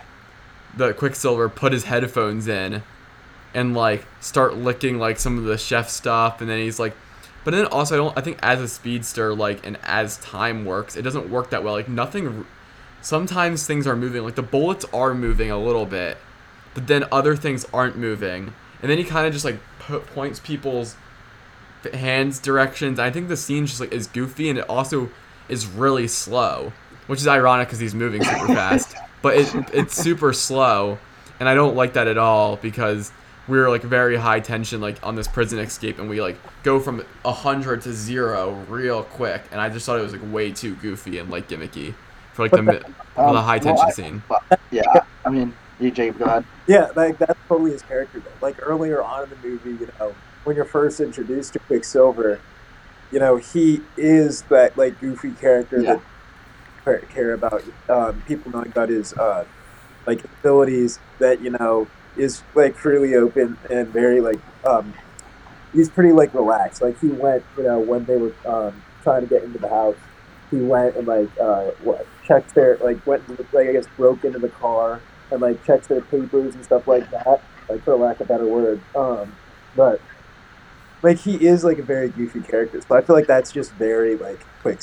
the 0.77 0.93
quicksilver 0.93 1.49
put 1.49 1.73
his 1.73 1.85
headphones 1.85 2.47
in 2.47 2.83
and 3.53 3.75
like 3.75 4.05
start 4.19 4.55
licking 4.55 4.97
like 4.99 5.19
some 5.19 5.37
of 5.37 5.43
the 5.43 5.57
chef 5.57 5.89
stuff 5.89 6.41
and 6.41 6.49
then 6.49 6.59
he's 6.59 6.79
like 6.79 6.95
but 7.43 7.51
then 7.51 7.65
also 7.65 7.95
i 7.95 7.97
don't 7.97 8.17
i 8.17 8.21
think 8.21 8.37
as 8.41 8.61
a 8.61 8.67
speedster 8.67 9.33
like 9.33 9.65
and 9.65 9.77
as 9.83 10.17
time 10.17 10.65
works 10.65 10.95
it 10.95 11.01
doesn't 11.01 11.29
work 11.29 11.49
that 11.49 11.63
well. 11.63 11.73
Like 11.73 11.89
nothing 11.89 12.45
sometimes 13.01 13.65
things 13.65 13.87
are 13.87 13.95
moving 13.95 14.23
like 14.23 14.35
the 14.35 14.43
bullets 14.43 14.85
are 14.93 15.13
moving 15.13 15.49
a 15.51 15.57
little 15.57 15.85
bit 15.85 16.17
but 16.73 16.85
then 16.85 17.05
other 17.11 17.35
things 17.35 17.65
aren't 17.73 17.97
moving. 17.97 18.53
And 18.83 18.91
then 18.91 18.99
he 18.99 19.03
kind 19.03 19.25
of 19.25 19.33
just 19.33 19.43
like 19.43 19.57
po- 19.79 20.01
points 20.01 20.39
people's 20.39 20.95
hands 21.91 22.37
directions. 22.37 22.99
I 22.99 23.09
think 23.09 23.29
the 23.29 23.37
scene 23.37 23.65
just 23.65 23.79
like 23.79 23.91
is 23.91 24.05
goofy 24.05 24.47
and 24.47 24.59
it 24.59 24.69
also 24.69 25.09
is 25.49 25.65
really 25.65 26.07
slow 26.07 26.73
which 27.07 27.19
is 27.19 27.27
ironic 27.27 27.67
because 27.67 27.79
he's 27.79 27.95
moving 27.95 28.23
super 28.23 28.47
fast 28.53 28.95
but 29.21 29.35
it, 29.37 29.53
it's 29.73 29.95
super 29.95 30.33
slow 30.33 30.97
and 31.39 31.47
i 31.49 31.53
don't 31.55 31.75
like 31.75 31.93
that 31.93 32.07
at 32.07 32.17
all 32.17 32.55
because 32.57 33.11
we're 33.47 33.69
like 33.69 33.81
very 33.81 34.17
high 34.17 34.39
tension 34.39 34.81
like 34.81 35.03
on 35.05 35.15
this 35.15 35.27
prison 35.27 35.57
escape 35.59 35.99
and 35.99 36.09
we 36.09 36.21
like 36.21 36.37
go 36.63 36.79
from 36.79 36.99
100 37.23 37.81
to 37.81 37.93
0 37.93 38.65
real 38.69 39.03
quick 39.03 39.41
and 39.51 39.61
i 39.61 39.69
just 39.69 39.85
thought 39.85 39.97
it 39.97 40.01
was 40.03 40.11
like 40.13 40.33
way 40.33 40.51
too 40.51 40.75
goofy 40.75 41.17
and 41.19 41.29
like 41.29 41.47
gimmicky 41.47 41.93
for 42.33 42.43
like 42.43 42.51
the 42.51 42.61
mi- 42.61 42.79
for 43.15 43.21
Um, 43.25 43.33
the 43.33 43.41
high 43.41 43.57
well, 43.57 43.75
tension 43.75 43.85
I- 43.87 43.91
scene 43.91 44.23
yeah, 44.71 44.83
I 45.25 45.29
mean, 45.29 45.53
you, 45.79 45.91
Jacob, 45.91 46.19
go 46.19 46.25
ahead. 46.25 46.43
Yeah, 46.67 46.91
like 46.95 47.17
that's 47.17 47.39
totally 47.47 47.71
his 47.71 47.81
character. 47.81 48.19
Though. 48.19 48.29
Like 48.41 48.57
earlier 48.61 49.01
on 49.01 49.23
in 49.23 49.29
the 49.29 49.35
movie, 49.37 49.71
you 49.71 49.89
know, 49.99 50.13
when 50.43 50.55
you're 50.57 50.65
first 50.65 50.99
introduced 50.99 51.53
to 51.53 51.59
Quicksilver, 51.59 52.39
you 53.11 53.19
know, 53.19 53.37
he 53.37 53.81
is 53.95 54.41
that 54.43 54.77
like 54.77 54.99
goofy 54.99 55.31
character 55.31 55.81
Yeah. 55.81 55.93
that 55.95 56.01
care- 56.87 56.99
care 57.09 57.33
about 57.33 57.63
um, 57.89 58.21
people 58.27 58.51
knowing 58.51 58.67
about 58.67 58.89
his 58.89 59.13
uh, 59.13 59.45
like 60.05 60.23
abilities. 60.23 60.99
That 61.19 61.41
you 61.41 61.49
know 61.51 61.87
is 62.15 62.43
like 62.55 62.75
freely 62.75 63.15
open 63.15 63.57
and 63.69 63.87
very 63.89 64.21
like 64.21 64.39
um, 64.65 64.93
he's 65.73 65.89
pretty 65.89 66.11
like 66.13 66.33
relaxed. 66.33 66.81
Like 66.81 66.99
he 66.99 67.07
went, 67.07 67.43
you 67.57 67.63
know, 67.63 67.79
when 67.79 68.05
they 68.05 68.17
were 68.17 68.33
um, 68.45 68.81
trying 69.03 69.21
to 69.21 69.27
get 69.27 69.43
into 69.43 69.59
the 69.59 69.69
house, 69.69 69.95
he 70.51 70.57
went 70.57 70.95
and 70.95 71.07
like 71.07 71.29
uh, 71.39 71.65
what 71.83 72.05
checked 72.25 72.53
their 72.55 72.77
like 72.77 73.05
went 73.05 73.23
into 73.27 73.43
the, 73.43 73.55
like 73.57 73.67
I 73.67 73.73
guess 73.73 73.87
broke 73.97 74.23
into 74.23 74.39
the 74.39 74.49
car 74.49 75.01
and 75.31 75.41
like 75.41 75.63
checked 75.65 75.89
their 75.89 76.01
papers 76.01 76.55
and 76.55 76.63
stuff 76.63 76.87
like 76.87 77.09
that, 77.11 77.41
like 77.69 77.83
for 77.83 77.95
lack 77.95 78.19
of 78.19 78.27
a 78.27 78.33
better 78.33 78.45
word. 78.47 78.79
Um, 78.95 79.35
but 79.75 79.99
like 81.03 81.17
he 81.19 81.45
is 81.45 81.63
like 81.63 81.77
a 81.79 81.83
very 81.83 82.09
goofy 82.09 82.41
character, 82.41 82.81
so 82.81 82.95
I 82.95 83.01
feel 83.01 83.15
like 83.15 83.27
that's 83.27 83.51
just 83.51 83.71
very 83.73 84.15
like 84.15 84.39
quick. 84.61 84.79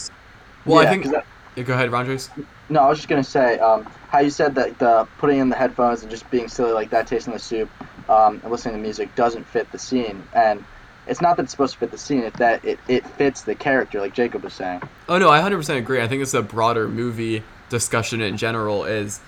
well 0.64 0.82
Yeah, 0.82 0.88
i 0.88 0.92
think 0.92 1.10
that- 1.12 1.26
yeah, 1.56 1.62
go 1.62 1.74
ahead 1.74 1.90
Rondres. 1.92 2.30
No, 2.68 2.80
I 2.80 2.88
was 2.88 2.98
just 2.98 3.08
gonna 3.08 3.24
say 3.24 3.58
um, 3.58 3.84
how 4.08 4.20
you 4.20 4.30
said 4.30 4.54
that 4.56 4.78
the 4.78 5.06
putting 5.18 5.38
in 5.38 5.48
the 5.48 5.56
headphones 5.56 6.02
and 6.02 6.10
just 6.10 6.28
being 6.30 6.48
silly 6.48 6.72
like 6.72 6.90
that, 6.90 7.06
tasting 7.06 7.32
the 7.32 7.38
soup, 7.38 7.70
um, 8.08 8.40
and 8.42 8.50
listening 8.50 8.74
to 8.74 8.80
music 8.80 9.14
doesn't 9.14 9.44
fit 9.44 9.70
the 9.72 9.78
scene. 9.78 10.22
And 10.34 10.64
it's 11.06 11.20
not 11.20 11.36
that 11.36 11.44
it's 11.44 11.52
supposed 11.52 11.74
to 11.74 11.78
fit 11.78 11.90
the 11.90 11.98
scene; 11.98 12.20
it's 12.20 12.38
that 12.38 12.64
it, 12.64 12.78
it 12.88 13.06
fits 13.06 13.42
the 13.42 13.54
character, 13.54 14.00
like 14.00 14.14
Jacob 14.14 14.42
was 14.42 14.54
saying. 14.54 14.82
Oh 15.08 15.18
no, 15.18 15.30
I 15.30 15.40
100% 15.40 15.76
agree. 15.76 16.00
I 16.00 16.08
think 16.08 16.22
it's 16.22 16.34
a 16.34 16.42
broader 16.42 16.88
movie 16.88 17.42
discussion 17.68 18.20
in 18.20 18.36
general 18.36 18.84
is 18.84 19.20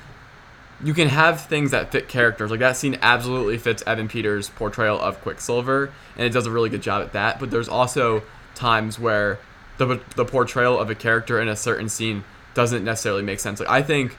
you 0.82 0.94
can 0.94 1.08
have 1.08 1.46
things 1.46 1.70
that 1.70 1.90
fit 1.90 2.08
characters. 2.08 2.50
Like 2.50 2.60
that 2.60 2.76
scene 2.76 2.98
absolutely 3.02 3.58
fits 3.58 3.82
Evan 3.86 4.08
Peters' 4.08 4.50
portrayal 4.50 5.00
of 5.00 5.20
Quicksilver 5.22 5.92
and 6.16 6.26
it 6.26 6.30
does 6.30 6.46
a 6.46 6.50
really 6.50 6.68
good 6.68 6.82
job 6.82 7.02
at 7.02 7.12
that, 7.12 7.40
but 7.40 7.50
there's 7.50 7.68
also 7.68 8.22
times 8.54 8.98
where 8.98 9.38
the 9.78 10.00
the 10.14 10.24
portrayal 10.24 10.78
of 10.78 10.90
a 10.90 10.94
character 10.94 11.40
in 11.40 11.48
a 11.48 11.56
certain 11.56 11.88
scene 11.88 12.24
doesn't 12.54 12.84
necessarily 12.84 13.22
make 13.22 13.40
sense. 13.40 13.60
Like 13.60 13.68
I 13.68 13.82
think 13.82 14.16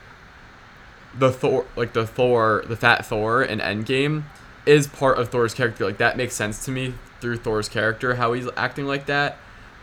the 1.16 1.32
Thor 1.32 1.66
like 1.76 1.92
the 1.92 2.06
Thor, 2.06 2.64
the 2.66 2.76
fat 2.76 3.04
Thor 3.06 3.42
in 3.42 3.58
Endgame 3.58 4.24
is 4.66 4.86
part 4.86 5.18
of 5.18 5.30
Thor's 5.30 5.54
character. 5.54 5.84
Like 5.84 5.98
that 5.98 6.16
makes 6.16 6.34
sense 6.34 6.64
to 6.66 6.70
me 6.70 6.94
through 7.20 7.38
Thor's 7.38 7.68
character 7.68 8.14
how 8.14 8.32
he's 8.32 8.48
acting 8.56 8.86
like 8.86 9.06
that 9.06 9.38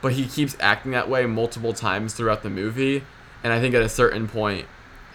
but 0.05 0.13
he 0.13 0.27
keeps 0.27 0.55
acting 0.59 0.91
that 0.91 1.09
way 1.09 1.25
multiple 1.25 1.73
times 1.73 2.13
throughout 2.13 2.43
the 2.43 2.49
movie 2.49 3.03
and 3.43 3.51
i 3.51 3.59
think 3.59 3.73
at 3.73 3.81
a 3.81 3.89
certain 3.89 4.27
point 4.27 4.67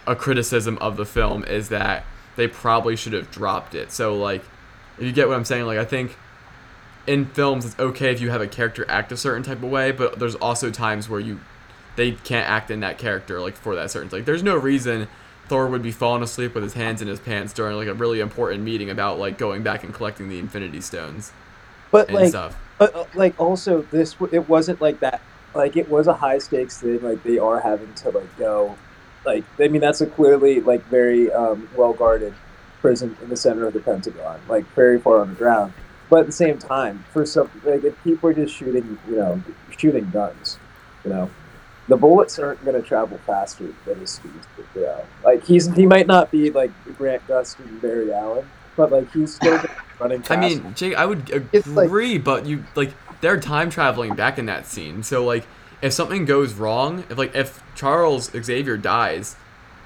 a 0.07 0.17
criticism 0.17 0.77
of 0.79 0.97
the 0.97 1.07
film 1.07 1.45
is 1.45 1.69
that 1.69 2.05
they 2.35 2.49
probably 2.49 2.97
should 2.97 3.13
have 3.13 3.31
dropped 3.31 3.75
it 3.75 3.93
so 3.93 4.17
like 4.17 4.43
if 4.99 5.05
you 5.05 5.13
get 5.13 5.29
what 5.29 5.37
i'm 5.37 5.45
saying 5.45 5.65
like 5.65 5.79
i 5.79 5.85
think 5.85 6.17
in 7.07 7.27
films 7.27 7.65
it's 7.65 7.79
okay 7.79 8.13
if 8.13 8.21
you 8.21 8.31
have 8.31 8.41
a 8.41 8.47
character 8.47 8.85
act 8.89 9.11
a 9.13 9.17
certain 9.17 9.43
type 9.43 9.63
of 9.63 9.71
way 9.71 9.91
but 9.91 10.19
there's 10.19 10.35
also 10.37 10.71
times 10.71 11.09
where 11.09 11.21
you 11.21 11.41
they 11.97 12.13
can't 12.13 12.49
act 12.49 12.71
in 12.71 12.81
that 12.81 12.99
character 12.99 13.41
like 13.41 13.57
for 13.57 13.75
that 13.75 13.91
certain 13.91 14.09
like 14.11 14.25
there's 14.25 14.43
no 14.43 14.57
reason 14.57 15.09
thor 15.49 15.67
would 15.67 15.83
be 15.83 15.91
falling 15.91 16.23
asleep 16.23 16.55
with 16.55 16.63
his 16.63 16.75
hands 16.75 17.03
in 17.03 17.09
his 17.09 17.19
pants 17.19 17.53
during 17.53 17.77
like 17.77 17.89
a 17.89 17.95
really 17.95 18.21
important 18.21 18.63
meeting 18.63 18.91
about 18.91 19.19
like 19.19 19.39
going 19.39 19.63
back 19.63 19.83
and 19.83 19.95
collecting 19.95 20.29
the 20.29 20.39
infinity 20.39 20.81
stones 20.81 21.33
But 21.91 22.09
and 22.09 22.17
like, 22.17 22.29
stuff 22.29 22.57
but 22.81 22.95
uh, 22.95 23.05
like 23.15 23.39
also 23.39 23.83
this 23.83 24.17
it 24.33 24.49
wasn't 24.49 24.81
like 24.81 25.01
that. 25.01 25.21
Like 25.55 25.77
it 25.77 25.89
was 25.91 26.07
a 26.07 26.15
high 26.15 26.39
stakes 26.39 26.81
thing. 26.81 27.03
Like 27.03 27.23
they 27.23 27.39
are 27.39 27.61
having 27.61 27.93
to 27.95 28.11
like 28.11 28.39
go, 28.39 28.75
like 29.27 29.45
I 29.61 29.69
mean 29.69 29.83
that's 29.83 30.01
a 30.01 30.07
clearly 30.07 30.63
like 30.63 30.83
very 30.87 31.31
um, 31.31 31.69
well 31.77 31.93
guarded 31.93 32.33
prison 32.81 33.15
in 33.23 33.29
the 33.29 33.37
center 33.37 33.67
of 33.67 33.75
the 33.75 33.81
Pentagon, 33.81 34.41
like 34.49 34.65
very 34.75 34.99
far 34.99 35.21
on 35.21 35.29
the 35.29 35.35
ground. 35.35 35.75
But 36.11 36.21
at 36.21 36.27
the 36.27 36.33
same 36.33 36.59
time, 36.59 37.05
for 37.13 37.25
some 37.25 37.49
like 37.65 37.85
if 37.85 38.03
people 38.03 38.29
are 38.31 38.35
just 38.35 38.55
shooting, 38.55 38.99
you 39.09 39.17
know, 39.17 39.41
shooting 39.79 40.11
guns, 40.11 40.59
you 41.05 41.11
know, 41.11 41.31
the 41.89 41.97
bullets 41.97 42.39
aren't 42.39 42.65
going 42.65 42.81
to 42.81 42.87
travel 42.87 43.19
faster 43.27 43.69
than 43.87 44.01
his 44.01 44.11
speed. 44.11 44.33
You 44.75 44.83
know, 44.83 45.05
like 45.25 45.45
he's 45.45 45.73
he 45.75 45.87
might 45.87 46.07
not 46.09 46.31
be 46.31 46.51
like 46.51 46.73
Grant 46.99 47.27
Gustin 47.29 47.67
and 47.69 47.81
Barry 47.81 48.13
Allen, 48.13 48.49
but 48.77 48.91
like 48.91 49.11
he's 49.13 49.35
still 49.37 49.61
running. 50.01 50.25
I 50.29 50.37
mean, 50.37 50.75
Jake, 50.75 50.95
I 50.97 51.07
would 51.07 51.31
It's 51.53 51.67
like- 51.69 51.87
agree, 51.87 52.19
but 52.19 52.45
you 52.45 52.65
like 52.75 52.91
they're 53.21 53.39
time 53.41 53.71
traveling 53.71 54.15
back 54.17 54.39
in 54.39 54.47
that 54.47 54.67
scene. 54.67 55.03
So 55.05 55.25
like, 55.25 55.47
if 55.81 55.93
something 55.93 56.25
goes 56.25 56.55
wrong, 56.55 57.05
if 57.09 57.17
like 57.19 57.35
if 57.37 57.63
Charles 57.77 58.31
Xavier 58.33 58.77
dies, 58.77 59.37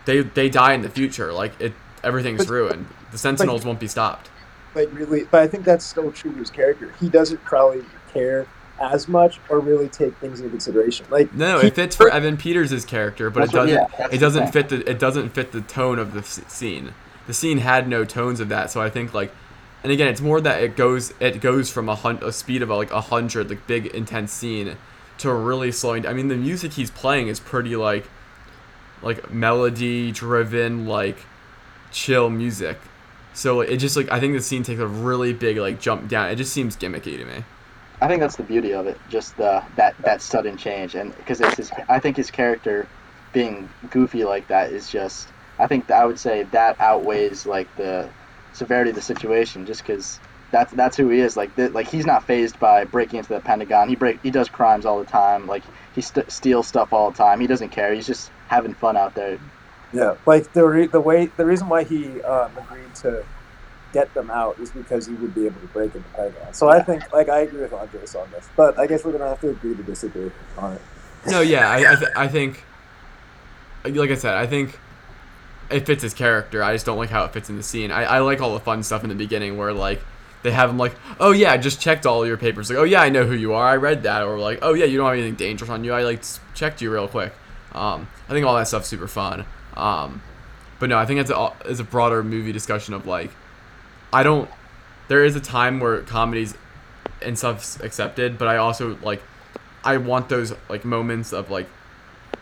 they 0.07 0.21
they 0.23 0.49
die 0.49 0.73
in 0.73 0.81
the 0.81 0.89
future. 0.91 1.33
Like 1.35 1.61
it, 1.61 1.75
everything's 2.03 2.47
But- 2.47 2.53
ruined. 2.53 2.87
The 3.13 3.19
Sentinels 3.19 3.65
won't 3.65 3.79
be 3.79 3.87
stopped. 3.89 4.31
Like 4.75 4.89
really 4.93 5.25
but 5.25 5.41
i 5.43 5.47
think 5.47 5.65
that's 5.65 5.85
still 5.85 6.11
true 6.13 6.33
to 6.33 6.39
his 6.39 6.51
character 6.51 6.93
he 7.01 7.09
doesn't 7.09 7.43
probably 7.45 7.83
care 8.13 8.47
as 8.81 9.07
much 9.09 9.39
or 9.49 9.61
really 9.61 9.89
take 9.89 10.15
things 10.17 10.41
into 10.41 10.51
consideration 10.51 11.07
like 11.11 11.33
No, 11.35 11.55
no, 11.57 11.61
he- 11.61 11.69
it 11.69 11.75
fits 11.77 11.95
for 11.95 12.09
Evan 12.11 12.37
Peters' 12.37 12.85
character, 12.85 13.31
but 13.31 13.45
it 13.45 13.51
doesn't. 13.53 13.75
yeah, 13.75 13.87
that's 13.97 14.15
it 14.15 14.19
doesn't 14.19 14.43
thing. 14.45 14.53
fit 14.53 14.69
the. 14.69 14.91
It 14.91 14.99
doesn't 14.99 15.29
fit 15.31 15.53
the 15.53 15.61
tone 15.61 15.99
of 16.01 16.13
the 16.13 16.21
s- 16.21 16.41
scene. 16.49 16.93
The 17.29 17.35
scene 17.35 17.59
had 17.59 17.87
no 17.89 18.05
tones 18.05 18.41
of 18.41 18.49
that, 18.49 18.73
so 18.73 18.81
I 18.83 18.91
think 18.91 19.15
like, 19.15 19.33
and 19.85 19.93
again, 19.93 20.09
it's 20.09 20.21
more 20.21 20.41
that 20.41 20.61
it 20.61 20.75
goes. 20.77 21.15
It 21.21 21.41
goes 21.41 21.71
from 21.71 21.89
a 21.89 21.95
hun- 21.95 22.19
a 22.21 22.33
speed 22.33 22.63
of 22.63 22.69
like 22.69 22.91
a 22.91 23.01
hundred, 23.01 23.49
like 23.49 23.65
big 23.69 23.87
intense 23.87 24.33
scene, 24.33 24.77
to 25.19 25.33
really 25.33 25.71
slowing. 25.71 26.03
Down. 26.03 26.11
I 26.11 26.15
mean, 26.17 26.27
the 26.27 26.37
music 26.37 26.73
he's 26.73 26.91
playing 26.91 27.29
is 27.29 27.39
pretty 27.39 27.77
like, 27.77 28.09
like 29.03 29.31
melody 29.33 30.11
driven, 30.11 30.85
like, 30.87 31.19
chill 31.93 32.29
music. 32.29 32.79
So 33.35 33.61
it 33.61 33.77
just 33.79 33.97
like 33.97 34.11
I 34.11 34.21
think 34.21 34.35
the 34.35 34.43
scene 34.43 34.63
takes 34.63 34.81
a 34.81 34.87
really 34.87 35.33
big 35.33 35.59
like 35.59 35.81
jump 35.81 36.09
down. 36.09 36.31
It 36.31 36.37
just 36.37 36.53
seems 36.53 36.77
gimmicky 36.77 37.19
to 37.19 37.25
me. 37.25 37.45
I 38.01 38.09
think 38.09 38.21
that's 38.21 38.37
the 38.37 38.43
beauty 38.43 38.73
of 38.73 38.87
it, 38.87 38.99
just 39.09 39.37
the 39.37 39.63
that 39.77 39.97
that 39.99 40.21
sudden 40.21 40.57
change, 40.57 40.95
and 40.95 41.17
because 41.17 41.41
it's 41.41 41.57
his, 41.57 41.73
I 41.89 41.99
think 42.01 42.17
his 42.17 42.31
character 42.31 42.87
being 43.33 43.69
goofy 43.91 44.25
like 44.25 44.49
that 44.49 44.73
is 44.73 44.91
just, 44.91 45.29
I 45.59 45.67
think 45.67 45.91
I 45.91 46.05
would 46.05 46.19
say 46.19 46.45
that 46.53 46.81
outweighs 46.81 47.47
like 47.47 47.75
the 47.77 48.09
severity 48.53 48.91
of 48.91 48.97
the 48.97 49.03
situation, 49.03 49.67
just 49.67 49.83
because 49.83 50.21
that's 50.51 50.73
that's 50.73 50.97
who 50.97 51.09
he 51.09 51.21
is. 51.21 51.37
Like 51.37 51.55
th- 51.57 51.73
like 51.73 51.89
he's 51.89 52.07
not 52.07 52.25
phased 52.25 52.59
by 52.59 52.85
breaking 52.85 53.19
into 53.19 53.33
the 53.33 53.41
Pentagon. 53.41 53.89
He 53.89 53.97
break 53.97 54.21
he 54.23 54.31
does 54.31 54.49
crimes 54.49 54.87
all 54.87 54.99
the 54.99 55.05
time. 55.05 55.47
Like 55.47 55.65
he 55.95 56.01
st- 56.01 56.31
steals 56.31 56.67
stuff 56.67 56.93
all 56.93 57.11
the 57.11 57.17
time. 57.17 57.41
He 57.41 57.47
doesn't 57.47 57.71
care. 57.71 57.93
He's 57.93 58.07
just 58.07 58.31
having 58.47 58.75
fun 58.75 58.97
out 58.97 59.15
there. 59.15 59.39
Yeah 59.95 60.15
like 60.27 60.53
the 60.53 60.63
re- 60.63 60.87
the 60.89 61.01
way 61.01 61.27
the 61.39 61.47
reason 61.47 61.69
why 61.69 61.85
he 61.85 62.21
um, 62.23 62.51
agreed 62.59 62.95
to 62.95 63.25
get 63.95 64.13
them 64.13 64.29
out 64.29 64.59
is 64.59 64.71
because 64.73 65.07
he 65.07 65.15
would 65.15 65.35
be 65.35 65.47
able 65.47 65.61
to 65.61 65.69
break 65.69 65.95
into 65.95 66.09
Python. 66.11 66.53
So 66.53 66.69
I 66.69 66.83
think, 66.83 67.11
like, 67.13 67.29
I 67.29 67.41
agree 67.43 67.61
with 67.61 67.73
Andres 67.73 68.15
on 68.17 68.29
this, 68.33 68.51
but 68.57 68.77
I 68.79 68.87
guess 68.89 69.05
we're 69.05 69.13
gonna 69.13 69.29
have 69.29 69.41
to 69.41 69.51
agree 69.51 69.75
to 69.77 69.83
disagree 69.85 70.33
on 70.59 70.75
it. 70.75 70.83
No, 71.29 71.41
yeah, 71.41 71.71
I 71.71 71.93
I, 71.93 71.95
th- 71.95 72.11
I 72.17 72.29
think, 72.29 72.65
like 73.85 74.11
I 74.11 74.17
said, 74.17 74.35
I 74.35 74.47
think 74.47 74.79
it 75.71 75.87
fits 75.87 76.03
his 76.03 76.13
character. 76.13 76.63
I 76.63 76.75
just 76.75 76.85
don't 76.85 76.99
like 76.99 77.09
how 77.09 77.25
it 77.25 77.33
fits 77.33 77.49
in 77.49 77.57
the 77.57 77.63
scene. 77.63 77.91
I, 77.91 78.03
I 78.03 78.19
like 78.19 78.41
all 78.41 78.53
the 78.53 78.61
fun 78.61 78.83
stuff 78.83 79.05
in 79.05 79.09
the 79.09 79.15
beginning 79.15 79.57
where 79.57 79.73
like 79.73 80.03
they 80.43 80.51
have 80.51 80.69
him 80.69 80.77
like, 80.77 80.95
oh 81.21 81.31
yeah, 81.31 81.53
I 81.53 81.57
just 81.57 81.81
checked 81.81 82.05
all 82.05 82.27
your 82.27 82.37
papers. 82.37 82.69
Like, 82.69 82.79
oh 82.79 82.85
yeah, 82.85 83.01
I 83.01 83.09
know 83.09 83.25
who 83.25 83.35
you 83.35 83.55
are. 83.55 83.67
I 83.67 83.77
read 83.77 84.03
that. 84.03 84.25
Or 84.25 84.39
like, 84.39 84.59
oh 84.61 84.75
yeah, 84.75 84.85
you 84.87 84.99
don't 84.99 85.07
have 85.07 85.15
anything 85.15 85.37
dangerous 85.37 85.71
on 85.71 85.85
you. 85.85 85.93
I 85.93 86.03
like 86.03 86.23
checked 86.53 86.83
you 86.83 86.93
real 86.93 87.09
quick. 87.09 87.33
Um, 87.73 88.09
I 88.29 88.33
think 88.33 88.45
all 88.45 88.57
that 88.57 88.69
stuff's 88.69 88.89
super 88.89 89.09
fun. 89.09 89.47
Um, 89.77 90.23
but 90.79 90.89
no, 90.89 90.99
I 90.99 91.07
think 91.07 91.21
it's 91.21 91.31
a 91.31 91.53
it's 91.65 91.81
a 91.81 91.85
broader 91.85 92.23
movie 92.23 92.53
discussion 92.53 92.95
of 92.95 93.07
like, 93.07 93.31
I 94.13 94.23
don't. 94.23 94.51
There 95.09 95.25
is 95.25 95.37
a 95.37 95.41
time 95.41 95.81
where 95.81 96.01
comedies 96.03 96.55
and 97.23 97.39
stuff's 97.39 97.81
accepted, 97.81 98.39
but 98.39 98.49
I 98.49 98.57
also 98.57 98.97
like, 99.03 99.23
I 99.83 99.97
want 99.99 100.29
those 100.29 100.55
like 100.69 100.85
moments 100.85 101.33
of 101.33 101.51
like 101.51 101.69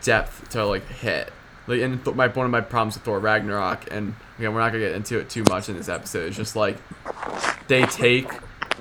depth 0.01 0.49
to 0.49 0.65
like 0.65 0.87
hit. 0.87 1.31
Like, 1.67 1.81
and 1.81 2.03
th- 2.03 2.15
my 2.15 2.27
one 2.27 2.45
of 2.45 2.51
my 2.51 2.61
problems 2.61 2.95
with 2.95 3.03
Thor 3.03 3.19
Ragnarok, 3.19 3.87
and 3.91 4.15
again, 4.37 4.53
we're 4.53 4.59
not 4.59 4.71
gonna 4.71 4.83
get 4.83 4.93
into 4.93 5.19
it 5.19 5.29
too 5.29 5.43
much 5.43 5.69
in 5.69 5.77
this 5.77 5.87
episode. 5.87 6.27
It's 6.27 6.37
just 6.37 6.55
like 6.55 6.77
they 7.67 7.83
take 7.85 8.29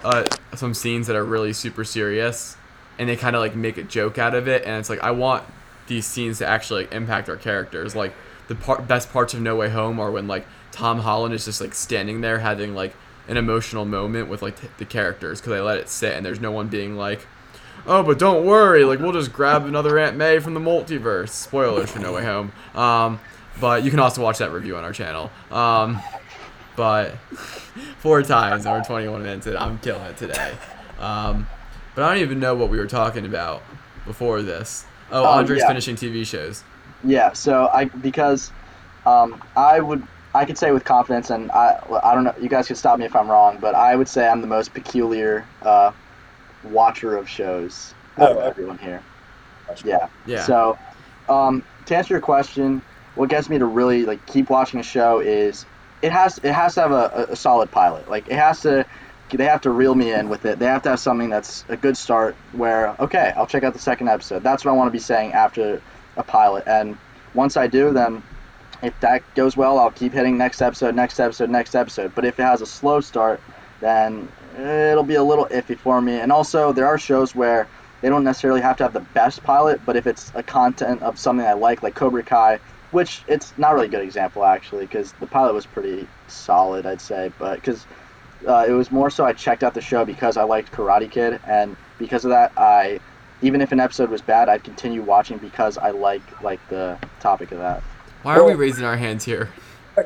uh, 0.03 0.25
some 0.55 0.75
scenes 0.75 1.07
that 1.07 1.17
are 1.17 1.25
really 1.25 1.53
super 1.53 1.85
serious, 1.85 2.57
and 2.99 3.09
they 3.09 3.17
kind 3.17 3.37
of 3.37 3.41
like 3.41 3.55
make 3.55 3.79
a 3.79 3.85
joke 3.85 4.19
out 4.19 4.35
of 4.35 4.49
it. 4.49 4.65
And 4.65 4.81
it's 4.81 4.91
like 4.91 5.01
I 5.01 5.13
want 5.13 5.45
these 5.87 6.07
scenes 6.07 6.39
to 6.39 6.47
actually 6.47 6.85
like, 6.85 6.93
impact 6.93 7.29
our 7.29 7.37
characters. 7.37 7.95
Like 7.95 8.13
the 8.49 8.55
part, 8.55 8.87
best 8.89 9.13
parts 9.13 9.35
of 9.35 9.41
No 9.41 9.57
Way 9.57 9.69
Home 9.71 9.99
are 10.01 10.11
when 10.11 10.27
like 10.29 10.47
Tom 10.71 11.01
Holland 11.01 11.35
is 11.35 11.45
just 11.45 11.61
like 11.61 11.75
standing 11.75 12.21
there 12.21 12.39
having 12.39 12.75
like 12.75 12.95
an 13.29 13.37
emotional 13.37 13.85
moment 13.85 14.29
with 14.29 14.43
like 14.43 14.61
t- 14.61 14.69
the 14.79 14.85
characters 14.85 15.41
because 15.41 15.53
they 15.53 15.61
let 15.61 15.79
it 15.79 15.89
sit, 15.89 16.15
and 16.15 16.25
there's 16.27 16.41
no 16.41 16.51
one 16.51 16.69
being 16.69 16.97
like 16.97 17.27
oh, 17.85 18.01
but 18.03 18.17
don't 18.19 18.47
worry, 18.47 18.85
like 18.85 19.01
we'll 19.01 19.13
just 19.13 19.33
grab 19.33 19.67
another 19.67 19.99
Aunt 19.99 20.17
May 20.17 20.39
from 20.39 20.55
the 20.55 20.61
multiverse. 20.61 21.31
Spoilers 21.31 21.91
for 21.91 21.99
No 21.99 22.13
Way 22.13 22.25
Home. 22.25 22.53
Um, 22.75 23.19
but 23.61 23.83
you 23.83 23.91
can 23.91 23.99
also 23.99 24.23
watch 24.23 24.39
that 24.39 24.53
review 24.53 24.77
on 24.77 24.85
our 24.85 24.93
channel. 24.93 25.31
Um, 25.51 26.01
but 26.77 27.11
four 27.99 28.23
times 28.23 28.67
over 28.67 28.83
21 28.85 29.23
minutes, 29.23 29.47
and 29.49 29.57
I'm 29.57 29.79
killing 29.81 30.03
it 30.03 30.17
today. 30.17 30.53
Um, 31.01 31.47
but 31.97 32.05
I 32.05 32.15
don't 32.15 32.23
even 32.23 32.39
know 32.39 32.55
what 32.55 32.71
we 32.71 32.79
were 32.79 32.87
talking 32.87 33.27
about 33.27 33.63
before 34.07 34.43
this. 34.43 34.85
Oh, 35.11 35.25
Oh, 35.25 35.39
Andre's 35.39 35.59
yeah. 35.61 35.67
finishing 35.69 35.97
TV 35.97 36.25
shows. 36.25 36.63
Yeah, 37.03 37.33
so 37.33 37.69
I 37.73 37.87
because 37.87 38.53
um, 39.05 39.43
I 39.57 39.81
would 39.81 40.09
I 40.35 40.45
could 40.45 40.59
say 40.59 40.73
with 40.73 40.85
confidence, 40.85 41.31
and 41.31 41.51
I 41.51 41.77
I 42.03 42.15
don't 42.15 42.25
know. 42.25 42.35
You 42.39 42.49
guys 42.49 42.67
can 42.67 42.77
stop 42.77 42.99
me 42.99 43.07
if 43.07 43.17
I'm 43.17 43.31
wrong, 43.31 43.59
but 43.61 43.75
I 43.75 43.97
would 43.97 44.09
say 44.09 44.29
I'm 44.29 44.41
the 44.41 44.47
most 44.47 44.73
peculiar 44.75 45.51
uh, 45.63 45.93
watcher 46.63 47.17
of 47.17 47.29
shows 47.29 47.95
out 48.19 48.33
of 48.33 48.39
Oh, 48.39 48.49
okay. 48.49 48.53
everyone 48.53 48.79
here. 48.79 49.07
Yeah. 49.83 50.09
Yeah. 50.25 50.49
So, 50.49 50.79
um, 51.29 51.65
to 51.87 51.97
answer 51.97 52.15
your 52.15 52.23
question, 52.23 52.85
what 53.15 53.31
gets 53.31 53.49
me 53.51 53.59
to 53.59 53.67
really 53.67 54.07
like 54.07 54.27
keep 54.27 54.51
watching 54.51 54.81
a 54.81 54.85
show 54.85 55.21
is 55.21 55.67
it 56.03 56.13
has 56.13 56.39
it 56.43 56.53
has 56.53 56.75
to 56.77 56.83
have 56.83 56.93
a, 56.93 57.11
a, 57.31 57.33
a 57.33 57.37
solid 57.37 57.71
pilot. 57.73 58.09
Like 58.09 58.29
it 58.29 58.35
has 58.37 58.63
to 58.63 58.87
they 59.31 59.45
have 59.47 59.63
to 59.63 59.71
reel 59.71 59.95
me 59.95 60.13
in 60.13 60.29
with 60.29 60.45
it. 60.45 60.59
They 60.59 60.67
have 60.67 60.83
to 60.83 60.91
have 60.91 61.01
something 61.01 61.31
that's 61.31 61.65
a 61.69 61.77
good 61.77 61.97
start 61.97 62.39
where 62.51 63.01
okay, 63.01 63.33
I'll 63.37 63.47
check 63.47 63.65
out 63.65 63.73
the 63.73 63.79
second 63.79 64.09
episode. 64.09 64.43
That's 64.45 64.65
what 64.65 64.73
I 64.73 64.75
want 64.75 64.89
to 64.89 64.93
be 64.93 64.99
saying 64.99 65.33
after 65.33 65.83
a 66.17 66.23
pilot. 66.23 66.65
And 66.67 66.97
once 67.35 67.57
I 67.57 67.67
do, 67.67 67.93
then 67.93 68.23
if 68.83 68.99
that 69.01 69.23
goes 69.35 69.57
well, 69.57 69.79
I'll 69.79 69.91
keep 69.91 70.13
hitting 70.13 70.37
next 70.37 70.61
episode, 70.61 70.95
next 70.95 71.21
episode, 71.21 71.51
next 71.51 71.75
episode. 71.75 72.15
But 72.15 72.25
if 72.25 72.39
it 72.39 72.43
has 72.43 72.63
a 72.63 72.67
slow 72.67 73.01
start, 73.01 73.41
then 73.81 74.29
it'll 74.57 75.05
be 75.05 75.15
a 75.15 75.23
little 75.23 75.47
iffy 75.47 75.79
for 75.79 76.01
me. 76.01 76.21
And 76.21 76.33
also, 76.33 76.73
there 76.73 76.87
are 76.87 76.99
shows 76.99 77.35
where 77.35 77.69
they 78.01 78.09
don't 78.09 78.25
necessarily 78.25 78.61
have 78.61 78.77
to 78.79 78.83
have 78.83 78.93
the 78.93 79.01
best 79.01 79.43
pilot, 79.45 79.81
but 79.87 79.97
if 79.97 80.07
it's 80.07 80.33
a 80.35 80.43
content 80.43 81.03
of 81.03 81.19
something 81.19 81.47
I 81.47 81.53
like, 81.53 81.83
like 81.83 81.95
Cobra 81.95 82.25
Kai, 82.25 82.59
which 82.91 83.25
it's 83.29 83.55
not 83.57 83.75
really 83.75 83.87
a 83.87 83.91
good 83.91 84.03
example 84.03 84.45
actually, 84.45 84.85
because 84.87 85.13
the 85.21 85.27
pilot 85.27 85.55
was 85.55 85.67
pretty 85.67 86.09
solid, 86.27 86.85
I'd 86.85 87.01
say, 87.01 87.31
but 87.39 87.57
because 87.57 87.87
uh, 88.47 88.67
it 88.69 88.73
was 88.73 88.91
more 88.91 89.09
so 89.09 89.25
I 89.25 89.33
checked 89.33 89.63
out 89.63 89.75
the 89.75 89.81
show 89.81 90.05
because 90.05 90.37
I 90.37 90.43
liked 90.43 90.73
Karate 90.73 91.11
Kid, 91.11 91.41
and 91.47 91.77
because 91.99 92.25
of 92.25 92.31
that, 92.33 92.53
I 92.57 92.99
even 93.43 93.61
if 93.61 93.73
an 93.73 93.81
episode 93.81 94.11
was 94.11 94.23
bad, 94.23 94.49
I'd 94.49 94.65
continue 94.65 95.03
watching 95.03 95.39
because 95.39 95.77
I 95.79 95.91
like 95.91 96.23
like 96.43 96.67
the 96.69 96.99
topic 97.21 97.53
of 97.53 97.59
that. 97.59 97.83
Why 98.23 98.37
are 98.37 98.45
we 98.45 98.55
raising 98.55 98.85
our 98.85 98.97
hands 98.97 99.25
here? 99.25 99.51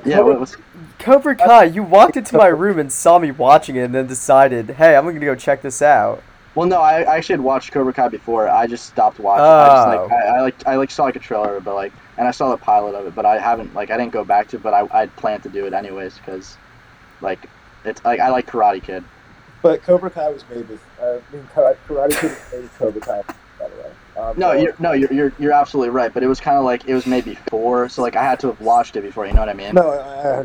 Yeah, 0.05 0.21
what 0.21 0.41
was 0.41 0.57
Cobra 0.99 1.35
uh, 1.35 1.47
Kai, 1.47 1.65
you 1.65 1.83
walked 1.83 2.17
into 2.17 2.37
my 2.37 2.49
room 2.49 2.79
and 2.79 2.93
saw 2.93 3.19
me 3.19 3.31
watching 3.31 3.77
it 3.77 3.83
and 3.83 3.95
then 3.95 4.07
decided, 4.09 4.71
hey, 4.71 4.97
I'm 4.97 5.05
gonna 5.05 5.21
go 5.21 5.37
check 5.37 5.63
this 5.63 5.81
out. 5.81 6.23
Well, 6.57 6.67
no, 6.67 6.81
I, 6.81 7.03
I 7.03 7.17
actually 7.19 7.35
had 7.35 7.41
watched 7.43 7.71
Cobra 7.71 7.93
Kai 7.93 8.09
before. 8.09 8.49
I 8.49 8.67
just 8.67 8.87
stopped 8.87 9.19
watching. 9.21 9.45
I 9.45 9.67
just 9.67 9.89
like 9.89 10.01
Oh. 10.01 10.15
I, 10.15 10.39
I 10.39 10.41
like 10.41 10.67
I 10.67 10.77
like 10.77 10.91
saw 10.91 11.05
like 11.05 11.17
a 11.17 11.21
trailer, 11.21 11.61
but 11.61 11.75
like, 11.75 11.93
and 12.17 12.27
I 12.27 12.31
saw 12.31 12.51
the 12.51 12.57
pilot 12.57 12.95
of 12.95 13.07
it, 13.07 13.15
but 13.15 13.27
I 13.27 13.39
haven't 13.39 13.75
like 13.75 13.91
I 13.91 13.99
didn't 13.99 14.13
go 14.13 14.25
back 14.25 14.49
to, 14.49 14.57
it, 14.57 14.63
but 14.63 14.73
I 14.73 14.89
I'd 14.91 15.15
planned 15.17 15.43
to 15.43 15.51
do 15.51 15.67
it 15.67 15.75
anyways 15.75 16.17
because, 16.17 16.57
like, 17.21 17.49
it's 17.85 18.03
like 18.05 18.21
I 18.21 18.31
like 18.31 18.47
Karate 18.47 18.83
Kid. 18.83 19.05
But 19.63 19.83
Cobra 19.83 20.11
Kai 20.11 20.29
was 20.31 20.45
made 20.49 20.69
with, 20.69 20.81
uh, 21.01 21.19
I 21.33 21.35
mean, 21.35 21.47
Kar- 21.55 21.77
Karate 21.89 22.11
Kid 22.21 22.31
was 22.31 22.53
made 22.53 22.63
with 22.63 22.79
Cobra 22.79 23.01
Kai, 23.01 23.23
by 23.59 23.69
the 23.69 23.75
way. 23.77 23.91
Um, 24.17 24.39
No, 24.39 24.53
you're 24.53 24.75
no, 24.79 24.93
you're 24.93 25.13
you're, 25.13 25.33
you're 25.39 25.53
absolutely 25.53 25.91
right. 25.91 26.13
But 26.13 26.23
it 26.23 26.27
was 26.27 26.41
kind 26.41 26.57
of 26.57 26.65
like 26.65 26.87
it 26.87 26.95
was 26.95 27.07
made 27.07 27.25
before, 27.25 27.89
so 27.89 28.03
like 28.03 28.17
I 28.17 28.23
had 28.25 28.41
to 28.41 28.49
have 28.49 28.61
watched 28.61 28.97
it 28.97 29.03
before. 29.03 29.27
You 29.27 29.33
know 29.33 29.41
what 29.41 29.49
I 29.49 29.55
mean? 29.55 29.75
No, 29.75 29.91
I, 29.91 30.41
I, 30.41 30.45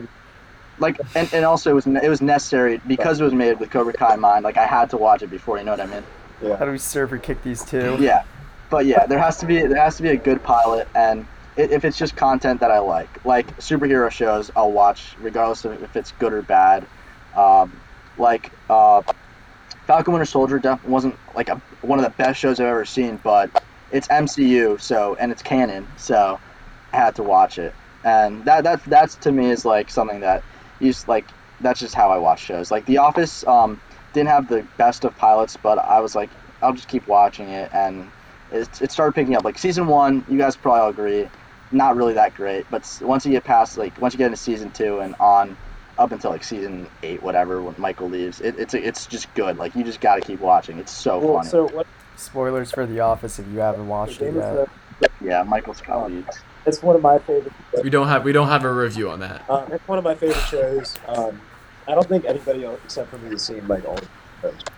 Like, 0.80 1.00
and, 1.16 1.30
and 1.34 1.46
also 1.46 1.70
it 1.72 1.74
was 1.74 1.88
it 1.88 2.10
was 2.10 2.22
necessary 2.22 2.82
because 2.88 3.20
it 3.22 3.24
was 3.24 3.34
made 3.34 3.60
with 3.60 3.70
Cobra 3.70 3.94
Kai 3.94 4.16
in 4.16 4.20
mind. 4.20 4.44
Like 4.44 4.58
I 4.58 4.66
had 4.66 4.90
to 4.92 4.98
watch 4.98 5.22
it 5.22 5.30
before. 5.30 5.58
You 5.58 5.64
know 5.66 5.72
what 5.72 5.80
I 5.82 5.86
mean? 5.86 6.04
Yeah. 6.42 6.58
How 6.58 6.66
do 6.66 6.72
we 6.72 6.78
server 6.80 7.18
kick 7.18 7.44
these 7.44 7.64
two? 7.64 7.98
Yeah, 8.00 8.24
but 8.70 8.86
yeah, 8.86 9.06
there 9.06 9.20
has 9.20 9.38
to 9.38 9.46
be 9.46 9.62
there 9.66 9.78
has 9.82 9.96
to 9.98 10.04
be 10.04 10.10
a 10.10 10.18
good 10.18 10.42
pilot, 10.44 10.88
and 10.96 11.26
i- 11.58 11.62
if 11.62 11.86
it's 11.86 11.98
just 11.98 12.16
content 12.16 12.60
that 12.62 12.72
I 12.72 12.80
like, 12.80 13.24
like 13.26 13.56
superhero 13.60 14.10
shows, 14.10 14.50
I'll 14.56 14.72
watch 14.72 15.16
regardless 15.22 15.64
of 15.66 15.82
if 15.84 15.96
it's 15.96 16.12
good 16.14 16.34
or 16.34 16.42
bad. 16.42 16.86
Um, 17.38 17.72
like 18.18 18.52
uh, 18.70 19.02
Falcon 19.86 20.14
Winter 20.14 20.26
Soldier 20.26 20.60
definitely 20.60 20.92
wasn't 20.92 21.20
like 21.36 21.50
a, 21.50 21.62
one 21.82 22.00
of 22.00 22.06
the 22.06 22.12
best 22.12 22.40
shows 22.40 22.60
I've 22.60 22.68
ever 22.68 22.86
seen, 22.86 23.20
but 23.24 23.64
it's 23.92 24.08
MCU, 24.08 24.80
so 24.80 25.16
and 25.20 25.32
it's 25.32 25.42
canon, 25.42 25.88
so 25.98 26.40
I 26.94 26.98
had 26.98 27.16
to 27.16 27.24
watch 27.24 27.58
it, 27.58 27.76
and 28.04 28.46
that 28.46 28.64
that 28.64 28.84
that's 28.86 29.16
to 29.18 29.32
me 29.32 29.50
is 29.50 29.66
like 29.66 29.90
something 29.90 30.22
that 30.22 30.44
you 30.80 30.92
just 30.92 31.08
like. 31.08 31.28
That's 31.60 31.80
just 31.80 31.94
how 31.94 32.10
I 32.10 32.18
watch 32.18 32.42
shows. 32.42 32.72
Like 32.72 32.88
The 32.88 32.98
Office 32.98 33.46
um, 33.46 33.80
didn't 34.14 34.30
have 34.30 34.48
the 34.48 34.64
best 34.78 35.06
of 35.06 35.16
pilots, 35.16 35.56
but 35.62 35.78
I 35.78 36.00
was 36.00 36.16
like, 36.16 36.32
I'll 36.60 36.74
just 36.74 36.88
keep 36.88 37.06
watching 37.06 37.50
it, 37.50 37.70
and 37.72 38.12
it, 38.52 38.82
it 38.82 38.92
started 38.92 39.14
picking 39.14 39.36
up. 39.36 39.44
Like 39.44 39.60
season 39.60 39.86
one, 39.86 40.26
you 40.28 40.40
guys 40.40 40.58
probably 40.58 40.82
all 40.82 40.90
agree, 40.90 41.30
not 41.72 41.96
really 41.96 42.14
that 42.14 42.34
great. 42.34 42.66
But 42.70 42.88
once 43.02 43.26
you 43.26 43.32
get 43.32 43.44
past 43.44 43.78
like 43.78 44.00
once 44.02 44.14
you 44.14 44.18
get 44.18 44.26
into 44.26 44.38
season 44.38 44.72
two 44.72 45.00
and 45.00 45.16
on 45.20 45.58
up 45.98 46.12
until 46.12 46.32
like 46.32 46.44
season 46.44 46.88
eight, 47.04 47.22
whatever, 47.22 47.62
when 47.62 47.76
Michael 47.78 48.10
leaves, 48.10 48.42
it, 48.42 48.58
it's 48.58 48.74
it's 48.74 49.06
just 49.06 49.34
good. 49.36 49.58
Like 49.58 49.76
you 49.76 49.84
just 49.84 50.02
got 50.02 50.16
to 50.16 50.22
keep 50.22 50.40
watching. 50.40 50.78
It's 50.80 50.92
so 50.92 51.20
Well, 51.20 51.38
funny. 51.38 51.50
so 51.50 51.68
what? 51.70 51.88
Spoilers 52.18 52.72
for 52.72 52.86
The 52.86 53.00
Office 53.00 53.40
if 53.40 53.48
you 53.48 53.60
haven't 53.60 53.88
watched 53.88 54.22
it 54.22 54.36
yet. 54.36 54.54
Thrones, 54.54 54.70
yeah, 55.22 55.44
Michael 55.44 55.74
Scott 55.74 56.12
leaves. 56.12 56.40
it's 56.66 56.84
one 56.84 56.96
of 56.96 57.02
my 57.02 57.18
favorite. 57.20 57.54
We 57.84 57.90
don't 57.90 58.08
have 58.08 58.24
we 58.24 58.32
don't 58.32 58.48
have 58.48 58.64
a 58.64 58.72
review 58.72 59.10
on 59.10 59.20
that. 59.22 59.44
Uh, 59.50 59.66
it's 59.72 59.88
one 59.88 59.98
of 59.98 60.04
my 60.04 60.14
favorite 60.16 60.38
shows. 60.48 60.96
Um, 61.08 61.42
I 61.88 61.96
don't 61.96 62.08
think 62.08 62.26
anybody 62.26 62.64
else 62.64 62.80
except 62.86 63.10
for 63.10 63.18
me 63.18 63.30
has 63.32 63.42
seen 63.42 63.68
like 63.68 63.86
all. 63.86 63.98
Of 63.98 64.04
it. 64.44 64.70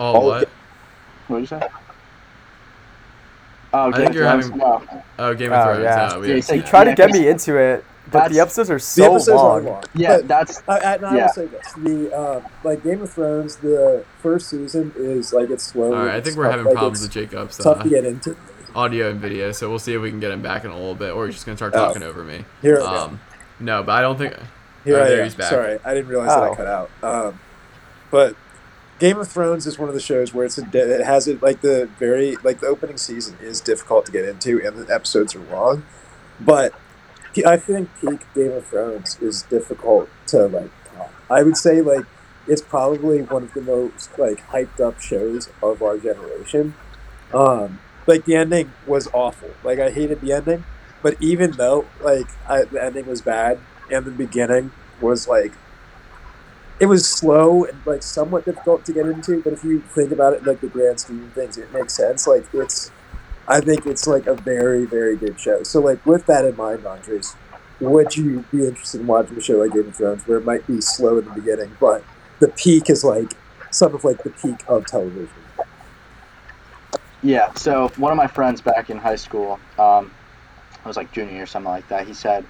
Oh, 0.00 0.04
All 0.06 0.26
what? 0.26 0.42
of 0.44 0.48
What 1.28 1.36
did 1.36 1.40
you 1.42 1.46
say? 1.46 1.68
Oh, 3.74 3.78
I 3.78 3.84
Game 3.84 3.92
think 3.94 4.08
of 4.10 4.14
you're 4.16 4.24
Thrones? 4.24 4.44
having- 4.46 4.58
No. 4.58 5.02
Oh, 5.18 5.34
Game 5.34 5.52
of 5.52 5.58
Oh, 5.60 5.64
Thrones. 5.64 5.82
yeah. 5.84 6.10
Oh, 6.12 6.20
we 6.20 6.28
Yeah, 6.28 6.34
you 6.34 6.42
seen 6.42 6.56
You 6.56 6.62
say- 6.62 6.66
it. 6.66 6.70
tried 6.70 6.84
to 6.84 6.94
get 6.94 7.10
me 7.10 7.28
into 7.28 7.56
it, 7.56 7.84
but 8.10 8.28
the 8.28 8.34
that's- 8.34 8.38
episodes 8.58 8.70
are 8.70 8.74
The 8.74 8.80
so 8.80 9.04
episodes 9.14 9.28
are 9.28 9.34
long. 9.36 9.64
long. 9.64 9.82
Yeah, 9.94 10.16
But 10.18 10.28
that's 10.28 10.62
I, 10.68 10.78
I, 10.78 10.94
and 10.94 11.06
I 11.06 11.16
Yeah. 11.16 11.22
will 11.22 11.28
say 11.32 11.46
this: 11.46 11.72
the 11.76 12.12
um, 12.20 12.42
like 12.64 12.82
Game 12.82 13.02
of 13.02 13.10
Thrones, 13.12 13.56
the 13.56 14.04
first 14.22 14.50
season 14.50 14.92
is 14.96 15.32
like 15.32 15.50
it's 15.50 15.64
slow. 15.64 15.94
All 15.94 16.04
right, 16.06 16.14
I 16.16 16.20
think 16.20 16.36
we're 16.36 16.44
tough, 16.44 16.52
having 16.52 16.66
like, 16.66 16.74
problems 16.74 17.04
it's 17.04 17.14
with 17.14 17.30
Jacob's 17.30 17.56
tough 17.58 17.78
uh, 17.80 17.82
to 17.84 17.88
get 17.88 18.04
into. 18.04 18.36
audio 18.74 19.10
and 19.10 19.20
video, 19.20 19.52
so 19.52 19.68
we'll 19.68 19.78
see 19.78 19.94
if 19.94 20.00
we 20.02 20.10
can 20.10 20.18
get 20.20 20.30
him 20.30 20.42
back 20.42 20.64
in 20.64 20.70
a 20.70 20.74
little 20.76 20.94
bit, 20.94 21.12
or 21.12 21.26
he's 21.26 21.34
just 21.36 21.46
gonna 21.46 21.56
start 21.56 21.74
Oh. 21.74 21.78
talking 21.88 22.02
over 22.02 22.24
me. 22.24 22.44
Here, 22.62 22.76
I 22.78 22.80
go. 22.80 22.86
Um, 22.86 23.20
no, 23.60 23.82
but 23.82 23.92
I 23.92 24.00
don't 24.00 24.16
think. 24.18 24.34
Here 24.84 24.96
Oh, 24.98 25.04
I 25.04 25.08
there 25.08 25.18
am. 25.18 25.24
he's 25.24 25.34
back. 25.36 25.50
Sorry, 25.50 25.78
I 25.84 25.94
didn't 25.94 26.08
realize 26.08 26.28
that 26.28 26.38
Oh. 26.42 26.52
I 26.52 26.54
cut 26.56 26.66
out. 26.66 26.90
Um, 27.02 27.40
but 28.10 28.34
Game 28.98 29.18
of 29.18 29.28
Thrones 29.28 29.66
is 29.66 29.78
one 29.78 29.88
of 29.88 29.94
the 29.94 30.00
shows 30.00 30.32
where 30.34 30.44
it's 30.44 30.58
a, 30.58 30.64
it 30.72 31.04
has 31.04 31.28
it 31.28 31.42
like 31.42 31.60
the 31.60 31.88
very 31.98 32.36
like 32.42 32.60
the 32.60 32.66
opening 32.66 32.96
season 32.96 33.36
is 33.40 33.60
difficult 33.60 34.06
to 34.06 34.12
get 34.12 34.24
into, 34.24 34.60
and 34.64 34.76
the 34.76 34.92
episodes 34.94 35.34
are 35.36 35.40
long. 35.52 35.84
But 36.40 36.72
I 37.46 37.56
think 37.56 37.88
peak 38.00 38.26
Game 38.34 38.52
of 38.52 38.66
Thrones 38.66 39.18
is 39.20 39.42
difficult 39.42 40.08
to 40.28 40.46
like 40.46 40.70
top. 40.84 41.12
I 41.30 41.42
would 41.42 41.56
say 41.56 41.80
like 41.80 42.04
it's 42.46 42.62
probably 42.62 43.22
one 43.22 43.44
of 43.44 43.54
the 43.54 43.62
most 43.62 44.18
like 44.18 44.46
hyped 44.48 44.80
up 44.80 45.00
shows 45.00 45.48
of 45.62 45.82
our 45.82 45.98
generation. 45.98 46.74
Um, 47.32 47.80
like 48.06 48.24
the 48.24 48.36
ending 48.36 48.72
was 48.86 49.08
awful. 49.12 49.50
Like 49.62 49.78
I 49.78 49.90
hated 49.90 50.20
the 50.20 50.32
ending, 50.32 50.64
but 51.02 51.16
even 51.20 51.52
though 51.52 51.86
like 52.00 52.26
I, 52.48 52.64
the 52.64 52.82
ending 52.82 53.06
was 53.06 53.22
bad, 53.22 53.60
and 53.90 54.04
the 54.04 54.10
beginning 54.10 54.72
was 55.00 55.26
like 55.28 55.52
it 56.80 56.86
was 56.86 57.08
slow 57.08 57.64
and 57.64 57.80
like 57.86 58.02
somewhat 58.02 58.44
difficult 58.44 58.84
to 58.86 58.92
get 58.92 59.06
into, 59.06 59.40
but 59.42 59.52
if 59.52 59.62
you 59.64 59.80
think 59.94 60.10
about 60.10 60.32
it 60.32 60.44
like 60.44 60.60
the 60.60 60.68
grand 60.68 61.00
scheme 61.00 61.24
of 61.24 61.32
things, 61.32 61.56
it 61.56 61.72
makes 61.72 61.94
sense. 61.94 62.26
Like 62.26 62.46
it's 62.52 62.90
I 63.48 63.60
think 63.60 63.86
it's 63.86 64.06
like 64.06 64.26
a 64.26 64.34
very, 64.34 64.84
very 64.84 65.16
good 65.16 65.38
show. 65.38 65.62
So 65.62 65.80
like 65.80 66.04
with 66.06 66.26
that 66.26 66.44
in 66.44 66.56
mind, 66.56 66.86
Andres, 66.86 67.34
would 67.80 68.16
you 68.16 68.44
be 68.52 68.66
interested 68.66 69.00
in 69.00 69.06
watching 69.06 69.36
a 69.36 69.40
show 69.40 69.58
like 69.58 69.72
Game 69.72 69.88
of 69.88 69.96
Thrones 69.96 70.26
where 70.26 70.38
it 70.38 70.44
might 70.44 70.66
be 70.66 70.80
slow 70.80 71.18
in 71.18 71.24
the 71.24 71.32
beginning, 71.32 71.76
but 71.80 72.04
the 72.38 72.48
peak 72.48 72.88
is 72.88 73.02
like 73.04 73.32
some 73.70 73.94
of 73.94 74.04
like 74.04 74.22
the 74.22 74.30
peak 74.30 74.62
of 74.68 74.86
television? 74.86 75.28
Yeah, 77.22 77.52
so 77.54 77.88
one 77.96 78.10
of 78.10 78.16
my 78.16 78.26
friends 78.26 78.60
back 78.60 78.90
in 78.90 78.98
high 78.98 79.16
school, 79.16 79.60
um, 79.78 80.10
I 80.84 80.88
was 80.88 80.96
like 80.96 81.12
junior 81.12 81.42
or 81.42 81.46
something 81.46 81.70
like 81.70 81.86
that. 81.88 82.06
He 82.06 82.14
said 82.14 82.44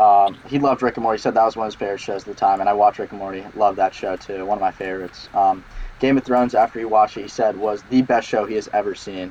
um, 0.00 0.34
he 0.46 0.58
loved 0.58 0.82
Rick 0.82 0.96
and 0.96 1.04
Morty. 1.04 1.18
He 1.18 1.22
said 1.22 1.34
that 1.34 1.44
was 1.44 1.56
one 1.56 1.66
of 1.66 1.74
his 1.74 1.78
favorite 1.78 2.00
shows 2.00 2.22
at 2.22 2.28
the 2.28 2.34
time, 2.34 2.60
and 2.60 2.68
I 2.68 2.72
watched 2.72 2.98
Rick 2.98 3.10
and 3.10 3.18
Morty. 3.18 3.44
Loved 3.54 3.76
that 3.76 3.94
show 3.94 4.16
too. 4.16 4.46
One 4.46 4.56
of 4.56 4.62
my 4.62 4.70
favorites. 4.70 5.28
Um, 5.34 5.62
Game 5.98 6.16
of 6.16 6.24
Thrones, 6.24 6.54
after 6.54 6.78
he 6.78 6.86
watched 6.86 7.18
it, 7.18 7.22
he 7.22 7.28
said 7.28 7.54
was 7.56 7.82
the 7.90 8.00
best 8.00 8.26
show 8.26 8.46
he 8.46 8.54
has 8.54 8.68
ever 8.72 8.94
seen, 8.94 9.30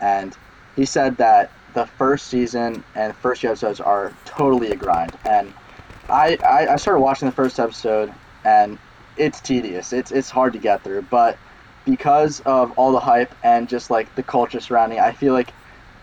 and 0.00 0.34
he 0.76 0.86
said 0.86 1.18
that 1.18 1.52
the 1.74 1.86
first 1.98 2.28
season 2.28 2.84
and 2.94 3.16
first 3.18 3.42
few 3.42 3.50
episodes 3.50 3.80
are 3.80 4.14
totally 4.26 4.72
a 4.72 4.76
grind. 4.76 5.18
And 5.24 5.54
I, 6.08 6.38
I, 6.48 6.68
I 6.68 6.76
started 6.76 7.00
watching 7.00 7.28
the 7.28 7.34
first 7.34 7.58
episode, 7.60 8.10
and 8.44 8.78
it's 9.16 9.40
tedious. 9.42 9.92
It's 9.92 10.12
it's 10.12 10.30
hard 10.30 10.54
to 10.54 10.60
get 10.60 10.84
through, 10.84 11.02
but 11.04 11.40
because 11.84 12.40
of 12.40 12.72
all 12.72 12.92
the 12.92 13.00
hype 13.00 13.34
and 13.42 13.68
just 13.68 13.90
like 13.90 14.14
the 14.14 14.24
culture 14.24 14.60
surrounding, 14.60 15.00
I 15.00 15.12
feel 15.12 15.32
like 15.34 15.54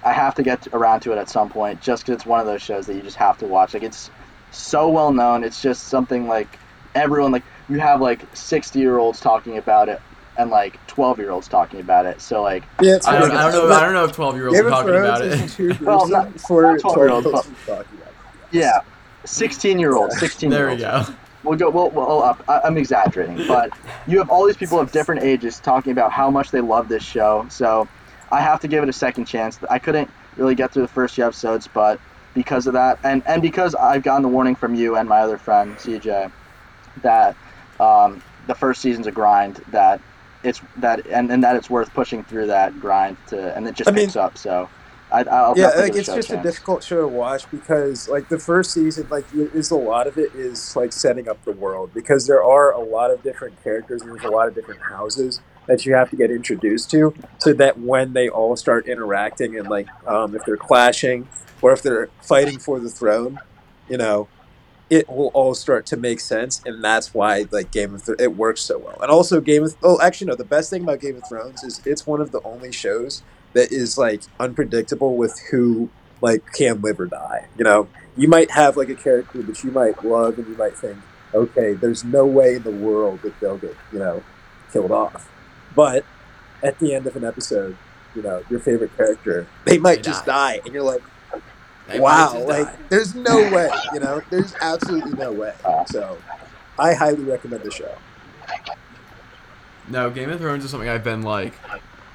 I 0.04 0.14
have 0.14 0.36
to 0.36 0.44
get 0.44 0.68
around 0.74 1.02
to 1.02 1.14
it 1.14 1.18
at 1.18 1.30
some 1.30 1.50
point, 1.50 1.82
just 1.82 2.04
because 2.06 2.16
it's 2.16 2.26
one 2.26 2.40
of 2.42 2.46
those 2.46 2.62
shows 2.62 2.88
that 2.88 2.96
you 2.96 3.04
just 3.04 3.18
have 3.18 3.38
to 3.38 3.48
watch. 3.48 3.74
Like 3.74 3.84
it's 3.84 4.10
so 4.52 4.90
well 4.90 5.14
known. 5.14 5.44
It's 5.44 5.62
just 5.62 5.88
something 5.88 6.28
like 6.28 6.60
everyone 6.96 7.32
like 7.32 7.46
you 7.70 7.80
have 7.80 8.02
like 8.02 8.26
sixty 8.36 8.80
year 8.80 8.98
olds 8.98 9.20
talking 9.20 9.58
about 9.58 9.90
it 9.90 10.02
and 10.38 10.50
like 10.50 10.86
twelve 10.88 11.20
year 11.20 11.32
olds 11.32 11.48
talking 11.48 11.80
about 11.80 12.06
it. 12.06 12.22
So 12.22 12.42
like 12.42 12.64
Yeah, 12.82 12.98
I 13.06 13.20
don't. 13.20 13.32
I 13.32 13.52
don't 13.52 13.70
know. 13.70 13.76
I 13.76 13.82
don't 13.82 13.94
know 13.94 14.06
if 14.06 14.12
twelve 14.14 14.36
year 14.36 14.48
olds 14.48 14.58
Game 14.60 14.68
are 14.68 14.70
talking 14.72 14.96
about 14.96 15.22
it. 15.22 15.50
too 15.50 15.68
Well, 15.82 16.00
gruesome 16.08 16.10
not- 16.12 16.40
for 16.42 16.62
not 16.64 16.80
12 16.80 16.96
12-year-olds, 16.98 17.26
year 17.26 17.34
olds 17.34 17.46
to 17.48 17.52
be 17.52 17.56
talking 17.66 17.68
about. 17.68 17.82
it. 17.82 17.88
yeah, 18.52 18.80
sixteen 19.26 19.80
year 19.80 19.96
olds, 19.96 20.20
sixteen 20.20 20.50
There 20.50 20.68
year 20.70 20.76
we 20.76 20.82
go. 20.82 21.06
We'll 21.44 21.58
go. 21.58 21.70
We'll, 21.70 21.90
we'll 21.90 22.24
up. 22.24 22.42
I, 22.48 22.62
I'm 22.64 22.78
exaggerating, 22.78 23.46
but 23.48 23.70
you 24.08 24.18
have 24.20 24.30
all 24.30 24.46
these 24.48 24.56
people 24.58 24.80
of 24.80 24.92
different 24.94 25.24
ages 25.24 25.60
talking 25.60 25.92
about 25.92 26.12
how 26.12 26.30
much 26.32 26.52
they 26.52 26.62
love 26.62 26.88
this 26.88 27.04
show. 27.04 27.46
So 27.50 27.88
I 28.32 28.40
have 28.40 28.62
to 28.62 28.68
give 28.70 28.82
it 28.82 28.88
a 28.90 28.94
second 28.94 29.26
chance. 29.26 29.60
I 29.70 29.78
couldn't 29.78 30.10
really 30.38 30.56
get 30.56 30.72
through 30.72 30.84
the 30.84 30.88
first 30.88 31.16
few 31.16 31.26
episodes, 31.26 31.68
but 31.68 32.00
because 32.34 32.66
of 32.66 32.74
that, 32.74 32.98
and 33.04 33.22
and 33.28 33.42
because 33.42 33.76
I've 33.76 34.04
gotten 34.04 34.22
the 34.24 34.30
warning 34.30 34.56
from 34.56 34.74
you 34.74 34.96
and 34.96 35.08
my 35.10 35.20
other 35.20 35.38
friend 35.38 35.76
CJ 35.76 36.32
that 37.02 37.36
um, 37.80 38.24
the 38.48 38.56
first 38.56 38.82
season's 38.82 39.08
a 39.08 39.12
grind. 39.12 39.62
That 39.72 40.00
it's 40.44 40.62
that 40.78 41.06
and, 41.08 41.32
and 41.32 41.44
that 41.44 41.56
it's 41.56 41.70
worth 41.70 41.94
pushing 41.94 42.24
through 42.24 42.48
that 42.48 42.80
grind 42.80 43.18
to, 43.28 43.56
and 43.56 43.68
it 43.68 43.76
just 43.76 43.90
I 43.90 43.94
mean- 43.94 44.06
picks 44.06 44.16
up. 44.16 44.38
So. 44.38 44.70
I, 45.12 45.22
I'll 45.26 45.56
yeah, 45.56 45.68
like 45.68 45.94
it's 45.94 46.08
show 46.08 46.16
just 46.16 46.32
a 46.32 46.34
chance. 46.34 46.44
difficult 46.44 46.84
show 46.84 47.02
to 47.02 47.08
watch 47.08 47.50
because 47.52 48.10
like 48.10 48.30
the 48.30 48.40
first 48.40 48.72
season, 48.72 49.06
like 49.12 49.26
is 49.32 49.70
a 49.70 49.76
lot 49.76 50.08
of 50.08 50.18
it 50.18 50.34
is 50.34 50.76
like 50.76 50.92
setting 50.92 51.30
up 51.30 51.44
the 51.46 51.52
world 51.52 51.94
because 51.94 52.26
there 52.26 52.44
are 52.44 52.72
a 52.72 52.80
lot 52.80 53.12
of 53.12 53.22
different 53.22 53.64
characters 53.64 54.02
and 54.02 54.10
there's 54.10 54.24
a 54.24 54.32
lot 54.32 54.48
of 54.48 54.56
different 54.56 54.82
houses 54.82 55.40
that 55.68 55.86
you 55.86 55.94
have 55.94 56.10
to 56.10 56.16
get 56.16 56.32
introduced 56.32 56.90
to, 56.92 57.14
so 57.38 57.54
that 57.54 57.78
when 57.80 58.14
they 58.14 58.28
all 58.28 58.56
start 58.56 58.88
interacting 58.88 59.56
and 59.56 59.70
like 59.70 59.88
um, 60.08 60.34
if 60.36 60.44
they're 60.46 60.58
clashing 60.58 61.28
or 61.62 61.72
if 61.74 61.84
they're 61.84 62.10
fighting 62.24 62.58
for 62.58 62.80
the 62.80 62.90
throne, 62.90 63.40
you 63.88 63.98
know, 63.98 64.28
it 64.90 65.10
will 65.10 65.32
all 65.34 65.56
start 65.56 65.86
to 65.88 65.98
make 65.98 66.20
sense, 66.20 66.62
and 66.66 66.84
that's 66.84 67.14
why 67.14 67.46
like 67.52 67.72
Game 67.72 67.96
of 67.96 68.04
Thrones 68.04 68.22
it 68.22 68.36
works 68.36 68.62
so 68.62 68.78
well. 68.78 68.98
And 69.02 69.10
also 69.10 69.42
Game 69.42 69.64
of 69.64 69.76
oh 69.84 70.00
actually 70.02 70.28
no, 70.28 70.36
the 70.36 70.44
best 70.46 70.70
thing 70.70 70.84
about 70.84 71.00
Game 71.00 71.16
of 71.16 71.28
Thrones 71.28 71.64
is 71.64 71.82
it's 71.86 72.06
one 72.06 72.22
of 72.22 72.32
the 72.32 72.42
only 72.44 72.72
shows 72.72 73.24
that 73.54 73.72
is 73.72 73.98
like 73.98 74.22
unpredictable 74.40 75.16
with 75.16 75.40
who 75.52 75.90
like 76.22 76.44
can 76.54 76.82
live 76.82 77.00
or 77.00 77.06
die. 77.08 77.48
You 77.58 77.64
know, 77.64 77.88
you 78.18 78.28
might 78.28 78.52
have 78.52 78.78
like 78.78 78.90
a 78.90 78.96
character 78.96 79.42
that 79.42 79.64
you 79.64 79.72
might 79.72 80.04
love, 80.04 80.38
and 80.38 80.48
you 80.48 80.56
might 80.56 80.78
think, 80.78 80.98
okay, 81.34 81.74
there's 81.74 82.04
no 82.04 82.26
way 82.26 82.56
in 82.56 82.64
the 82.64 82.72
world 82.72 83.22
that 83.24 83.40
they'll 83.40 83.58
get 83.58 83.76
you 83.92 84.00
know 84.00 84.24
killed 84.72 84.92
off, 84.92 85.30
but 85.76 86.04
at 86.62 86.80
the 86.80 86.94
end 86.96 87.06
of 87.08 87.16
an 87.16 87.24
episode, 87.24 87.76
you 88.16 88.22
know, 88.22 88.44
your 88.50 88.60
favorite 88.60 88.96
character 88.96 89.48
they 89.66 89.78
might 89.78 89.98
They 89.98 90.02
just 90.04 90.26
die. 90.26 90.58
die, 90.58 90.62
and 90.66 90.74
you're 90.74 90.84
like 90.84 91.02
They 91.88 92.00
wow, 92.00 92.44
like 92.46 92.66
die. 92.66 92.76
there's 92.90 93.14
no 93.16 93.36
way, 93.36 93.70
you 93.94 94.00
know, 94.00 94.22
there's 94.30 94.54
absolutely 94.62 95.14
no 95.14 95.32
way. 95.32 95.54
So, 95.88 96.18
I 96.80 96.94
highly 96.94 97.24
recommend 97.24 97.64
the 97.64 97.72
show. 97.72 97.94
No, 99.90 100.10
Game 100.10 100.30
of 100.30 100.40
Thrones 100.40 100.64
is 100.64 100.72
something 100.72 100.88
I've 100.88 101.04
been 101.04 101.24
like 101.24 101.54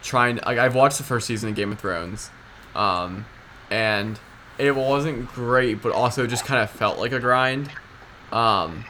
trying. 0.02 0.36
Like 0.36 0.58
I've 0.58 0.74
watched 0.74 0.98
the 0.98 1.04
first 1.04 1.26
season 1.26 1.50
of 1.50 1.54
Game 1.54 1.72
of 1.72 1.78
Thrones, 1.78 2.30
um, 2.74 3.26
and 3.70 4.18
it 4.56 4.74
wasn't 4.74 5.28
great, 5.32 5.82
but 5.82 5.92
also 5.92 6.26
just 6.26 6.44
kind 6.44 6.62
of 6.62 6.70
felt 6.70 6.98
like 6.98 7.12
a 7.12 7.20
grind. 7.20 7.70
Um, 8.32 8.84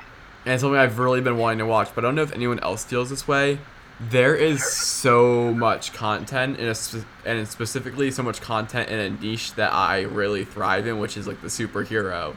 and 0.45 0.55
it's 0.55 0.63
something 0.63 0.79
I've 0.79 0.99
really 0.99 1.21
been 1.21 1.37
wanting 1.37 1.59
to 1.59 1.67
watch, 1.67 1.91
but 1.95 2.05
I 2.05 2.09
don't 2.09 2.15
know 2.15 2.23
if 2.23 2.33
anyone 2.33 2.59
else 2.61 2.85
feels 2.85 3.11
this 3.11 3.29
way. 3.29 3.59
There 4.01 4.35
is 4.35 4.65
so 4.65 5.53
much 5.53 5.93
content 5.93 6.59
in 6.59 6.69
a 6.69 6.75
spe- 6.75 7.05
and 7.25 7.49
specifically 7.49 8.11
so 8.13 8.23
much 8.23 8.41
content 8.41 8.91
in 8.91 8.99
a 9.01 9.11
niche 9.11 9.55
that 9.55 9.73
I 9.73 10.03
really 10.03 10.45
thrive 10.45 10.87
in, 10.87 11.01
which 11.01 11.17
is 11.17 11.27
like 11.27 11.41
the 11.43 11.49
superhero 11.49 12.37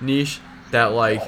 niche. 0.00 0.40
That 0.72 0.92
like 0.92 1.22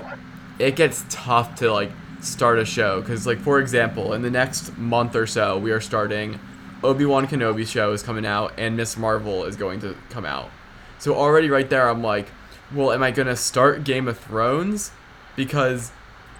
it 0.59 0.77
gets 0.77 1.05
tough 1.09 1.57
to 1.57 1.73
like 1.73 1.91
start 2.21 2.59
a 2.59 2.65
show 2.65 3.01
because 3.01 3.27
like 3.27 3.39
for 3.39 3.59
example 3.59 4.13
in 4.13 4.23
the 4.23 4.31
next 4.31 4.77
month 4.79 5.17
or 5.17 5.27
so 5.27 5.59
we 5.59 5.73
are 5.73 5.81
starting 5.81 6.39
obi-wan 6.85 7.27
kenobi 7.27 7.67
show 7.67 7.93
is 7.93 8.01
coming 8.01 8.25
out 8.25 8.53
and 8.57 8.77
miss 8.77 8.97
marvel 8.97 9.45
is 9.45 9.57
going 9.57 9.81
to 9.81 9.97
come 10.09 10.25
out 10.25 10.49
so 11.01 11.17
already 11.17 11.51
right 11.51 11.69
there 11.69 11.89
i'm 11.89 12.01
like 12.01 12.29
well 12.73 12.93
am 12.93 13.03
i 13.03 13.11
gonna 13.11 13.35
start 13.35 13.83
game 13.83 14.07
of 14.07 14.17
thrones 14.17 14.93
because 15.35 15.91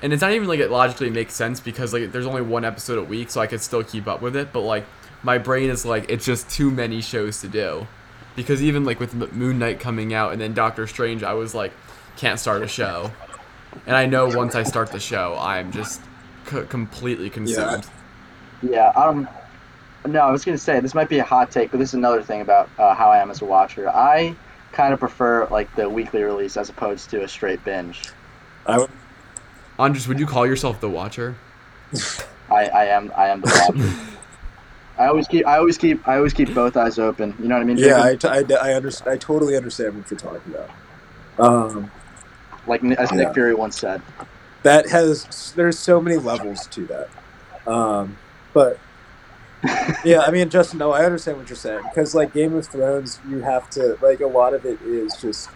and 0.03 0.13
it's 0.13 0.23
not 0.23 0.33
even 0.33 0.49
like 0.49 0.61
it 0.61 0.71
logically 0.71 1.11
makes 1.11 1.35
sense 1.35 1.61
because 1.61 1.93
like 1.93 2.13
there's 2.13 2.27
only 2.27 2.43
one 2.43 2.65
episode 2.65 2.99
a 2.99 3.05
week 3.05 3.31
so 3.31 3.41
i 3.41 3.47
could 3.47 3.61
still 3.61 3.83
keep 3.83 4.07
up 4.07 4.21
with 4.21 4.37
it 4.37 4.53
but 4.53 4.61
like 4.61 4.85
my 5.23 5.39
brain 5.39 5.71
is 5.71 5.85
like 5.85 6.05
it's 6.09 6.27
just 6.27 6.49
too 6.51 6.71
many 6.71 7.01
shows 7.01 7.41
to 7.41 7.49
do 7.49 7.87
because 8.35 8.63
even 8.63 8.85
like 8.85 8.99
with 8.99 9.15
moon 9.33 9.59
knight 9.59 9.79
coming 9.79 10.13
out 10.13 10.33
and 10.33 10.41
then 10.41 10.53
doctor 10.53 10.87
strange 10.87 11.23
i 11.23 11.33
was 11.33 11.55
like 11.55 11.73
can't 12.17 12.39
start 12.39 12.63
a 12.63 12.69
show 12.69 13.11
and 13.87 13.97
I 13.97 14.07
know 14.07 14.29
once 14.29 14.55
I 14.55 14.63
start 14.63 14.93
the 14.93 15.01
show, 15.01 15.37
I'm 15.39 15.73
just 15.73 16.01
c- 16.47 16.65
completely 16.69 17.31
consumed. 17.31 17.87
Yeah. 18.63 18.89
Um. 18.91 19.29
No, 20.07 20.21
I 20.21 20.31
was 20.31 20.45
gonna 20.45 20.59
say 20.59 20.81
this 20.81 20.95
might 20.95 21.09
be 21.09 21.19
a 21.19 21.25
hot 21.25 21.51
take, 21.51 21.71
but 21.71 21.79
this 21.79 21.91
is 21.91 21.95
another 21.95 22.23
thing 22.23 22.41
about 22.41 22.69
uh, 22.79 22.95
how 22.95 23.11
I 23.11 23.19
am 23.19 23.31
as 23.31 23.41
a 23.41 23.45
watcher. 23.45 23.89
I 23.89 24.35
kind 24.73 24.93
of 24.93 25.01
prefer 25.01 25.47
like 25.47 25.75
the 25.77 25.89
weekly 25.89 26.23
release 26.23 26.57
as 26.57 26.69
opposed 26.69 27.11
to 27.11 27.23
a 27.23 27.29
straight 27.29 27.65
binge. 27.65 28.03
I 28.67 28.79
would, 28.79 28.91
Andres, 29.79 30.07
would 30.09 30.21
you 30.21 30.27
call 30.27 30.47
yourself 30.47 30.81
the 30.81 30.89
Watcher? 30.89 31.35
I, 32.51 32.67
I 32.67 32.85
am 32.87 33.13
I 33.17 33.29
am 33.29 33.41
the 33.41 33.73
watcher. 33.75 34.09
I 34.99 35.07
always 35.07 35.27
keep 35.27 35.47
I 35.47 35.57
always 35.59 35.79
keep 35.79 36.07
I 36.07 36.17
always 36.17 36.33
keep 36.33 36.55
both 36.55 36.77
eyes 36.77 36.99
open. 36.99 37.35
You 37.41 37.49
know 37.49 37.55
what 37.57 37.63
I 37.63 37.65
mean? 37.65 37.79
yeah, 37.79 38.03
I, 38.03 38.15
Jacob? 38.15 38.49
t- 38.49 38.55
I, 38.55 38.71
I, 38.71 38.75
understand, 38.75 39.11
I 39.11 39.17
totally 39.17 39.57
understand 39.57 39.97
what 39.97 40.11
you're 40.11 40.21
talking 40.21 40.55
about. 40.55 40.71
Um, 41.39 41.91
like 42.67 42.85
as 42.85 43.11
Yeah. 43.11 43.17
Nick 43.17 43.35
Fury 43.35 43.55
once 43.55 43.79
said. 43.79 44.03
that 44.63 44.89
has 44.91 45.53
there's 45.57 45.79
so 45.79 46.01
many 46.01 46.17
levels 46.17 46.67
to 46.69 46.87
that. 46.87 47.09
Um, 47.67 48.17
but 48.53 48.79
yeah, 50.05 50.21
I 50.27 50.31
mean, 50.31 50.51
Justin, 50.51 50.79
no, 50.79 50.93
I 50.93 51.05
understand 51.05 51.39
what 51.39 51.49
you're 51.49 51.57
saying 51.57 51.83
because 51.89 52.15
like 52.15 52.35
Game 52.35 52.55
of 52.55 52.67
Thrones, 52.67 53.21
you 53.29 53.41
have 53.41 53.71
to 53.71 53.97
like 54.03 54.21
a 54.21 54.27
lot 54.27 54.53
of 54.55 54.65
it 54.67 54.81
is 54.83 55.17
just 55.17 55.49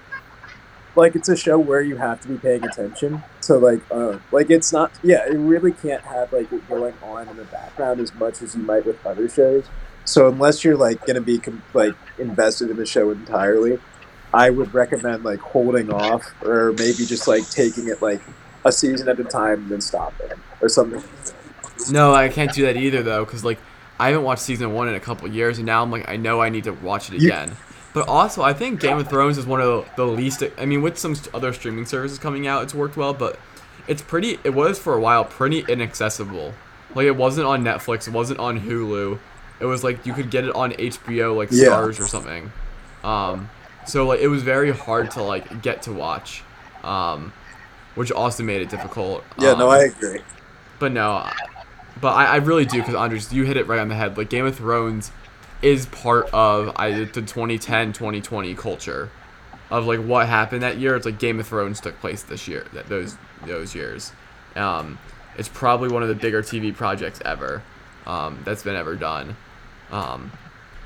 like 0.94 1.14
it's 1.14 1.29
a 1.29 1.37
show 1.37 1.59
where 1.59 1.83
you 1.83 1.96
have 1.96 2.20
to 2.22 2.29
be 2.29 2.38
paying 2.38 2.64
attention 2.64 3.22
to 3.46 3.54
like 3.56 3.80
uh, 3.90 4.18
like 4.32 4.50
it's 4.50 4.72
not 4.72 4.92
yeah, 5.02 5.26
it 5.26 5.37
really 5.37 5.72
can't 5.72 6.02
have 6.02 6.32
like 6.32 6.52
it 6.52 6.68
going 6.68 6.94
on 7.02 7.28
in 7.28 7.37
the 7.37 7.44
background 7.44 8.00
as 8.00 8.14
much 8.14 8.42
as 8.42 8.54
you 8.54 8.62
might 8.62 8.85
with 8.87 9.04
other 9.06 9.28
shows. 9.28 9.64
So 10.04 10.28
unless 10.28 10.64
you're 10.64 10.76
like 10.76 11.04
gonna 11.06 11.20
be 11.20 11.38
com- 11.38 11.62
like 11.74 11.94
invested 12.18 12.70
in 12.70 12.76
the 12.76 12.87
show 12.87 13.11
entirely, 13.11 13.78
I 14.32 14.50
would 14.50 14.72
recommend 14.74 15.24
like 15.24 15.40
holding 15.40 15.92
off 15.92 16.24
or 16.44 16.72
maybe 16.72 17.04
just 17.06 17.26
like 17.26 17.48
taking 17.50 17.88
it 17.88 18.00
like 18.02 18.20
a 18.64 18.72
season 18.72 19.09
at 19.09 19.18
a 19.20 19.24
time 19.24 19.62
and 19.62 19.68
then 19.70 19.80
stopping 19.80 20.30
or 20.61 20.68
something. 20.68 21.02
No, 21.90 22.14
I 22.14 22.28
can't 22.28 22.52
do 22.52 22.62
that 22.66 22.76
either 22.76 23.02
though, 23.02 23.24
because 23.24 23.44
like 23.44 23.59
I 23.98 24.09
haven't 24.09 24.24
watched 24.24 24.42
season 24.42 24.72
one 24.74 24.88
in 24.88 24.94
a 24.94 25.00
couple 25.00 25.26
years, 25.28 25.59
and 25.59 25.66
now 25.66 25.82
I'm 25.82 25.90
like 25.90 26.09
I 26.09 26.16
know 26.16 26.40
I 26.40 26.48
need 26.50 26.64
to 26.64 26.72
watch 26.72 27.11
it 27.12 27.20
You- 27.20 27.28
again. 27.28 27.56
But 27.96 28.09
also, 28.09 28.42
I 28.42 28.52
think 28.52 28.78
Game 28.78 28.98
of 28.98 29.09
Thrones 29.09 29.38
is 29.38 29.46
one 29.46 29.59
of 29.62 29.88
the, 29.96 30.06
least. 30.06 30.42
I 30.59 30.66
mean, 30.66 30.82
with 30.82 30.98
some 30.98 31.16
other 31.32 31.54
streaming 31.54 31.87
services 31.87 32.18
coming 32.18 32.46
out, 32.46 32.62
it's 32.62 32.74
worked 32.74 32.98
well, 32.98 33.14
but 33.14 33.38
it's 33.88 34.02
pretty. 34.02 34.38
It 34.44 34.52
was 34.52 34.78
for 34.78 34.92
a 34.92 35.00
while 35.00 35.24
pretty 35.24 35.64
inaccessible. 35.66 36.52
Like 36.94 37.06
it 37.06 37.16
wasn't 37.16 37.46
on 37.46 37.64
Netflix, 37.64 38.06
it 38.06 38.12
wasn't 38.12 38.38
on 38.38 38.61
Hulu. 38.61 39.18
It 39.61 39.64
was 39.64 39.82
like 39.82 40.04
you 40.04 40.12
could 40.12 40.30
get 40.30 40.44
it 40.44 40.54
on 40.54 40.72
HBO, 40.72 41.35
like 41.35 41.48
Yeah. 41.50 41.68
Stars 41.68 41.98
or 41.98 42.06
something. 42.06 42.52
Um, 43.02 43.48
so 43.87 44.06
like 44.06 44.20
it 44.20 44.28
was 44.28 44.42
very 44.42 44.72
hard 44.72 45.11
to 45.12 45.22
like 45.22 45.62
get 45.62 45.80
to 45.85 45.92
watch. 45.94 46.42
Um, 46.85 47.32
which 47.94 48.12
also 48.12 48.42
made 48.42 48.61
it 48.61 48.68
difficult. 48.68 49.24
Yeah, 49.38 49.54
no, 49.54 49.70
Um, 49.70 49.70
I 49.70 49.85
agree. 49.85 50.20
but 50.78 50.92
no, 50.92 51.26
but 52.02 52.09
I, 52.12 52.26
I 52.26 52.37
really 52.37 52.66
do 52.66 52.76
because 52.76 52.94
Andres, 52.94 53.32
you 53.32 53.44
hit 53.44 53.56
it 53.56 53.66
right 53.66 53.80
on 53.80 53.88
the 53.88 53.94
head. 53.94 54.18
Like 54.18 54.28
Game 54.28 54.44
of 54.44 54.54
Thrones 54.54 55.12
is 55.62 55.87
part 55.87 56.29
of 56.33 56.73
I, 56.77 56.92
the 56.92 57.07
2010 57.07 57.92
2020 57.92 58.55
culture 58.55 59.11
of 59.71 59.87
like 59.87 60.01
what 60.01 60.29
happened 60.29 60.62
that 60.62 60.79
year. 60.79 60.97
It's 60.97 61.07
like 61.07 61.19
Game 61.19 61.40
of 61.40 61.47
Thrones 61.47 61.81
took 61.81 61.99
place 62.01 62.23
this 62.23 62.47
year. 62.47 62.66
That 62.73 62.88
those 62.88 63.16
those 63.45 63.75
years. 63.75 64.12
Um, 64.55 64.99
it's 65.37 65.49
probably 65.49 65.88
one 65.88 66.03
of 66.03 66.09
the 66.09 66.14
bigger 66.14 66.42
TV 66.42 66.75
projects 66.75 67.21
ever 67.25 67.62
um, 68.07 68.40
that's 68.45 68.62
been 68.62 68.77
ever 68.77 68.97
done. 68.97 69.37
Um, 69.90 70.33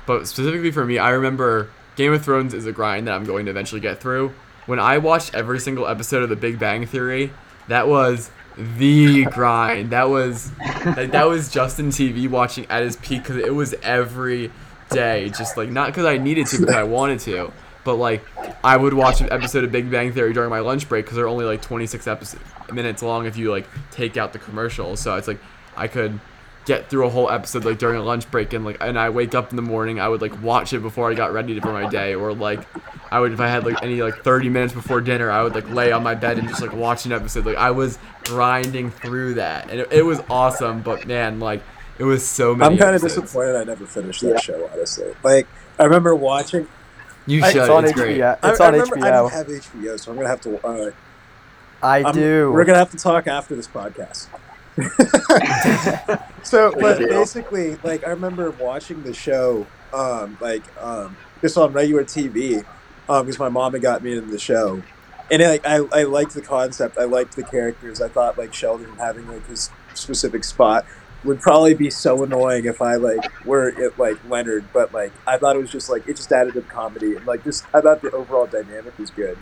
but 0.05 0.27
specifically 0.27 0.71
for 0.71 0.85
me, 0.85 0.97
I 0.97 1.11
remember 1.11 1.69
Game 1.95 2.13
of 2.13 2.23
Thrones 2.23 2.53
is 2.53 2.65
a 2.65 2.71
grind 2.71 3.07
that 3.07 3.13
I'm 3.13 3.23
going 3.23 3.45
to 3.45 3.51
eventually 3.51 3.81
get 3.81 4.01
through. 4.01 4.33
When 4.65 4.79
I 4.79 4.97
watched 4.97 5.33
every 5.33 5.59
single 5.59 5.87
episode 5.87 6.23
of 6.23 6.29
The 6.29 6.35
Big 6.35 6.59
Bang 6.59 6.85
Theory, 6.85 7.31
that 7.67 7.87
was 7.87 8.29
the 8.57 9.25
grind. 9.25 9.91
That 9.91 10.09
was 10.09 10.51
like 10.85 11.11
that 11.11 11.27
was 11.27 11.51
Justin 11.51 11.89
TV 11.89 12.29
watching 12.29 12.65
at 12.67 12.83
his 12.83 12.95
peak 12.97 13.23
because 13.23 13.37
it 13.37 13.53
was 13.53 13.73
every 13.81 14.51
day, 14.91 15.29
just 15.29 15.57
like 15.57 15.69
not 15.69 15.87
because 15.87 16.05
I 16.05 16.17
needed 16.17 16.47
to, 16.47 16.59
because 16.59 16.75
I 16.75 16.83
wanted 16.83 17.19
to, 17.21 17.51
but 17.83 17.95
like 17.95 18.23
I 18.63 18.77
would 18.77 18.93
watch 18.93 19.21
an 19.21 19.31
episode 19.31 19.63
of 19.63 19.71
Big 19.71 19.89
Bang 19.89 20.13
Theory 20.13 20.33
during 20.33 20.49
my 20.49 20.59
lunch 20.59 20.87
break 20.87 21.05
because 21.05 21.17
they're 21.17 21.27
only 21.27 21.45
like 21.45 21.61
26 21.61 22.07
episodes 22.07 22.43
minutes 22.71 23.01
long 23.01 23.25
if 23.25 23.37
you 23.37 23.51
like 23.51 23.67
take 23.91 24.17
out 24.17 24.33
the 24.33 24.39
commercials. 24.39 24.99
So 24.99 25.15
it's 25.15 25.27
like 25.27 25.39
I 25.75 25.87
could 25.87 26.19
get 26.65 26.89
through 26.89 27.07
a 27.07 27.09
whole 27.09 27.29
episode 27.29 27.65
like 27.65 27.79
during 27.79 27.99
a 27.99 28.03
lunch 28.03 28.29
break 28.29 28.53
and 28.53 28.63
like 28.63 28.77
and 28.81 28.97
I 28.97 29.09
wake 29.09 29.33
up 29.33 29.49
in 29.49 29.55
the 29.55 29.63
morning 29.63 29.99
I 29.99 30.07
would 30.07 30.21
like 30.21 30.43
watch 30.43 30.73
it 30.73 30.79
before 30.79 31.09
I 31.09 31.15
got 31.15 31.33
ready 31.33 31.59
for 31.59 31.73
my 31.73 31.89
day. 31.89 32.13
Or 32.13 32.33
like 32.33 32.67
I 33.11 33.19
would 33.19 33.33
if 33.33 33.39
I 33.39 33.47
had 33.47 33.65
like 33.65 33.81
any 33.83 34.01
like 34.01 34.23
30 34.23 34.49
minutes 34.49 34.73
before 34.73 35.01
dinner 35.01 35.31
I 35.31 35.43
would 35.43 35.55
like 35.55 35.69
lay 35.69 35.91
on 35.91 36.03
my 36.03 36.15
bed 36.15 36.37
and 36.37 36.47
just 36.47 36.61
like 36.61 36.73
watch 36.73 37.05
an 37.05 37.11
episode. 37.11 37.45
Like 37.45 37.57
I 37.57 37.71
was 37.71 37.97
grinding 38.25 38.91
through 38.91 39.35
that. 39.35 39.69
And 39.69 39.81
it, 39.81 39.91
it 39.91 40.05
was 40.05 40.21
awesome 40.29 40.81
but 40.81 41.07
man 41.07 41.39
like 41.39 41.63
it 42.01 42.05
was 42.05 42.25
so 42.25 42.55
many 42.55 42.73
I'm 42.73 42.79
kind 42.79 42.95
of 42.95 43.01
disappointed 43.03 43.55
I 43.55 43.63
never 43.63 43.85
finished 43.85 44.21
that 44.21 44.29
Yeah. 44.31 44.39
show. 44.39 44.69
Honestly, 44.73 45.13
like 45.23 45.47
I 45.77 45.83
remember 45.83 46.15
watching. 46.15 46.67
you 47.27 47.43
I- 47.43 47.51
should 47.51 47.61
It's 47.61 47.69
on 47.69 47.83
it's 47.85 47.93
great 47.93 48.17
HBO. 48.19 48.37
It's 48.43 48.59
I, 48.59 48.63
I 48.63 48.67
on 48.67 48.73
remember 48.73 48.97
I 49.05 49.11
don't 49.11 49.31
have 49.31 49.47
HBO, 49.47 49.99
so 49.99 50.11
I'm 50.11 50.17
gonna 50.17 50.27
have 50.29 50.41
to. 50.41 50.65
Uh, 50.65 50.91
I 51.83 52.01
I'm- 52.01 52.13
do. 52.13 52.51
We're 52.51 52.65
gonna 52.65 52.79
have 52.79 52.89
to 52.91 52.97
talk 52.97 53.27
after 53.27 53.55
this 53.55 53.67
podcast. 53.67 54.27
so, 56.43 56.71
but 56.79 56.97
basically, 56.99 57.75
like 57.83 58.05
I 58.05 58.09
remember 58.11 58.51
watching 58.51 59.03
the 59.03 59.13
show, 59.13 59.67
um, 59.93 60.37
like 60.41 60.63
um, 60.81 61.15
just 61.41 61.57
on 61.57 61.73
regular 61.73 62.03
TV, 62.03 62.65
um, 63.09 63.25
because 63.25 63.37
my 63.39 63.49
mom 63.49 63.73
had 63.73 63.81
got 63.81 64.03
me 64.03 64.13
into 64.17 64.29
the 64.31 64.39
show, 64.39 64.81
and 65.29 65.41
like 65.43 65.65
I, 65.65 65.77
I 65.93 66.03
liked 66.03 66.33
the 66.33 66.41
concept. 66.41 66.97
I 66.97 67.03
liked 67.03 67.35
the 67.35 67.43
characters. 67.43 68.01
I 68.01 68.07
thought 68.09 68.37
like 68.37 68.53
Sheldon 68.53 68.95
having 68.97 69.27
like 69.27 69.45
his 69.47 69.69
specific 69.93 70.43
spot 70.43 70.85
would 71.23 71.39
probably 71.39 71.73
be 71.73 71.89
so 71.89 72.23
annoying 72.23 72.65
if 72.65 72.81
I 72.81 72.95
like 72.95 73.31
were 73.45 73.69
it 73.69 73.97
like 73.99 74.17
Leonard, 74.29 74.65
but 74.73 74.93
like 74.93 75.11
I 75.27 75.37
thought 75.37 75.55
it 75.55 75.59
was 75.59 75.71
just 75.71 75.89
like 75.89 76.07
it 76.07 76.15
just 76.15 76.31
added 76.31 76.53
to 76.55 76.61
comedy 76.61 77.15
and 77.15 77.25
like 77.25 77.43
just 77.43 77.65
I 77.73 77.81
thought 77.81 78.01
the 78.01 78.11
overall 78.11 78.47
dynamic 78.47 78.97
was 78.97 79.11
good. 79.11 79.37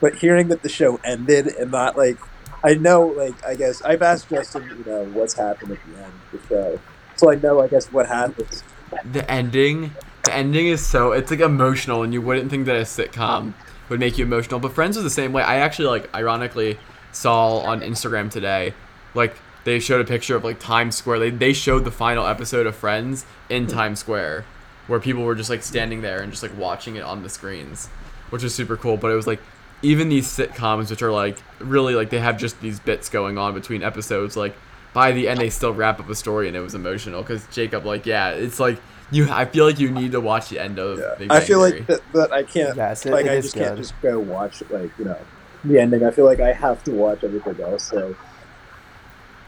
But 0.00 0.16
hearing 0.16 0.48
that 0.48 0.62
the 0.62 0.68
show 0.68 1.00
ended 1.04 1.46
and 1.48 1.70
not 1.70 1.96
like 1.96 2.18
I 2.64 2.74
know 2.74 3.06
like 3.06 3.44
I 3.44 3.54
guess 3.54 3.82
I've 3.82 4.02
asked 4.02 4.28
Justin, 4.30 4.64
you 4.64 4.84
know, 4.84 5.04
what's 5.06 5.34
happened 5.34 5.72
at 5.72 5.78
the 5.86 5.98
end 6.02 6.12
of 6.32 6.40
the 6.42 6.48
show. 6.48 6.80
So 7.16 7.30
I 7.32 7.36
know 7.36 7.60
I 7.60 7.68
guess 7.68 7.86
what 7.92 8.06
happened. 8.06 8.62
the 9.04 9.28
ending 9.30 9.92
the 10.24 10.34
ending 10.34 10.66
is 10.68 10.84
so 10.84 11.12
it's 11.12 11.30
like 11.30 11.40
emotional 11.40 12.02
and 12.02 12.12
you 12.12 12.20
wouldn't 12.22 12.50
think 12.50 12.66
that 12.66 12.76
a 12.76 12.82
sitcom 12.82 13.52
would 13.88 14.00
make 14.00 14.18
you 14.18 14.24
emotional 14.24 14.58
but 14.60 14.72
friends 14.72 14.96
was 14.96 15.04
the 15.04 15.10
same 15.10 15.32
way 15.32 15.42
i 15.42 15.56
actually 15.56 15.86
like 15.88 16.12
ironically 16.14 16.78
saw 17.12 17.58
on 17.58 17.80
instagram 17.80 18.30
today 18.30 18.74
like 19.14 19.36
they 19.66 19.80
showed 19.80 20.00
a 20.00 20.04
picture 20.04 20.36
of 20.36 20.44
like 20.44 20.60
times 20.60 20.96
square 20.96 21.18
they, 21.18 21.28
they 21.30 21.52
showed 21.52 21.84
the 21.84 21.90
final 21.90 22.26
episode 22.26 22.66
of 22.66 22.74
friends 22.74 23.26
in 23.50 23.64
hmm. 23.64 23.70
times 23.70 23.98
square 23.98 24.44
where 24.86 25.00
people 25.00 25.24
were 25.24 25.34
just 25.34 25.50
like 25.50 25.62
standing 25.62 26.00
there 26.00 26.22
and 26.22 26.32
just 26.32 26.42
like 26.42 26.56
watching 26.56 26.96
it 26.96 27.02
on 27.02 27.22
the 27.22 27.28
screens 27.28 27.88
which 28.30 28.42
was 28.42 28.54
super 28.54 28.76
cool 28.76 28.96
but 28.96 29.10
it 29.10 29.14
was 29.14 29.26
like 29.26 29.40
even 29.82 30.08
these 30.08 30.26
sitcoms 30.26 30.88
which 30.88 31.02
are 31.02 31.12
like 31.12 31.36
really 31.58 31.94
like 31.94 32.08
they 32.10 32.20
have 32.20 32.38
just 32.38 32.58
these 32.60 32.80
bits 32.80 33.08
going 33.08 33.36
on 33.36 33.52
between 33.52 33.82
episodes 33.82 34.36
like 34.36 34.56
by 34.94 35.12
the 35.12 35.28
end 35.28 35.40
they 35.40 35.50
still 35.50 35.74
wrap 35.74 36.00
up 36.00 36.08
a 36.08 36.14
story 36.14 36.48
and 36.48 36.56
it 36.56 36.60
was 36.60 36.74
emotional 36.74 37.20
because 37.20 37.46
jacob 37.48 37.84
like 37.84 38.06
yeah 38.06 38.30
it's 38.30 38.60
like 38.60 38.80
you 39.10 39.28
i 39.30 39.44
feel 39.44 39.66
like 39.66 39.78
you 39.78 39.90
need 39.90 40.12
to 40.12 40.20
watch 40.20 40.48
the 40.48 40.58
end 40.58 40.78
of 40.78 40.98
Yeah. 40.98 41.14
Big 41.18 41.30
I 41.30 41.40
feel 41.40 41.60
Theory. 41.64 41.80
like 41.80 41.86
that, 41.88 42.12
that 42.12 42.32
I 42.32 42.42
can't 42.42 42.76
Yes, 42.76 43.04
it, 43.04 43.10
like 43.12 43.26
it 43.26 43.32
I 43.32 43.40
just 43.40 43.54
good. 43.54 43.64
can't 43.64 43.78
just 43.78 44.00
go 44.00 44.18
watch 44.18 44.62
like, 44.70 44.90
you 44.98 45.04
know, 45.04 45.18
the 45.64 45.78
ending. 45.78 46.04
I 46.04 46.10
feel 46.10 46.24
like 46.24 46.40
I 46.40 46.52
have 46.52 46.82
to 46.84 46.92
watch 46.92 47.24
everything 47.24 47.60
else. 47.60 47.84
So 47.84 48.16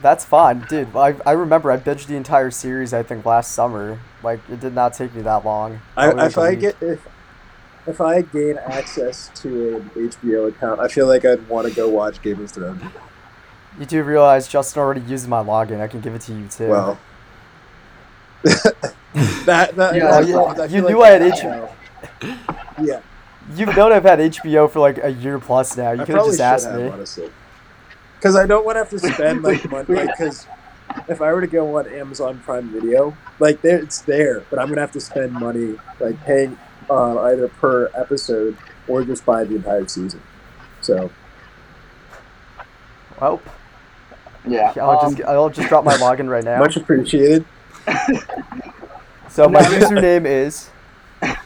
That's 0.01 0.25
fine, 0.25 0.61
dude. 0.69 0.95
I, 0.95 1.17
I 1.27 1.33
remember 1.33 1.73
I 1.73 1.77
binged 1.77 2.07
the 2.07 2.15
entire 2.17 2.51
series. 2.53 2.95
I 2.95 3.03
think 3.03 3.25
last 3.27 3.53
summer. 3.53 3.99
Like 4.23 4.41
it 4.51 4.61
did 4.61 4.75
not 4.75 4.95
take 4.95 5.15
me 5.15 5.23
that 5.23 5.45
long. 5.45 5.81
I, 5.97 6.27
if 6.27 6.39
I 6.39 6.51
week. 6.51 6.61
get 6.61 6.77
if 6.83 7.07
if 7.87 8.01
I 8.01 8.21
gain 8.23 8.59
access 8.59 9.31
to 9.37 9.77
an 9.77 9.91
HBO 9.95 10.49
account, 10.49 10.79
I 10.81 10.89
feel 10.89 11.07
like 11.07 11.25
I'd 11.25 11.49
want 11.49 11.67
to 11.69 11.75
go 11.75 11.89
watch 11.89 12.21
Game 12.23 12.43
of 12.43 12.51
Thrones. 12.51 12.83
you 13.79 13.87
do 13.87 14.03
realize 14.05 14.47
Justin 14.47 14.81
already 14.83 15.01
used 15.01 15.27
my 15.29 15.43
login. 15.43 15.81
I 15.81 15.89
can 15.89 16.01
give 16.01 16.15
it 16.15 16.21
to 16.23 16.33
you 16.33 16.47
too. 16.49 16.69
Well, 16.69 16.99
that 18.43 19.75
that 19.77 19.95
Yeah, 19.97 20.11
that's 20.11 20.29
you-. 20.29 20.39
I 20.41 20.65
you 20.65 20.69
feel 20.69 20.89
knew 20.91 20.99
like 21.01 21.23
I 21.23 21.25
had 21.25 21.33
that- 21.33 21.73
Yeah, 22.83 23.01
you've 23.57 23.75
known 23.77 23.93
I've 23.93 24.05
had 24.05 24.21
HBO 24.21 24.71
for 24.71 24.79
like 24.81 25.03
a 25.03 25.11
year 25.11 25.39
plus 25.41 25.77
now. 25.77 25.91
You 25.93 26.05
could 26.05 26.15
have 26.15 26.27
just 26.27 26.41
asked 26.41 26.67
have 26.67 26.81
me. 26.81 26.89
honestly, 26.89 27.31
because 28.19 28.37
I 28.37 28.47
don't 28.47 28.65
want 28.65 28.77
to 28.77 28.81
have 28.81 28.91
to 28.91 28.99
spend 29.15 29.43
like 29.43 29.69
money. 29.71 29.87
Like, 29.95 30.09
because 30.17 30.47
if 31.09 31.21
I 31.23 31.33
were 31.33 31.41
to 31.41 31.47
go 31.47 31.79
on 31.79 31.87
Amazon 31.89 32.41
Prime 32.45 32.71
Video, 32.71 33.17
like 33.39 33.63
there 33.63 33.79
it's 33.79 34.01
there, 34.03 34.41
but 34.51 34.59
I'm 34.59 34.69
gonna 34.69 34.81
have 34.81 34.93
to 34.93 35.01
spend 35.01 35.33
money 35.33 35.77
like 36.01 36.23
paying 36.25 36.59
uh, 36.91 37.21
either 37.23 37.49
per 37.49 37.91
episode 37.95 38.57
or 38.87 39.05
just 39.05 39.25
buy 39.27 39.45
the 39.45 39.57
entire 39.57 39.87
season. 39.87 40.23
So 40.81 41.11
Well, 43.21 43.41
Yeah. 44.47 44.73
I'll 44.81 44.91
um, 45.01 45.15
just 45.17 45.29
I'll 45.29 45.51
just 45.51 45.69
drop 45.69 45.85
my 45.85 45.95
login 45.99 46.29
right 46.31 46.45
now. 46.45 46.59
much 46.59 46.77
appreciated. 46.77 47.45
So 49.31 49.49
my 49.49 49.61
username 49.63 50.25
is 50.25 50.69
I, 51.23 51.37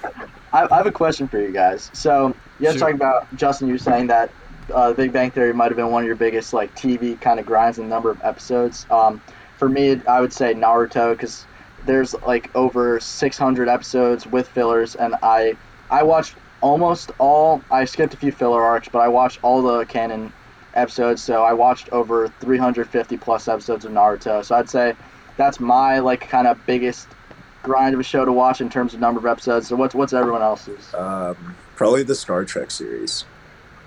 I 0.52 0.76
have 0.76 0.86
a 0.86 0.92
question 0.92 1.28
for 1.28 1.38
you 1.40 1.50
guys. 1.52 1.90
So 1.92 2.28
you 2.58 2.66
guys 2.66 2.74
Shoot. 2.74 2.78
talking 2.80 2.94
about 2.94 3.34
Justin? 3.36 3.66
You 3.68 3.74
were 3.74 3.78
saying 3.78 4.06
that 4.06 4.30
uh, 4.72 4.92
Big 4.92 5.12
Bang 5.12 5.30
Theory 5.30 5.52
might 5.52 5.68
have 5.68 5.76
been 5.76 5.90
one 5.90 6.02
of 6.02 6.06
your 6.06 6.16
biggest 6.16 6.52
like 6.52 6.74
TV 6.74 7.20
kind 7.20 7.40
of 7.40 7.46
grinds 7.46 7.78
in 7.78 7.88
number 7.88 8.10
of 8.10 8.20
episodes. 8.22 8.86
Um, 8.90 9.20
for 9.58 9.68
me, 9.68 10.00
I 10.08 10.20
would 10.20 10.32
say 10.32 10.54
Naruto 10.54 11.12
because 11.12 11.44
there's 11.86 12.14
like 12.22 12.54
over 12.54 13.00
600 13.00 13.68
episodes 13.68 14.26
with 14.26 14.48
fillers, 14.48 14.94
and 14.94 15.14
I 15.22 15.56
I 15.90 16.02
watched 16.02 16.34
almost 16.60 17.10
all. 17.18 17.62
I 17.70 17.84
skipped 17.84 18.14
a 18.14 18.16
few 18.16 18.32
filler 18.32 18.62
arcs, 18.62 18.88
but 18.88 19.00
I 19.00 19.08
watched 19.08 19.40
all 19.42 19.62
the 19.62 19.84
canon 19.84 20.32
episodes. 20.74 21.22
So 21.22 21.42
I 21.42 21.52
watched 21.52 21.90
over 21.90 22.28
350 22.40 23.16
plus 23.18 23.48
episodes 23.48 23.84
of 23.84 23.92
Naruto. 23.92 24.44
So 24.44 24.56
I'd 24.56 24.70
say 24.70 24.94
that's 25.36 25.60
my 25.60 25.98
like 25.98 26.28
kind 26.28 26.46
of 26.46 26.64
biggest 26.66 27.08
grind 27.62 27.94
of 27.94 28.00
a 28.00 28.04
show 28.04 28.24
to 28.24 28.32
watch 28.32 28.60
in 28.60 28.68
terms 28.68 28.94
of 28.94 29.00
number 29.00 29.20
of 29.20 29.26
episodes. 29.26 29.68
So 29.68 29.76
what's 29.76 29.94
what's 29.94 30.12
everyone 30.12 30.42
else's? 30.42 30.92
Um, 30.94 31.56
probably 31.76 32.02
the 32.02 32.14
Star 32.14 32.44
Trek 32.44 32.70
series. 32.70 33.24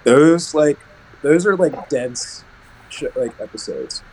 Those 0.05 0.53
like 0.53 0.79
those 1.21 1.45
are 1.45 1.57
like 1.57 1.89
dense, 1.89 2.43
like 3.15 3.39
episodes. 3.41 4.03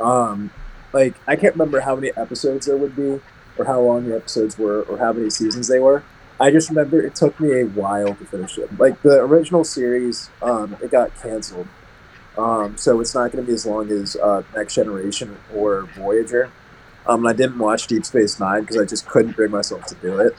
Um, 0.00 0.50
like 0.92 1.14
I 1.26 1.36
can't 1.36 1.54
remember 1.54 1.80
how 1.80 1.96
many 1.96 2.12
episodes 2.16 2.66
there 2.66 2.76
would 2.76 2.96
be, 2.96 3.20
or 3.58 3.64
how 3.66 3.80
long 3.80 4.08
the 4.08 4.16
episodes 4.16 4.56
were, 4.56 4.82
or 4.82 4.98
how 4.98 5.12
many 5.12 5.28
seasons 5.28 5.68
they 5.68 5.80
were. 5.80 6.04
I 6.38 6.50
just 6.50 6.70
remember 6.70 7.02
it 7.02 7.14
took 7.14 7.38
me 7.38 7.60
a 7.60 7.66
while 7.66 8.14
to 8.14 8.24
finish 8.24 8.56
it. 8.56 8.78
Like 8.78 9.02
the 9.02 9.20
original 9.20 9.64
series, 9.64 10.30
um, 10.40 10.76
it 10.80 10.90
got 10.90 11.14
canceled, 11.20 11.68
um, 12.38 12.76
so 12.78 13.00
it's 13.00 13.14
not 13.14 13.32
going 13.32 13.44
to 13.44 13.48
be 13.48 13.54
as 13.54 13.66
long 13.66 13.90
as 13.90 14.16
uh, 14.16 14.42
Next 14.54 14.76
Generation 14.76 15.36
or 15.54 15.82
Voyager. 15.96 16.50
Um, 17.06 17.26
and 17.26 17.34
I 17.34 17.36
didn't 17.36 17.58
watch 17.58 17.88
Deep 17.88 18.04
Space 18.06 18.38
Nine 18.38 18.60
because 18.60 18.78
I 18.78 18.84
just 18.84 19.08
couldn't 19.08 19.34
bring 19.34 19.50
myself 19.50 19.84
to 19.86 19.94
do 19.96 20.20
it. 20.20 20.34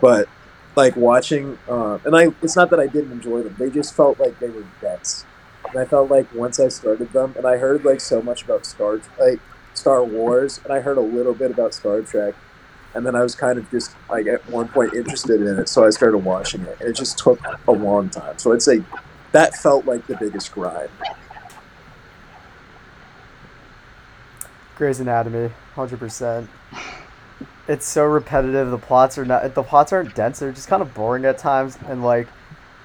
But 0.00 0.28
like 0.76 0.96
watching, 0.96 1.58
uh, 1.68 1.98
and 2.04 2.16
I, 2.16 2.28
it's 2.42 2.56
not 2.56 2.70
that 2.70 2.80
I 2.80 2.86
didn't 2.86 3.12
enjoy 3.12 3.42
them; 3.42 3.56
they 3.58 3.70
just 3.70 3.94
felt 3.94 4.18
like 4.18 4.38
they 4.38 4.48
were 4.48 4.64
dense. 4.80 5.24
And 5.68 5.78
I 5.78 5.84
felt 5.84 6.10
like 6.10 6.32
once 6.34 6.58
I 6.58 6.68
started 6.68 7.12
them, 7.12 7.34
and 7.36 7.46
I 7.46 7.56
heard 7.56 7.84
like 7.84 8.00
so 8.00 8.22
much 8.22 8.42
about 8.44 8.66
Star, 8.66 9.00
like 9.18 9.40
Star 9.74 10.02
Wars, 10.04 10.60
and 10.64 10.72
I 10.72 10.80
heard 10.80 10.98
a 10.98 11.02
little 11.02 11.34
bit 11.34 11.50
about 11.50 11.74
Star 11.74 12.00
Trek, 12.02 12.34
and 12.94 13.06
then 13.06 13.14
I 13.14 13.22
was 13.22 13.34
kind 13.34 13.58
of 13.58 13.70
just 13.70 13.94
like 14.08 14.26
at 14.26 14.48
one 14.48 14.68
point 14.68 14.94
interested 14.94 15.40
in 15.40 15.58
it, 15.58 15.68
so 15.68 15.84
I 15.84 15.90
started 15.90 16.18
watching 16.18 16.62
it, 16.62 16.76
and 16.80 16.88
it 16.88 16.96
just 16.96 17.18
took 17.18 17.40
a 17.66 17.72
long 17.72 18.08
time. 18.10 18.38
So 18.38 18.52
I'd 18.52 18.62
say 18.62 18.82
that 19.32 19.54
felt 19.54 19.86
like 19.86 20.06
the 20.06 20.16
biggest 20.16 20.52
grind. 20.52 20.90
Grey's 24.76 24.98
Anatomy, 24.98 25.50
hundred 25.74 25.98
percent. 25.98 26.48
It's 27.68 27.86
so 27.86 28.04
repetitive. 28.04 28.70
The 28.70 28.78
plots 28.78 29.16
are 29.18 29.24
not. 29.24 29.54
The 29.54 29.62
plots 29.62 29.92
aren't 29.92 30.14
dense. 30.14 30.40
They're 30.40 30.52
just 30.52 30.68
kind 30.68 30.82
of 30.82 30.92
boring 30.94 31.24
at 31.24 31.38
times. 31.38 31.78
And 31.86 32.02
like, 32.02 32.28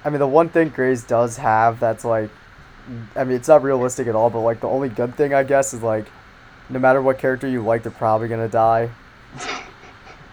I 0.04 0.10
mean, 0.10 0.20
the 0.20 0.26
one 0.26 0.48
thing 0.48 0.68
Grey's 0.68 1.04
does 1.04 1.36
have 1.38 1.80
that's 1.80 2.04
like 2.04 2.30
I 3.14 3.24
mean, 3.24 3.36
it's 3.36 3.48
not 3.48 3.62
realistic 3.62 4.06
at 4.06 4.14
all. 4.14 4.30
But 4.30 4.40
like 4.40 4.60
the 4.60 4.68
only 4.68 4.88
good 4.88 5.14
thing, 5.16 5.34
I 5.34 5.42
guess, 5.42 5.74
is 5.74 5.82
like, 5.82 6.06
no 6.68 6.78
matter 6.78 7.02
what 7.02 7.18
character 7.18 7.48
you 7.48 7.62
like, 7.62 7.82
they're 7.82 7.92
probably 7.92 8.28
gonna 8.28 8.48
die. 8.48 8.90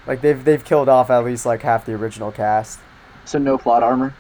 Like 0.05 0.21
they've 0.21 0.43
they've 0.43 0.63
killed 0.63 0.89
off 0.89 1.09
at 1.09 1.23
least 1.23 1.45
like 1.45 1.61
half 1.61 1.85
the 1.85 1.93
original 1.93 2.31
cast. 2.31 2.79
So 3.25 3.39
no 3.39 3.57
plot 3.57 3.83
armor. 3.83 4.13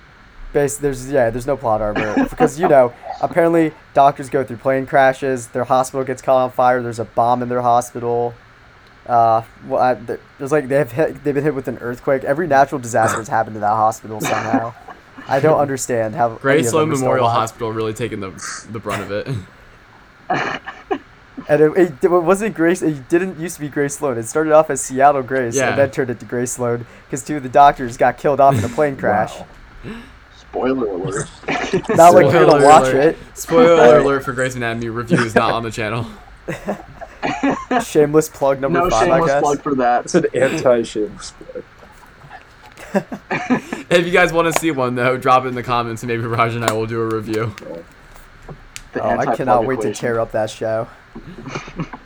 Base 0.53 0.77
there's 0.77 1.09
yeah 1.11 1.29
there's 1.29 1.47
no 1.47 1.57
plot 1.57 1.81
armor 1.81 2.23
because 2.29 2.59
you 2.59 2.67
know 2.67 2.93
apparently 3.21 3.73
doctors 3.93 4.29
go 4.29 4.43
through 4.43 4.57
plane 4.57 4.85
crashes. 4.85 5.47
Their 5.47 5.65
hospital 5.65 6.05
gets 6.05 6.21
caught 6.21 6.43
on 6.43 6.51
fire. 6.51 6.81
There's 6.81 6.99
a 6.99 7.05
bomb 7.05 7.41
in 7.41 7.49
their 7.49 7.61
hospital. 7.61 8.33
Uh, 9.07 9.43
well, 9.67 9.81
I, 9.81 9.93
there- 9.95 10.19
there's 10.39 10.51
like 10.51 10.67
they've 10.67 10.91
hit, 10.91 11.23
they've 11.23 11.33
been 11.35 11.43
hit 11.43 11.55
with 11.55 11.67
an 11.67 11.77
earthquake. 11.79 12.23
Every 12.23 12.47
natural 12.47 12.79
disaster 12.79 13.17
has 13.17 13.27
happened 13.27 13.55
to 13.55 13.59
that 13.59 13.67
hospital 13.75 14.21
somehow. 14.21 14.73
I 15.27 15.39
don't 15.39 15.59
understand 15.59 16.15
how. 16.15 16.31
any 16.31 16.39
Grey 16.39 16.63
Sloan 16.63 16.83
them 16.89 16.91
are 16.93 16.95
still 16.95 17.05
Memorial. 17.07 17.29
Hospital 17.29 17.71
really 17.71 17.93
taking 17.93 18.19
the 18.19 18.31
the 18.71 18.79
brunt 18.79 19.03
of 19.03 19.11
it. 19.11 19.27
And 21.49 21.61
it, 21.61 21.77
it, 21.77 22.03
it 22.03 22.07
wasn't 22.09 22.55
Grace. 22.55 22.81
It 22.81 23.09
didn't 23.09 23.37
used 23.39 23.55
to 23.55 23.61
be 23.61 23.67
Grey 23.67 23.89
Sloan. 23.89 24.17
It 24.17 24.23
started 24.23 24.53
off 24.53 24.69
as 24.69 24.79
Seattle 24.81 25.23
Grace, 25.23 25.55
Yeah. 25.57 25.69
and 25.71 25.77
then 25.77 25.91
turned 25.91 26.09
into 26.09 26.25
Grey 26.25 26.45
Sloan 26.45 26.85
because 27.05 27.21
two 27.23 27.35
of 27.37 27.43
the 27.43 27.49
doctors 27.49 27.97
got 27.97 28.17
killed 28.17 28.39
off 28.39 28.57
in 28.57 28.63
a 28.63 28.69
plane 28.69 28.95
crash. 28.95 29.33
Spoiler 30.37 30.87
alert. 30.87 31.29
Not 31.89 32.13
like 32.13 32.31
you're 32.31 32.45
gonna 32.45 32.63
watch 32.65 32.83
alert. 32.93 32.95
it. 32.95 33.17
Spoiler 33.33 33.99
alert 33.99 34.23
for 34.23 34.31
Grey's 34.31 34.55
Anatomy 34.55 34.87
review 34.89 35.17
is 35.19 35.35
not 35.35 35.51
on 35.51 35.63
the 35.63 35.71
channel. 35.71 36.05
Shameless 37.83 38.29
plug 38.29 38.59
number 38.61 38.79
no 38.79 38.89
five, 38.89 39.09
I 39.09 39.15
shameless 39.17 39.31
guess. 39.31 39.41
plug 39.41 39.61
for 39.61 39.75
that. 39.75 40.05
It's 40.05 40.15
an 40.15 40.25
anti-shameless 40.33 41.31
plug. 41.31 41.63
If 43.89 44.05
you 44.05 44.11
guys 44.11 44.31
want 44.31 44.53
to 44.53 44.59
see 44.59 44.71
one 44.71 44.95
though, 44.95 45.17
drop 45.17 45.45
it 45.45 45.47
in 45.49 45.55
the 45.55 45.63
comments 45.63 46.03
and 46.03 46.07
maybe 46.09 46.23
Raj 46.23 46.55
and 46.55 46.63
I 46.63 46.73
will 46.73 46.85
do 46.85 47.01
a 47.01 47.05
review. 47.05 47.55
Oh, 48.95 49.01
I 49.01 49.35
cannot 49.35 49.65
wait 49.65 49.81
to 49.81 49.93
tear 49.93 50.19
up 50.19 50.31
that 50.31 50.49
show. 50.49 50.87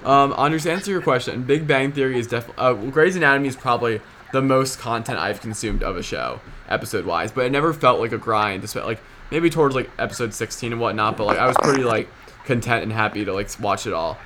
Um, 0.04 0.34
Anders, 0.38 0.64
to 0.64 0.72
answer 0.72 0.90
your 0.90 1.02
question, 1.02 1.44
Big 1.44 1.68
Bang 1.68 1.92
Theory 1.92 2.18
is 2.18 2.28
definitely 2.28 2.64
uh, 2.64 2.74
well, 2.76 2.92
Grey's 2.92 3.18
Anatomy 3.18 3.50
is 3.50 3.58
probably 3.58 4.00
the 4.32 4.42
most 4.42 4.80
content 4.80 5.20
I've 5.20 5.42
consumed 5.42 5.84
of 5.84 5.98
a 5.98 6.04
show, 6.04 6.40
episode 6.70 7.06
wise. 7.06 7.30
But 7.34 7.46
it 7.46 7.52
never 7.52 7.74
felt 7.74 8.00
like 8.00 8.14
a 8.14 8.18
grind. 8.18 8.62
despite 8.62 8.86
like 8.86 9.02
maybe 9.32 9.50
towards 9.50 9.76
like 9.76 9.90
episode 10.00 10.34
16 10.34 10.72
and 10.72 10.80
whatnot. 10.80 11.18
But 11.18 11.26
like 11.26 11.38
I 11.38 11.46
was 11.48 11.58
pretty 11.62 11.84
like 11.84 12.08
content 12.46 12.84
and 12.84 12.94
happy 12.94 13.26
to 13.26 13.34
like 13.34 13.50
watch 13.60 13.86
it 13.86 13.92
all. 13.92 14.18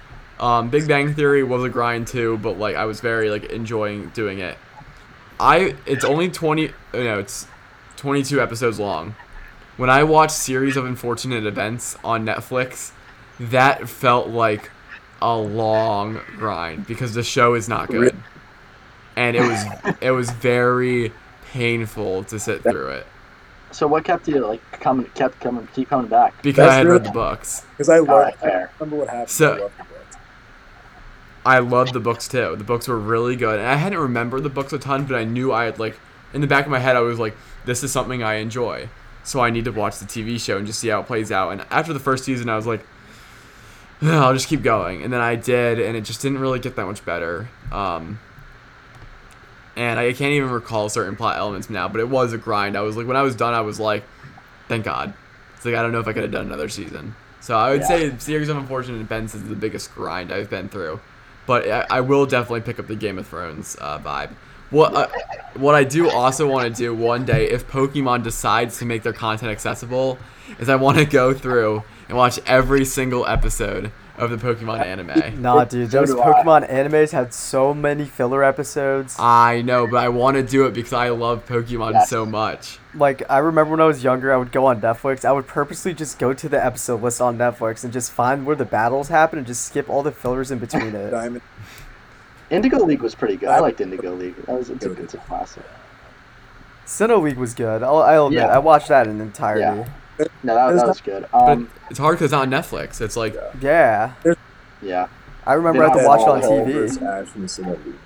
Um, 0.42 0.70
Big 0.70 0.88
Bang 0.88 1.14
Theory 1.14 1.44
was 1.44 1.64
a 1.64 1.70
grind 1.70 2.08
too, 2.08 2.38
but 2.40 2.58
like 2.58 2.76
I 2.76 2.86
was 2.86 3.00
very 3.00 3.30
like 3.30 3.46
enjoying 3.46 4.10
doing 4.10 4.40
it. 4.40 4.58
I 5.40 5.76
it's 5.86 6.04
only 6.04 6.30
20 6.30 6.70
uh, 6.70 6.72
no 6.94 7.20
it's 7.20 7.48
22 7.98 8.42
episodes 8.42 8.80
long. 8.80 9.16
When 9.78 9.90
I 9.90 10.04
watched 10.04 10.34
Series 10.36 10.76
of 10.78 10.86
Unfortunate 10.86 11.46
Events 11.46 11.96
on 12.04 12.26
Netflix, 12.26 12.92
that 13.40 13.88
felt 13.88 14.28
like 14.30 14.72
a 15.22 15.36
long 15.38 16.20
grind 16.38 16.88
because 16.88 17.14
the 17.14 17.24
show 17.24 17.54
is 17.54 17.70
not 17.70 17.88
good. 17.90 18.16
And 19.16 19.36
it 19.38 19.42
was 19.42 19.96
it 20.02 20.12
was 20.12 20.32
very 20.32 21.14
painful 21.52 22.24
to 22.26 22.40
sit 22.40 22.64
through 22.64 22.88
it 22.88 23.06
So 23.72 23.86
what 23.86 24.06
kept 24.06 24.28
you 24.28 24.40
like 24.46 24.62
coming, 24.80 25.06
kept 25.14 25.40
coming, 25.40 25.68
keep 25.76 25.90
coming 25.90 26.08
back? 26.08 26.42
because 26.42 26.58
That's 26.58 26.72
I 26.72 26.76
had 26.78 26.86
really- 26.88 26.98
read 27.00 27.08
the 27.08 27.12
books. 27.12 27.64
Because 27.72 27.90
I 27.90 28.00
love. 28.00 28.34
I 28.42 28.68
remember 28.80 28.96
what 28.98 29.10
happened. 29.10 29.30
So- 29.30 29.70
I 31.46 31.60
love 31.60 31.68
the 31.68 31.70
book. 31.70 31.74
I 31.74 31.78
loved 31.78 31.94
the 31.94 32.00
books 32.00 32.28
too. 32.28 32.56
The 32.58 32.64
books 32.64 32.88
were 32.88 33.00
really 33.00 33.36
good. 33.36 33.60
And 33.60 33.68
I 33.68 33.76
hadn't 33.76 34.00
remembered 34.00 34.44
the 34.44 34.50
books 34.50 34.74
a 34.74 34.80
ton, 34.80 35.06
but 35.06 35.16
I 35.16 35.24
knew 35.24 35.52
I 35.52 35.66
had 35.66 35.80
like 35.80 35.98
in 36.34 36.42
the 36.42 36.48
back 36.48 36.66
of 36.66 36.72
my 36.72 36.80
head 36.80 36.96
I 36.96 37.00
was 37.02 37.20
like, 37.20 37.36
this 37.66 37.84
is 37.84 37.92
something 37.92 38.24
I 38.24 38.36
enjoy. 38.36 38.90
So 39.24 39.40
I 39.40 39.50
need 39.50 39.66
to 39.66 39.72
watch 39.72 40.00
the 40.00 40.06
TV 40.06 40.40
show 40.40 40.58
and 40.58 40.66
just 40.68 40.80
see 40.80 40.88
how 40.90 41.02
it 41.02 41.08
plays 41.08 41.32
out. 41.32 41.52
And 41.52 41.62
after 41.70 41.94
the 41.94 42.00
first 42.00 42.24
season 42.26 42.50
I 42.50 42.56
was 42.56 42.66
like, 42.68 42.86
I'll 44.02 44.34
just 44.34 44.48
keep 44.48 44.64
going. 44.64 45.04
And 45.04 45.12
then 45.14 45.22
I 45.22 45.36
did 45.36 45.80
and 45.80 45.96
it 45.96 46.02
just 46.02 46.22
didn't 46.22 46.40
really 46.40 46.60
get 46.60 46.76
that 46.76 46.86
much 46.86 47.04
better. 47.06 47.50
Um 47.72 48.20
and 49.76 50.00
I 50.00 50.12
can't 50.14 50.34
even 50.34 50.50
recall 50.50 50.90
certain 50.90 51.16
plot 51.16 51.38
elements 51.38 51.70
now, 51.70 51.88
but 51.88 52.02
it 52.02 52.10
was 52.10 52.34
a 52.34 52.38
grind. 52.38 52.76
I 52.78 52.82
was 52.82 52.98
like 52.98 53.08
when 53.08 53.18
I 53.18 53.22
was 53.22 53.36
done 53.36 53.54
I 53.54 53.62
was 53.62 53.80
like, 53.80 54.04
thank 54.68 54.86
God. 54.86 55.14
It's 55.56 55.66
like 55.66 55.76
I 55.76 55.82
don't 55.82 55.92
know 55.92 56.00
if 56.00 56.08
I 56.08 56.14
could 56.14 56.24
have 56.24 56.32
done 56.32 56.46
another 56.48 56.70
season. 56.70 57.16
So 57.40 57.58
I 57.58 57.72
would 57.72 57.82
Yeah. 57.82 57.88
say 57.88 58.18
Series 58.20 58.50
of 58.50 58.58
Unfortunate 58.58 59.00
Events 59.02 59.34
is 59.34 59.44
the 59.44 59.56
biggest 59.56 59.94
grind 59.96 60.32
I've 60.32 60.50
been 60.50 60.70
through 60.70 61.00
but 61.46 61.70
I, 61.70 61.86
I 61.90 62.02
will 62.02 62.26
definitely 62.26 62.62
pick 62.62 62.80
up 62.80 62.88
the 62.88 62.96
Game 62.96 63.18
of 63.18 63.28
Thrones 63.28 63.78
uh, 63.80 64.00
vibe. 64.00 64.32
What 64.70 64.96
uh, 64.96 65.08
what 65.56 65.76
I 65.76 65.84
do 65.84 66.10
also 66.10 66.48
want 66.48 66.74
to 66.74 66.82
do 66.82 66.94
one 66.94 67.26
day, 67.26 67.50
if 67.50 67.68
Pokemon 67.68 68.24
decides 68.24 68.78
to 68.80 68.86
make 68.86 69.04
their 69.04 69.14
content 69.14 69.52
accessible, 69.52 70.18
is 70.60 70.70
I 70.70 70.76
want 70.78 70.98
to 70.98 71.06
go 71.06 71.34
through 71.34 71.84
and 72.08 72.18
watch 72.18 72.40
every 72.46 72.86
single 72.86 73.26
episode 73.28 73.92
of 74.22 74.30
the 74.30 74.38
Pokemon 74.38 74.80
uh, 74.80 74.84
anime. 74.84 75.42
Nah, 75.42 75.66
dude, 75.66 75.92
So 75.92 76.00
those 76.06 76.12
I. 76.12 76.16
Pokemon 76.16 76.70
animes 76.70 77.12
had 77.12 77.34
so 77.34 77.74
many 77.74 78.06
filler 78.06 78.44
episodes. 78.44 79.16
I 79.20 79.62
know, 79.64 79.88
but 79.88 79.98
I 79.98 80.10
want 80.10 80.38
to 80.38 80.44
do 80.44 80.66
it 80.68 80.74
because 80.74 80.94
I 80.94 81.10
love 81.10 81.46
Pokemon 81.48 81.94
Yes. 81.94 82.10
so 82.10 82.26
much. 82.26 82.78
Like, 82.94 83.24
I 83.30 83.40
remember 83.40 83.72
when 83.72 83.82
I 83.82 83.86
was 83.86 84.04
younger, 84.04 84.32
I 84.34 84.38
would 84.38 84.52
go 84.52 84.66
on 84.68 84.80
Netflix. 84.82 85.26
I 85.26 85.32
would 85.32 85.48
purposely 85.48 85.94
just 85.94 86.20
go 86.20 86.34
to 86.34 86.48
the 86.48 86.64
episode 86.64 87.02
list 87.02 87.20
on 87.22 87.38
Netflix 87.38 87.84
and 87.84 87.92
just 87.92 88.12
find 88.12 88.46
where 88.46 88.56
the 88.56 88.66
battles 88.66 89.08
happen 89.10 89.38
and 89.40 89.48
just 89.48 89.66
skip 89.66 89.90
all 89.90 90.04
the 90.04 90.12
fillers 90.12 90.52
in 90.52 90.60
between 90.60 90.94
it. 90.96 91.10
Diamond. 91.12 91.42
Indigo 92.50 92.80
League 92.86 93.02
was 93.02 93.16
pretty 93.16 93.38
good. 93.38 93.50
I 93.50 93.60
liked 93.60 93.82
Indigo 93.82 94.14
League. 94.14 94.36
That 94.46 94.58
was 94.60 94.70
it's 94.70 94.86
a, 94.86 94.92
it's 95.02 95.14
a 95.14 95.18
classic. 95.20 95.64
Sinnoh 96.86 97.22
League 97.24 97.38
was 97.38 97.54
good. 97.54 97.82
I'll, 97.82 97.98
I'll 98.02 98.28
admit, 98.28 98.42
Yeah. 98.42 98.48
I 98.54 98.60
watched 98.60 98.90
that 98.90 99.08
in 99.08 99.22
entirety. 99.22 99.62
Yeah. 99.62 99.88
No, 100.44 100.56
that, 100.56 100.68
There's 100.68 100.80
that 100.82 100.86
not- 100.86 100.88
was 100.88 101.02
good. 101.02 101.26
But 101.32 101.50
Um, 101.50 101.70
it's 101.90 102.00
hard 102.00 102.16
because 102.16 102.26
it's 102.26 102.32
not 102.32 102.42
on 102.44 102.50
Netflix. 102.52 103.02
It's 103.02 103.16
like 103.18 103.36
Yeah. 103.62 104.14
yeah. 104.82 105.08
I 105.46 105.54
remember 105.54 105.84
I 105.84 105.90
had 105.90 106.00
to 106.02 106.06
watch 106.08 106.22
it 106.22 106.28
on 106.28 106.42
TV. 106.42 106.74
versus 106.74 106.98
Ash 107.02 107.28
from 107.28 107.48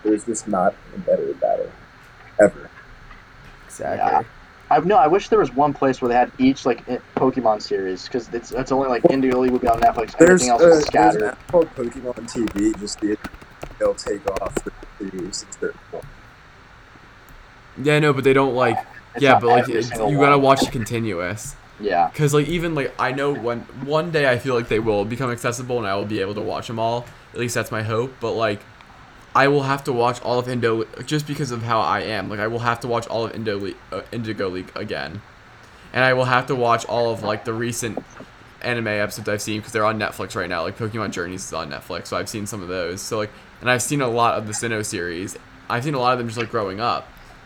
There's 0.04 0.24
just 0.24 0.48
not 0.48 0.74
a 0.96 1.00
better 1.00 1.34
battle 1.34 1.70
ever. 2.40 2.70
Exactly. 3.66 4.26
I 4.72 4.80
no, 4.80 4.96
I 4.98 5.08
wish 5.08 5.30
there 5.30 5.40
was 5.40 5.54
one 5.54 5.74
place 5.74 6.02
where 6.02 6.10
they 6.10 6.16
had 6.16 6.32
each 6.40 6.66
like 6.66 6.86
Pokemon 7.16 7.62
series 7.62 8.06
because 8.06 8.30
it's 8.34 8.52
it's 8.52 8.72
only 8.72 8.88
like 8.90 9.04
Indigo 9.12 9.40
League 9.40 9.52
would 9.52 9.62
be 9.62 9.68
on 9.68 9.80
Netflix. 9.80 10.18
There's, 10.18 10.42
Everything 10.42 10.50
else 10.50 10.62
uh, 10.62 10.66
is 10.66 10.72
there's 10.72 10.80
an 10.86 10.88
scattered. 10.88 11.24
app 11.24 11.48
called 11.52 11.70
Pokemon 11.76 12.16
TV. 12.32 12.80
Just 12.80 13.00
the 13.00 13.18
they'll 13.78 13.94
take 13.94 14.26
off 14.42 14.56
the 14.64 14.72
series 14.98 15.44
at 15.44 15.54
certain 15.60 15.80
point. 15.92 16.06
yeah, 17.84 18.00
no, 18.00 18.14
but 18.14 18.24
they 18.24 18.34
don't 18.34 18.56
like 18.56 18.78
It's 19.14 19.22
yeah, 19.24 19.40
but 19.40 19.48
like 19.48 19.64
every 19.64 19.76
it, 19.76 19.84
single 19.84 20.10
you 20.12 20.18
gotta 20.18 20.38
watch 20.38 20.64
it 20.64 20.72
continuous. 20.72 21.56
Yeah. 21.80 22.10
Because 22.10 22.34
like 22.34 22.48
even 22.48 22.76
like 22.76 22.94
I 23.00 23.12
know 23.12 23.34
when 23.34 23.62
one 23.86 24.12
day 24.12 24.30
I 24.30 24.38
feel 24.38 24.56
like 24.56 24.68
they 24.70 24.80
will 24.80 25.06
become 25.06 25.32
accessible 25.32 25.78
and 25.78 25.88
I 25.88 25.96
will 25.96 26.06
be 26.06 26.22
able 26.22 26.36
to 26.36 26.42
watch 26.42 26.68
them 26.68 26.80
all. 26.80 27.06
At 27.34 27.40
least 27.40 27.56
that's 27.56 27.72
my 27.72 27.84
hope. 27.84 28.14
But 28.20 28.32
like 28.32 28.62
I 29.36 29.50
will 29.50 29.64
have 29.64 29.84
to 29.84 29.94
watch 29.94 30.22
all 30.22 30.40
of 30.40 30.48
Indo 30.48 30.86
just 31.06 31.28
because 31.28 31.52
of 31.52 31.64
how 31.64 31.82
I 31.82 32.02
am. 32.02 32.30
Like 32.30 32.40
I 32.40 32.48
will 32.48 32.60
have 32.60 32.80
to 32.82 32.88
watch 32.88 33.06
all 33.08 33.26
of 33.26 33.36
Indo 33.36 33.60
Le- 33.60 33.74
uh, 33.92 34.02
Indigo 34.14 34.48
League 34.48 34.72
again, 34.76 35.22
and 35.92 36.04
I 36.06 36.14
will 36.14 36.26
have 36.26 36.48
to 36.48 36.56
watch 36.56 36.86
all 36.86 37.12
of 37.12 37.22
like 37.24 37.44
the 37.44 37.54
recent 37.54 38.00
anime 38.62 38.88
episodes 38.88 39.28
I've 39.28 39.42
seen 39.42 39.60
because 39.60 39.74
they're 39.74 39.86
on 39.86 40.00
Netflix 40.00 40.36
right 40.36 40.48
now. 40.48 40.64
Like 40.64 40.78
Pokemon 40.78 41.12
Journeys 41.12 41.46
is 41.46 41.54
on 41.54 41.70
Netflix, 41.70 42.08
so 42.08 42.18
I've 42.18 42.30
seen 42.30 42.48
some 42.48 42.62
of 42.62 42.70
those. 42.70 43.02
So 43.02 43.18
like, 43.18 43.32
and 43.60 43.70
I've 43.70 43.82
seen 43.82 44.00
a 44.00 44.08
lot 44.08 44.38
of 44.38 44.48
the 44.48 44.54
Sinnoh 44.54 44.86
series. 44.86 45.38
I've 45.70 45.84
seen 45.84 45.96
a 45.96 46.00
lot 46.00 46.14
of 46.14 46.20
them 46.20 46.28
just 46.28 46.40
like 46.40 46.50
growing 46.50 46.80
up, 46.80 47.06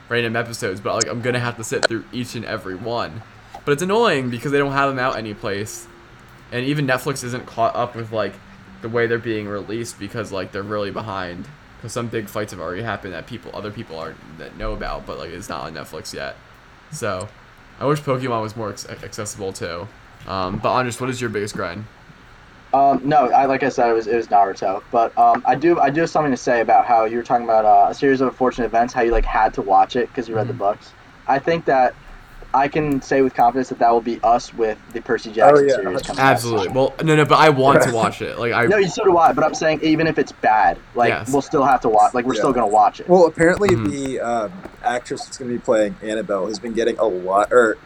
random 0.10 0.36
episodes. 0.36 0.80
But 0.80 0.94
like 0.94 1.08
I'm 1.08 1.22
gonna 1.22 1.40
have 1.40 1.58
to 1.58 1.64
sit 1.64 1.88
through 1.88 2.06
each 2.12 2.36
and 2.36 2.46
every 2.46 2.76
one. 2.76 3.24
But 3.70 3.74
it's 3.74 3.84
annoying 3.84 4.32
because 4.32 4.52
they 4.52 4.58
don't 4.58 4.72
have 4.72 4.90
them 4.90 4.98
out 4.98 5.16
anyplace, 5.16 5.88
and 6.52 6.66
even 6.66 6.88
Netflix 6.88 7.24
isn't 7.24 7.46
caught 7.46 7.76
up 7.76 7.96
with 7.96 8.12
like 8.12 8.34
the 8.82 8.90
way 8.90 9.06
they're 9.06 9.20
being 9.20 9.48
released 9.48 10.00
because 10.00 10.32
like 10.32 10.52
they're 10.52 10.64
really 10.64 10.90
behind. 10.90 11.48
Because 11.78 11.94
some 11.94 12.08
big 12.08 12.30
fights 12.30 12.52
have 12.52 12.60
already 12.60 12.82
happened 12.82 13.14
that 13.14 13.28
people, 13.28 13.52
other 13.54 13.70
people 13.70 14.00
aren't 14.00 14.18
that 14.40 14.58
know 14.58 14.74
about, 14.74 15.06
but 15.06 15.20
like 15.20 15.30
it's 15.30 15.50
not 15.50 15.66
on 15.68 15.76
Netflix 15.76 16.16
yet. 16.16 16.36
So, 16.92 17.30
I 17.80 17.86
wish 17.86 18.02
Pokemon 18.02 18.42
was 18.42 18.56
more 18.56 18.72
accessible 18.72 19.54
too. 19.54 19.88
Um, 20.28 20.58
but 20.58 20.72
Andres, 20.72 21.00
what 21.00 21.12
is 21.12 21.22
your 21.22 21.30
biggest 21.30 21.54
grind? 21.54 21.86
Um, 22.74 23.02
no, 23.08 23.30
I 23.30 23.46
like 23.46 23.62
I 23.62 23.70
said, 23.70 23.88
it 23.92 23.94
was 23.94 24.08
it 24.08 24.16
was 24.16 24.30
Naruto. 24.30 24.82
But 24.90 25.16
um, 25.16 25.44
I 25.46 25.54
do 25.54 25.80
I 25.80 25.92
do 25.92 26.02
have 26.02 26.10
something 26.10 26.32
to 26.32 26.38
say 26.38 26.62
about 26.62 26.88
how 26.88 27.06
you 27.06 27.18
were 27.18 27.24
talking 27.24 27.46
about 27.46 27.66
uh, 27.66 27.92
a 27.92 27.94
series 27.94 28.20
of 28.20 28.30
unfortunate 28.30 28.66
events, 28.66 28.96
how 28.96 29.02
you 29.02 29.12
like 29.12 29.26
had 29.26 29.54
to 29.54 29.62
watch 29.62 29.96
it 29.96 30.08
because 30.08 30.28
you 30.28 30.34
read 30.36 30.48
the 30.48 30.54
Mhm. 30.54 30.58
books. 30.58 30.92
I 31.28 31.38
think 31.38 31.66
that 31.66 31.94
I 32.52 32.68
can 32.68 33.00
say 33.02 33.22
with 33.22 33.36
confidence 33.36 33.70
that 33.70 33.78
that 33.78 33.91
will 33.91 34.02
be 34.02 34.20
us 34.24 34.52
with 34.56 34.78
the 34.93 35.02
Percy 35.02 35.32
Jackson 35.32 35.68
yeah, 35.70 35.76
series 35.76 36.02
coming 36.02 36.20
out. 36.20 36.32
Absolutely. 36.32 36.70
Well, 36.70 36.95
no, 37.04 37.16
no, 37.16 37.24
but 37.24 37.38
I 37.38 37.50
want 37.50 37.84
to 37.84 37.91
watch 37.93 38.24
it. 38.24 38.39
Like 38.39 38.54
I, 38.54 38.66
No, 38.68 38.78
you 38.78 38.89
so 38.89 39.04
do 39.04 39.18
I. 39.20 39.34
But 39.34 39.43
I'm 39.43 39.54
saying 39.54 39.82
even 39.84 40.08
if 40.08 40.18
it's 40.18 40.32
bad, 40.32 40.80
like 40.95 41.10
Yes. 41.10 41.32
we'll 41.32 41.43
still 41.43 41.64
have 41.64 41.82
to 41.82 41.89
watch. 41.89 42.16
Like 42.16 42.26
we're 42.26 42.34
Yeah. 42.34 42.39
still 42.41 42.54
gonna 42.54 42.66
watch 42.68 43.00
it. 43.00 43.08
Well, 43.08 43.28
apparently 43.28 43.70
Mhm. 43.70 43.91
the 43.91 44.20
um, 44.20 44.52
actress 44.84 45.26
that's 45.26 45.38
going 45.38 45.52
to 45.52 45.58
be 45.58 45.62
playing 45.64 45.95
Annabelle 46.02 46.47
has 46.47 46.58
been 46.58 46.74
getting 46.74 46.97
a 46.97 47.06
lot, 47.06 47.54
or 47.54 47.78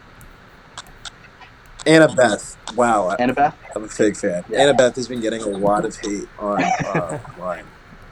Annabeth. 1.86 2.56
Wow, 2.74 3.14
Annabeth. 3.18 3.52
I'm 3.76 3.84
a 3.84 3.88
fake 3.88 4.16
fan. 4.16 4.44
Yeah. 4.48 4.60
Annabeth 4.72 4.96
has 4.96 5.08
been 5.08 5.20
getting 5.20 5.42
a 5.42 5.48
lot 5.48 5.84
of 5.84 5.94
hate 6.00 6.26
on 6.38 6.62
uh, 6.62 7.18
online. 7.38 7.64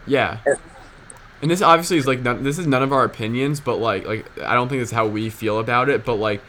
yeah. 0.07 0.39
And 0.45 0.57
this 1.51 1.63
obviously 1.63 1.97
is 1.97 2.07
like 2.07 2.21
none, 2.21 2.43
this 2.43 2.59
is 2.59 2.67
none 2.67 2.83
of 2.83 2.93
our 2.93 3.05
opinions, 3.05 3.61
but 3.61 3.77
like 3.77 4.07
like 4.07 4.27
I 4.41 4.55
don't 4.55 4.69
think 4.69 4.81
this 4.81 4.91
is 4.91 4.95
how 4.95 5.07
we 5.07 5.31
feel 5.31 5.59
about 5.59 5.89
it, 5.89 6.05
but 6.05 6.15
like 6.15 6.43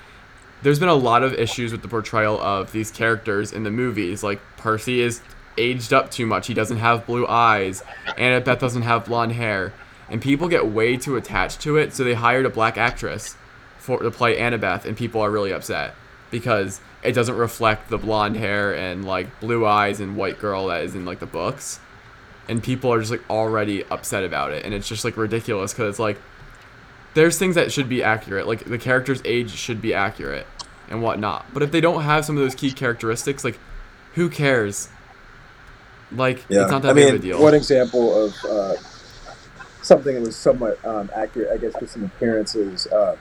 there's 0.62 0.80
been 0.80 0.90
a 0.90 0.96
lot 0.96 1.24
of 1.24 1.34
issues 1.34 1.72
with 1.72 1.82
the 1.82 1.88
portrayal 1.88 2.40
of 2.40 2.72
these 2.72 2.90
characters 2.90 3.52
in 3.52 3.64
the 3.64 3.72
movies. 3.72 4.24
Like 4.24 4.40
Percy 4.58 5.02
is 5.02 5.22
aged 5.58 5.94
up 5.94 6.10
too 6.10 6.26
much. 6.26 6.48
He 6.48 6.54
doesn't 6.54 6.78
have 6.78 7.06
blue 7.06 7.28
eyes. 7.28 7.84
Annabeth 8.18 8.60
doesn't 8.60 8.84
have 8.84 9.06
blonde 9.06 9.34
hair. 9.34 9.74
And 10.10 10.22
people 10.22 10.48
get 10.48 10.68
way 10.68 10.98
too 10.98 11.16
attached 11.16 11.62
to 11.62 11.78
it, 11.78 11.94
so 11.94 12.04
they 12.04 12.14
hired 12.14 12.46
a 12.46 12.50
black 12.50 12.78
actress 12.78 13.36
for 13.78 14.00
to 14.00 14.12
play 14.12 14.38
Annabeth, 14.38 14.86
and 14.86 14.96
people 14.96 15.22
are 15.22 15.32
really 15.32 15.52
upset 15.52 15.96
because 16.32 16.80
it 17.04 17.12
doesn't 17.14 17.36
reflect 17.36 17.90
the 17.90 17.98
blonde 17.98 18.38
hair 18.38 18.76
and 18.76 19.06
like 19.06 19.40
blue 19.40 19.66
eyes 19.66 20.00
and 20.00 20.16
white 20.16 20.40
girl 20.40 20.68
that 20.68 20.84
is 20.84 20.96
in 20.96 21.06
like 21.06 21.20
the 21.20 21.26
books. 21.26 21.80
And 22.50 22.62
people 22.62 22.94
are 22.94 23.00
just 23.00 23.12
like 23.12 23.28
already 23.30 23.86
upset 23.86 24.24
about 24.24 24.52
it, 24.52 24.66
and 24.66 24.74
it's 24.74 24.88
just 24.88 25.06
like 25.06 25.16
ridiculous 25.16 25.72
because 25.72 25.90
it's 25.92 26.00
like 26.00 26.20
there's 27.14 27.38
things 27.40 27.56
that 27.56 27.72
should 27.72 27.88
be 27.88 28.04
accurate, 28.04 28.48
like 28.48 28.66
the 28.66 28.78
character's 28.78 29.22
age 29.24 29.52
should 29.52 29.82
be 29.82 29.94
accurate 29.94 30.46
and 30.90 31.02
whatnot. 31.02 31.46
But 31.54 31.64
if 31.64 31.72
they 31.72 31.80
don't 31.82 32.04
have 32.04 32.26
some 32.26 32.36
of 32.36 32.44
those 32.44 32.56
key 32.56 32.72
characteristics, 32.72 33.44
like 33.44 33.60
who 34.16 34.30
cares? 34.30 34.90
Like 36.12 36.44
Yeah, 36.50 36.64
it's 36.64 36.72
not 36.72 36.82
that 36.84 36.92
I 36.92 36.94
big 36.94 37.06
mean, 37.06 37.16
of 37.16 37.20
a 37.22 37.24
deal. 37.24 37.42
one 37.42 37.54
example 37.54 38.26
of 38.26 38.36
uh, 38.46 38.76
something 39.82 40.16
that 40.16 40.22
was 40.22 40.36
somewhat 40.36 40.84
um, 40.86 41.10
accurate, 41.16 41.50
I 41.52 41.58
guess, 41.58 41.74
with 41.80 41.90
some 41.92 42.04
appearances. 42.04 42.88
Um, 42.92 43.16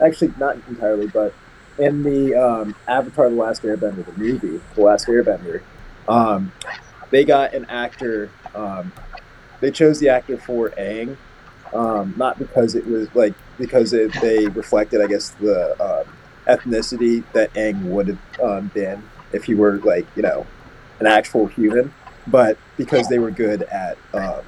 actually, 0.00 0.32
not 0.38 0.56
entirely, 0.68 1.06
but 1.06 1.32
in 1.78 2.02
the 2.02 2.34
um, 2.34 2.74
Avatar: 2.88 3.30
The 3.30 3.36
Last 3.36 3.62
Airbender, 3.62 4.04
the 4.04 4.12
movie, 4.18 4.60
The 4.74 4.80
Last 4.80 5.06
Airbender, 5.06 5.62
um, 6.08 6.52
they 7.10 7.24
got 7.24 7.54
an 7.54 7.64
actor. 7.66 8.30
Um, 8.56 8.92
they 9.60 9.70
chose 9.70 10.00
the 10.00 10.08
actor 10.08 10.36
for 10.36 10.70
Aang, 10.70 11.16
um, 11.72 12.14
not 12.16 12.38
because 12.38 12.74
it 12.74 12.86
was 12.86 13.12
like 13.14 13.34
because 13.58 13.92
it, 13.92 14.12
they 14.20 14.46
reflected, 14.48 15.00
I 15.00 15.06
guess, 15.06 15.30
the 15.30 15.72
um, 15.82 16.12
ethnicity 16.46 17.24
that 17.32 17.52
Aang 17.54 17.82
would 17.84 18.08
have 18.08 18.40
um, 18.42 18.70
been 18.74 19.02
if 19.32 19.44
he 19.44 19.54
were 19.54 19.78
like 19.78 20.06
you 20.16 20.22
know 20.22 20.46
an 21.00 21.06
actual 21.06 21.46
human 21.46 21.92
but 22.26 22.58
because 22.76 23.08
they 23.08 23.18
were 23.18 23.30
good 23.30 23.62
at 23.64 23.96
um, 24.12 24.42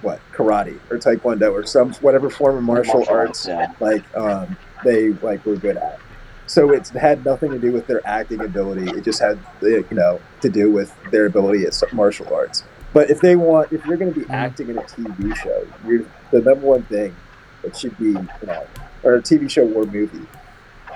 what 0.00 0.20
karate 0.32 0.78
or 0.90 0.98
taekwondo 0.98 1.52
or 1.52 1.64
some 1.64 1.92
whatever 1.94 2.30
form 2.30 2.56
of 2.56 2.62
martial, 2.62 3.04
arts, 3.08 3.46
Yeah. 3.46 3.72
like 3.80 4.02
um, 4.16 4.56
they 4.84 5.10
like 5.10 5.44
were 5.44 5.56
good 5.56 5.76
at. 5.76 5.98
So 6.46 6.72
it's 6.72 6.90
had 6.90 7.24
nothing 7.24 7.50
to 7.52 7.58
do 7.58 7.72
with 7.72 7.86
their 7.86 8.06
acting 8.06 8.40
ability. 8.40 8.90
It 8.90 9.04
just 9.04 9.20
had 9.20 9.38
you 9.60 9.84
know 9.90 10.20
to 10.40 10.48
do 10.48 10.70
with 10.70 10.94
their 11.10 11.26
ability 11.26 11.64
at 11.64 11.80
martial 11.92 12.32
arts. 12.34 12.64
But 12.92 13.10
if 13.10 13.20
they 13.20 13.36
want, 13.36 13.72
if 13.72 13.84
you're 13.86 13.96
going 13.96 14.12
to 14.12 14.20
be 14.20 14.28
acting 14.28 14.68
in 14.68 14.78
a 14.78 14.82
TV 14.82 15.34
show, 15.36 15.66
you're 15.86 16.04
the 16.30 16.40
number 16.40 16.66
one 16.66 16.82
thing 16.84 17.14
that 17.62 17.76
should 17.76 17.96
be 17.98 18.10
you 18.10 18.28
know, 18.46 18.66
or 19.02 19.14
a 19.14 19.22
TV 19.22 19.50
show 19.50 19.66
or 19.72 19.86
movie, 19.86 20.26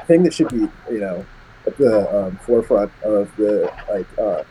thing 0.06 0.22
that 0.24 0.34
should 0.34 0.48
be 0.48 0.68
you 0.90 1.00
know 1.00 1.24
at 1.66 1.76
the 1.78 2.16
um, 2.16 2.36
forefront 2.36 2.92
of 3.02 3.34
the 3.36 3.72
like 3.88 4.06
uh, 4.18 4.42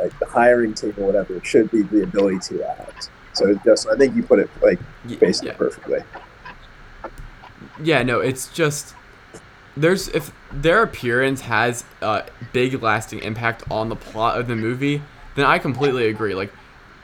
like 0.00 0.18
the 0.18 0.26
hiring 0.26 0.74
team 0.74 0.94
or 0.98 1.06
whatever 1.06 1.42
should 1.42 1.70
be 1.70 1.82
the 1.82 2.02
ability 2.02 2.38
to 2.40 2.64
act. 2.64 3.10
So 3.32 3.54
just 3.64 3.88
I 3.88 3.96
think 3.96 4.14
you 4.14 4.22
put 4.22 4.38
it 4.38 4.50
like 4.62 4.78
basically 5.18 5.48
yeah. 5.48 5.56
perfectly. 5.56 6.00
Yeah, 7.82 8.02
no, 8.02 8.20
it's 8.20 8.48
just 8.52 8.94
there's 9.76 10.08
if 10.08 10.32
their 10.50 10.82
appearance 10.82 11.42
has 11.42 11.84
a 12.00 12.24
big 12.52 12.82
lasting 12.82 13.20
impact 13.20 13.62
on 13.70 13.88
the 13.88 13.96
plot 13.96 14.38
of 14.38 14.48
the 14.48 14.56
movie, 14.56 15.02
then 15.36 15.46
I 15.46 15.58
completely 15.58 16.08
agree. 16.08 16.34
Like 16.34 16.52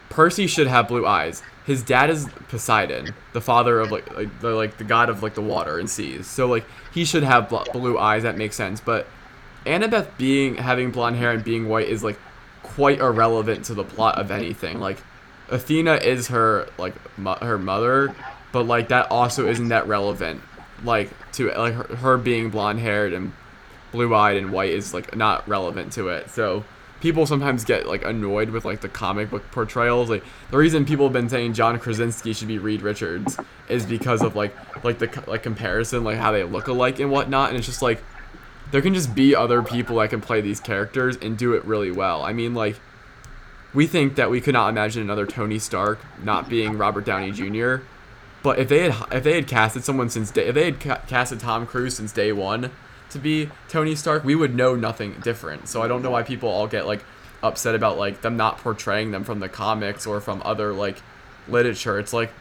Percy 0.08 0.46
should 0.46 0.66
have 0.66 0.88
blue 0.88 1.06
eyes. 1.06 1.42
His 1.64 1.82
dad 1.82 2.10
is 2.10 2.26
Poseidon, 2.48 3.14
the 3.32 3.40
father 3.40 3.78
of 3.80 3.92
like 3.92 4.12
like 4.14 4.40
the 4.40 4.50
like 4.50 4.78
the 4.78 4.84
god 4.84 5.08
of 5.08 5.22
like 5.22 5.34
the 5.34 5.42
water 5.42 5.78
and 5.78 5.88
seas. 5.88 6.26
So 6.26 6.46
like 6.48 6.64
he 6.92 7.04
should 7.04 7.22
have 7.22 7.48
bl- 7.48 7.62
blue 7.72 7.98
eyes. 7.98 8.24
That 8.24 8.36
makes 8.36 8.56
sense. 8.56 8.80
But 8.80 9.06
Annabeth 9.64 10.08
being 10.18 10.56
having 10.56 10.90
blonde 10.90 11.16
hair 11.16 11.30
and 11.30 11.44
being 11.44 11.68
white 11.68 11.88
is 11.88 12.02
like 12.02 12.18
quite 12.62 12.98
irrelevant 13.00 13.64
to 13.66 13.74
the 13.74 13.84
plot 13.84 14.18
of 14.18 14.30
anything. 14.30 14.80
Like 14.80 14.98
Athena 15.50 15.94
is 15.94 16.28
her 16.28 16.68
like 16.78 16.94
mo- 17.18 17.38
her 17.40 17.58
mother, 17.58 18.14
but 18.52 18.66
like 18.66 18.88
that 18.88 19.10
also 19.10 19.46
isn't 19.48 19.68
that 19.68 19.86
relevant. 19.86 20.40
Like 20.82 21.10
to 21.32 21.52
like 21.52 21.74
her, 21.74 21.96
her 21.96 22.16
being 22.18 22.50
blonde 22.50 22.80
haired 22.80 23.12
and 23.12 23.32
blue 23.92 24.14
eyed 24.14 24.36
and 24.36 24.52
white 24.52 24.70
is 24.70 24.92
like 24.92 25.14
not 25.14 25.46
relevant 25.48 25.92
to 25.92 26.08
it. 26.08 26.30
So 26.30 26.64
people 27.02 27.26
sometimes 27.26 27.64
get 27.64 27.88
like 27.88 28.04
annoyed 28.04 28.50
with 28.50 28.64
like 28.64 28.80
the 28.80 28.88
comic 28.88 29.28
book 29.28 29.42
portrayals. 29.50 30.08
Like 30.08 30.22
the 30.52 30.56
reason 30.56 30.84
people 30.84 31.06
have 31.06 31.12
been 31.12 31.28
saying 31.28 31.52
John 31.54 31.78
Krasinski 31.80 32.32
should 32.32 32.46
be 32.46 32.58
Reed 32.58 32.80
Richards 32.80 33.36
is 33.68 33.84
because 33.84 34.22
of 34.22 34.36
like 34.36 34.54
like 34.84 35.00
the 35.00 35.24
like 35.26 35.42
comparison, 35.42 36.04
like 36.04 36.16
how 36.16 36.30
they 36.30 36.44
look 36.44 36.68
alike 36.68 37.00
and 37.00 37.10
whatnot. 37.10 37.48
And 37.48 37.58
it's 37.58 37.66
just 37.66 37.82
like 37.82 38.02
there 38.70 38.80
can 38.80 38.94
just 38.94 39.16
be 39.16 39.34
other 39.34 39.62
people 39.62 39.96
that 39.96 40.10
can 40.10 40.20
play 40.20 40.40
these 40.40 40.60
characters 40.60 41.16
and 41.16 41.36
do 41.36 41.54
it 41.54 41.64
really 41.64 41.90
well. 41.90 42.22
I 42.22 42.32
mean, 42.32 42.54
like 42.54 42.80
we 43.74 43.88
think 43.88 44.14
that 44.14 44.30
we 44.30 44.40
could 44.40 44.54
not 44.54 44.68
imagine 44.68 45.02
another 45.02 45.26
Tony 45.26 45.58
Stark 45.58 45.98
not 46.22 46.48
being 46.48 46.78
Robert 46.78 47.04
Downey 47.04 47.32
Jr. 47.32 47.84
But 48.44 48.60
if 48.60 48.68
they 48.68 48.88
had 48.88 49.12
if 49.12 49.24
they 49.24 49.34
had 49.34 49.48
casted 49.48 49.82
someone 49.82 50.08
since 50.08 50.30
day 50.30 50.46
if 50.46 50.54
they 50.54 50.66
had 50.66 50.78
ca- 50.78 51.00
casted 51.08 51.40
Tom 51.40 51.66
Cruise 51.66 51.96
since 51.96 52.12
day 52.12 52.30
one 52.30 52.70
to 53.12 53.18
be 53.18 53.50
Tony 53.68 53.94
Stark, 53.94 54.24
we 54.24 54.34
would 54.34 54.54
know 54.54 54.74
nothing 54.74 55.20
different. 55.22 55.68
So 55.68 55.82
I 55.82 55.88
don't 55.88 56.02
know 56.02 56.10
why 56.10 56.22
people 56.22 56.48
all 56.48 56.66
get 56.66 56.86
like 56.86 57.04
upset 57.42 57.74
about 57.74 57.98
like 57.98 58.22
them 58.22 58.36
not 58.36 58.58
portraying 58.58 59.10
them 59.10 59.24
from 59.24 59.40
the 59.40 59.48
comics 59.48 60.06
or 60.06 60.20
from 60.20 60.42
other 60.44 60.72
like 60.72 61.02
literature. 61.48 61.98
It's 61.98 62.12
like 62.12 62.32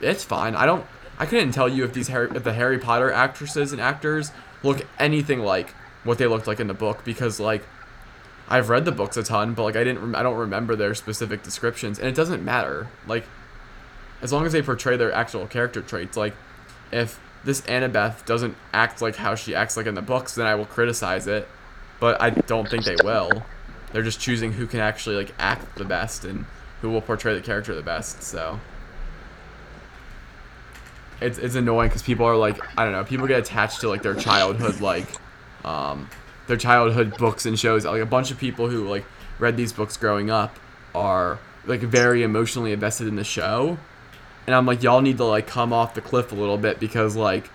it's 0.00 0.24
fine. 0.24 0.54
I 0.54 0.66
don't. 0.66 0.86
I 1.18 1.26
couldn't 1.26 1.52
tell 1.52 1.68
you 1.68 1.84
if 1.84 1.92
these 1.92 2.08
Harry, 2.08 2.30
if 2.34 2.42
the 2.42 2.54
Harry 2.54 2.78
Potter 2.78 3.10
actresses 3.10 3.72
and 3.72 3.80
actors 3.80 4.32
look 4.62 4.86
anything 4.98 5.40
like 5.40 5.70
what 6.04 6.18
they 6.18 6.26
looked 6.26 6.46
like 6.46 6.60
in 6.60 6.66
the 6.66 6.74
book 6.74 7.04
because 7.04 7.38
like 7.38 7.64
I've 8.48 8.68
read 8.68 8.84
the 8.84 8.92
books 8.92 9.16
a 9.16 9.22
ton, 9.22 9.54
but 9.54 9.62
like 9.62 9.76
I 9.76 9.84
didn't. 9.84 10.14
I 10.14 10.22
don't 10.22 10.36
remember 10.36 10.76
their 10.76 10.94
specific 10.94 11.42
descriptions, 11.42 11.98
and 11.98 12.08
it 12.08 12.14
doesn't 12.14 12.44
matter. 12.44 12.88
Like 13.06 13.24
as 14.22 14.32
long 14.32 14.46
as 14.46 14.52
they 14.52 14.62
portray 14.62 14.96
their 14.96 15.12
actual 15.12 15.46
character 15.46 15.82
traits. 15.82 16.16
Like 16.16 16.34
if 16.90 17.20
this 17.44 17.60
Annabeth 17.62 18.24
doesn't 18.24 18.56
act 18.72 19.02
like 19.02 19.16
how 19.16 19.34
she 19.34 19.54
acts 19.54 19.76
like 19.76 19.86
in 19.86 19.94
the 19.94 20.02
books, 20.02 20.34
then 20.34 20.46
I 20.46 20.54
will 20.54 20.66
criticize 20.66 21.26
it. 21.26 21.48
But 22.00 22.20
I 22.20 22.30
don't 22.30 22.68
think 22.68 22.84
they 22.84 22.96
will. 23.02 23.44
They're 23.92 24.02
just 24.02 24.20
choosing 24.20 24.52
who 24.52 24.66
can 24.66 24.80
actually 24.80 25.16
like 25.16 25.34
act 25.38 25.76
the 25.76 25.84
best 25.84 26.24
and 26.24 26.44
who 26.80 26.90
will 26.90 27.00
portray 27.00 27.34
the 27.34 27.40
character 27.40 27.74
the 27.74 27.82
best. 27.82 28.22
So 28.22 28.58
it's 31.20 31.38
it's 31.38 31.54
annoying 31.54 31.88
because 31.88 32.02
people 32.02 32.26
are 32.26 32.36
like 32.36 32.58
I 32.76 32.84
don't 32.84 32.92
know 32.92 33.04
people 33.04 33.26
get 33.26 33.38
attached 33.38 33.80
to 33.80 33.88
like 33.88 34.02
their 34.02 34.14
childhood 34.14 34.80
like 34.80 35.06
um 35.64 36.08
their 36.48 36.56
childhood 36.56 37.16
books 37.16 37.46
and 37.46 37.58
shows 37.58 37.84
like 37.84 38.02
a 38.02 38.06
bunch 38.06 38.30
of 38.30 38.38
people 38.38 38.68
who 38.68 38.88
like 38.88 39.04
read 39.38 39.56
these 39.56 39.72
books 39.72 39.96
growing 39.96 40.30
up 40.30 40.58
are 40.94 41.38
like 41.64 41.80
very 41.80 42.22
emotionally 42.22 42.72
invested 42.72 43.06
in 43.06 43.16
the 43.16 43.24
show 43.24 43.78
and 44.46 44.54
I'm 44.54 44.66
like 44.66 44.82
y'all 44.82 45.00
need 45.00 45.18
to 45.18 45.24
like 45.24 45.46
come 45.46 45.72
off 45.72 45.94
the 45.94 46.00
cliff 46.00 46.32
a 46.32 46.34
little 46.34 46.58
bit 46.58 46.80
because 46.80 47.16
like 47.16 47.50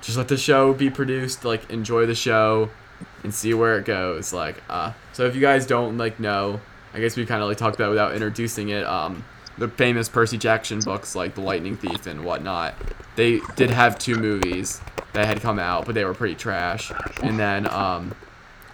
just 0.00 0.16
let 0.16 0.28
the 0.28 0.36
show 0.36 0.72
be 0.72 0.90
produced 0.90 1.44
like 1.44 1.70
enjoy 1.70 2.06
the 2.06 2.14
show 2.14 2.70
and 3.22 3.34
see 3.34 3.54
where 3.54 3.78
it 3.78 3.84
goes 3.84 4.32
like 4.32 4.62
uh 4.68 4.92
so 5.12 5.26
if 5.26 5.34
you 5.34 5.40
guys 5.40 5.66
don't 5.66 5.96
like 5.98 6.18
know 6.20 6.60
I 6.94 7.00
guess 7.00 7.16
we 7.16 7.24
kind 7.24 7.42
of 7.42 7.48
like 7.48 7.58
talked 7.58 7.76
about 7.76 7.86
it 7.86 7.90
without 7.90 8.12
introducing 8.12 8.70
it 8.70 8.84
um 8.84 9.24
the 9.58 9.68
famous 9.68 10.08
Percy 10.08 10.38
Jackson 10.38 10.80
books 10.80 11.14
like 11.14 11.34
The 11.34 11.40
Lightning 11.40 11.76
Thief 11.76 12.06
and 12.06 12.24
whatnot. 12.24 12.74
They 13.16 13.40
did 13.56 13.70
have 13.70 13.98
two 13.98 14.16
movies 14.16 14.80
that 15.12 15.26
had 15.26 15.40
come 15.40 15.58
out, 15.58 15.84
but 15.86 15.94
they 15.94 16.04
were 16.04 16.14
pretty 16.14 16.34
trash. 16.34 16.90
And 17.22 17.38
then 17.38 17.68
um, 17.70 18.14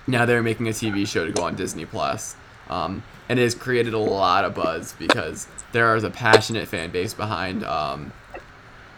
now 0.07 0.25
they're 0.25 0.43
making 0.43 0.69
a 0.69 0.73
TV 0.73 1.07
show 1.07 1.27
to 1.27 1.33
go 1.33 1.43
on 1.43 1.57
Disney 1.57 1.85
Plus. 1.85 2.37
Um, 2.69 3.03
and 3.29 3.39
it 3.39 3.43
has 3.43 3.55
created 3.55 3.95
a 3.95 3.99
lot 3.99 4.45
of 4.45 4.55
buzz 4.55 4.95
because 4.99 5.47
there 5.73 5.95
is 5.97 6.05
a 6.05 6.11
passionate 6.11 6.69
fan 6.69 6.91
base 6.91 7.15
behind 7.15 7.65
um, 7.65 8.13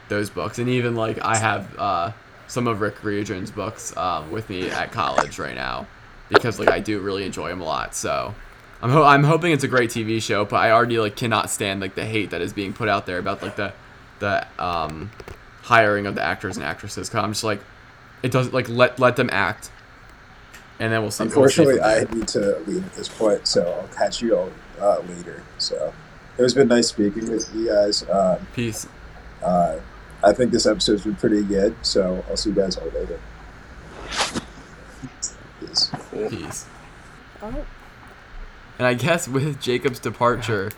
those 0.09 0.31
books. 0.31 0.59
And 0.59 0.68
even 0.68 0.95
like 0.95 1.18
I 1.22 1.37
have 1.37 1.78
uh, 1.78 2.12
some 2.47 2.66
of 2.66 2.81
Rick 2.81 3.03
Riordan's 3.03 3.51
books 3.51 3.97
um, 3.97 4.31
with 4.31 4.49
me 4.49 4.70
at 4.70 4.93
college 4.93 5.39
right 5.39 5.55
now 5.55 5.87
because 6.28 6.59
like 6.59 6.70
I 6.70 6.81
do 6.81 7.01
really 7.01 7.24
enjoy 7.24 7.49
them 7.49 7.61
a 7.61 7.64
lot. 7.64 7.95
So 7.95 8.35
I'm 8.83 8.91
ho- 8.91 9.05
I'm 9.05 9.24
hoping 9.24 9.53
it's 9.53 9.64
a 9.64 9.68
great 9.68 9.91
TV 9.91 10.22
show, 10.22 10.45
but 10.45 10.57
I 10.57 10.70
already 10.70 10.99
like 10.99 11.16
cannot 11.16 11.51
stand 11.51 11.81
like 11.81 11.95
the 11.95 12.05
hate 12.05 12.31
that 12.31 12.41
is 12.41 12.53
being 12.53 12.72
put 12.72 12.89
out 12.89 13.07
there 13.07 13.18
about 13.18 13.43
like 13.43 13.57
the 13.57 13.72
the 14.20 14.47
um 14.59 15.11
hiring 15.62 16.07
of 16.07 16.14
the 16.14 16.22
actors 16.22 16.57
and 16.57 16.64
actresses. 16.64 17.09
Cause 17.09 17.22
I'm 17.22 17.33
just 17.33 17.45
like, 17.45 17.61
it 18.22 18.31
doesn't 18.33 18.55
like 18.55 18.68
let 18.68 18.99
let 18.99 19.16
them 19.16 19.28
act, 19.33 19.70
and 20.81 20.93
then 20.93 21.03
we'll 21.03 21.11
see. 21.12 21.24
we'll 21.24 21.31
see 21.49 21.62
Unfortunately, 21.62 21.81
I 21.81 22.05
need 22.12 22.26
to 22.28 22.59
leave 22.66 22.85
at 22.85 22.95
this 22.95 23.09
point, 23.09 23.47
so 23.47 23.70
I'll 23.70 23.89
catch 23.97 24.20
you 24.20 24.37
all 24.37 24.51
uh, 24.81 24.99
later. 25.09 25.43
So 25.59 25.93
it 26.37 26.43
was 26.43 26.55
been 26.55 26.68
nice 26.68 26.89
speaking 26.89 27.31
with 27.31 27.55
you 27.55 27.68
guys. 27.68 28.09
Um, 28.11 28.39
peace. 28.55 28.89
uh, 29.45 29.78
I 30.24 30.33
think 30.33 30.51
this 30.53 30.66
episode's 30.66 31.05
been 31.05 31.14
pretty 31.16 31.43
good, 31.45 31.76
so 31.83 32.24
I'll 32.28 32.37
see 32.37 32.51
you 32.51 32.57
guys 32.57 32.76
all 32.76 32.89
later. 32.89 33.20
Peace. 35.61 35.91
Peace. 36.28 36.66
Oh. 37.43 37.64
And 38.78 38.87
I 38.87 38.95
guess 38.95 39.28
with 39.28 39.61
Jacob's 39.61 39.99
departure, 39.99 40.70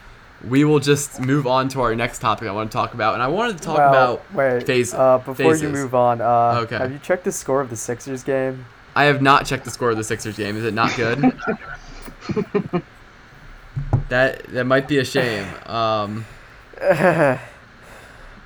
we 0.48 0.64
will 0.64 0.80
just 0.80 1.20
move 1.20 1.46
on 1.46 1.68
to 1.70 1.80
our 1.82 1.94
next 1.94 2.18
topic 2.18 2.48
I 2.48 2.52
want 2.52 2.70
to 2.70 2.76
talk 2.76 2.94
about, 2.94 3.14
and 3.14 3.22
I 3.22 3.28
wanted 3.28 3.58
to 3.58 3.62
talk 3.62 3.78
Well, 3.78 3.88
about 4.14 4.34
wait. 4.34 4.66
phases. 4.66 4.94
Uh, 4.94 5.18
before 5.18 5.34
phases. 5.34 5.62
you 5.62 5.68
move 5.68 5.94
on, 5.94 6.20
uh, 6.20 6.60
Okay. 6.64 6.78
have 6.78 6.90
you 6.92 6.98
checked 6.98 7.24
the 7.24 7.32
score 7.32 7.60
of 7.60 7.70
the 7.70 7.76
Sixers 7.76 8.24
game? 8.24 8.64
I 8.94 9.04
have 9.04 9.22
not 9.22 9.46
checked 9.46 9.64
the 9.64 9.70
score 9.70 9.90
of 9.90 9.96
the 9.96 10.04
Sixers 10.04 10.36
game. 10.36 10.56
Is 10.56 10.64
it 10.64 10.74
not 10.74 10.94
good? 10.96 11.18
that 14.08 14.44
that 14.48 14.64
might 14.64 14.88
be 14.88 14.98
a 14.98 15.04
shame. 15.04 15.46
Um, 15.66 16.24
yeah, 16.80 17.38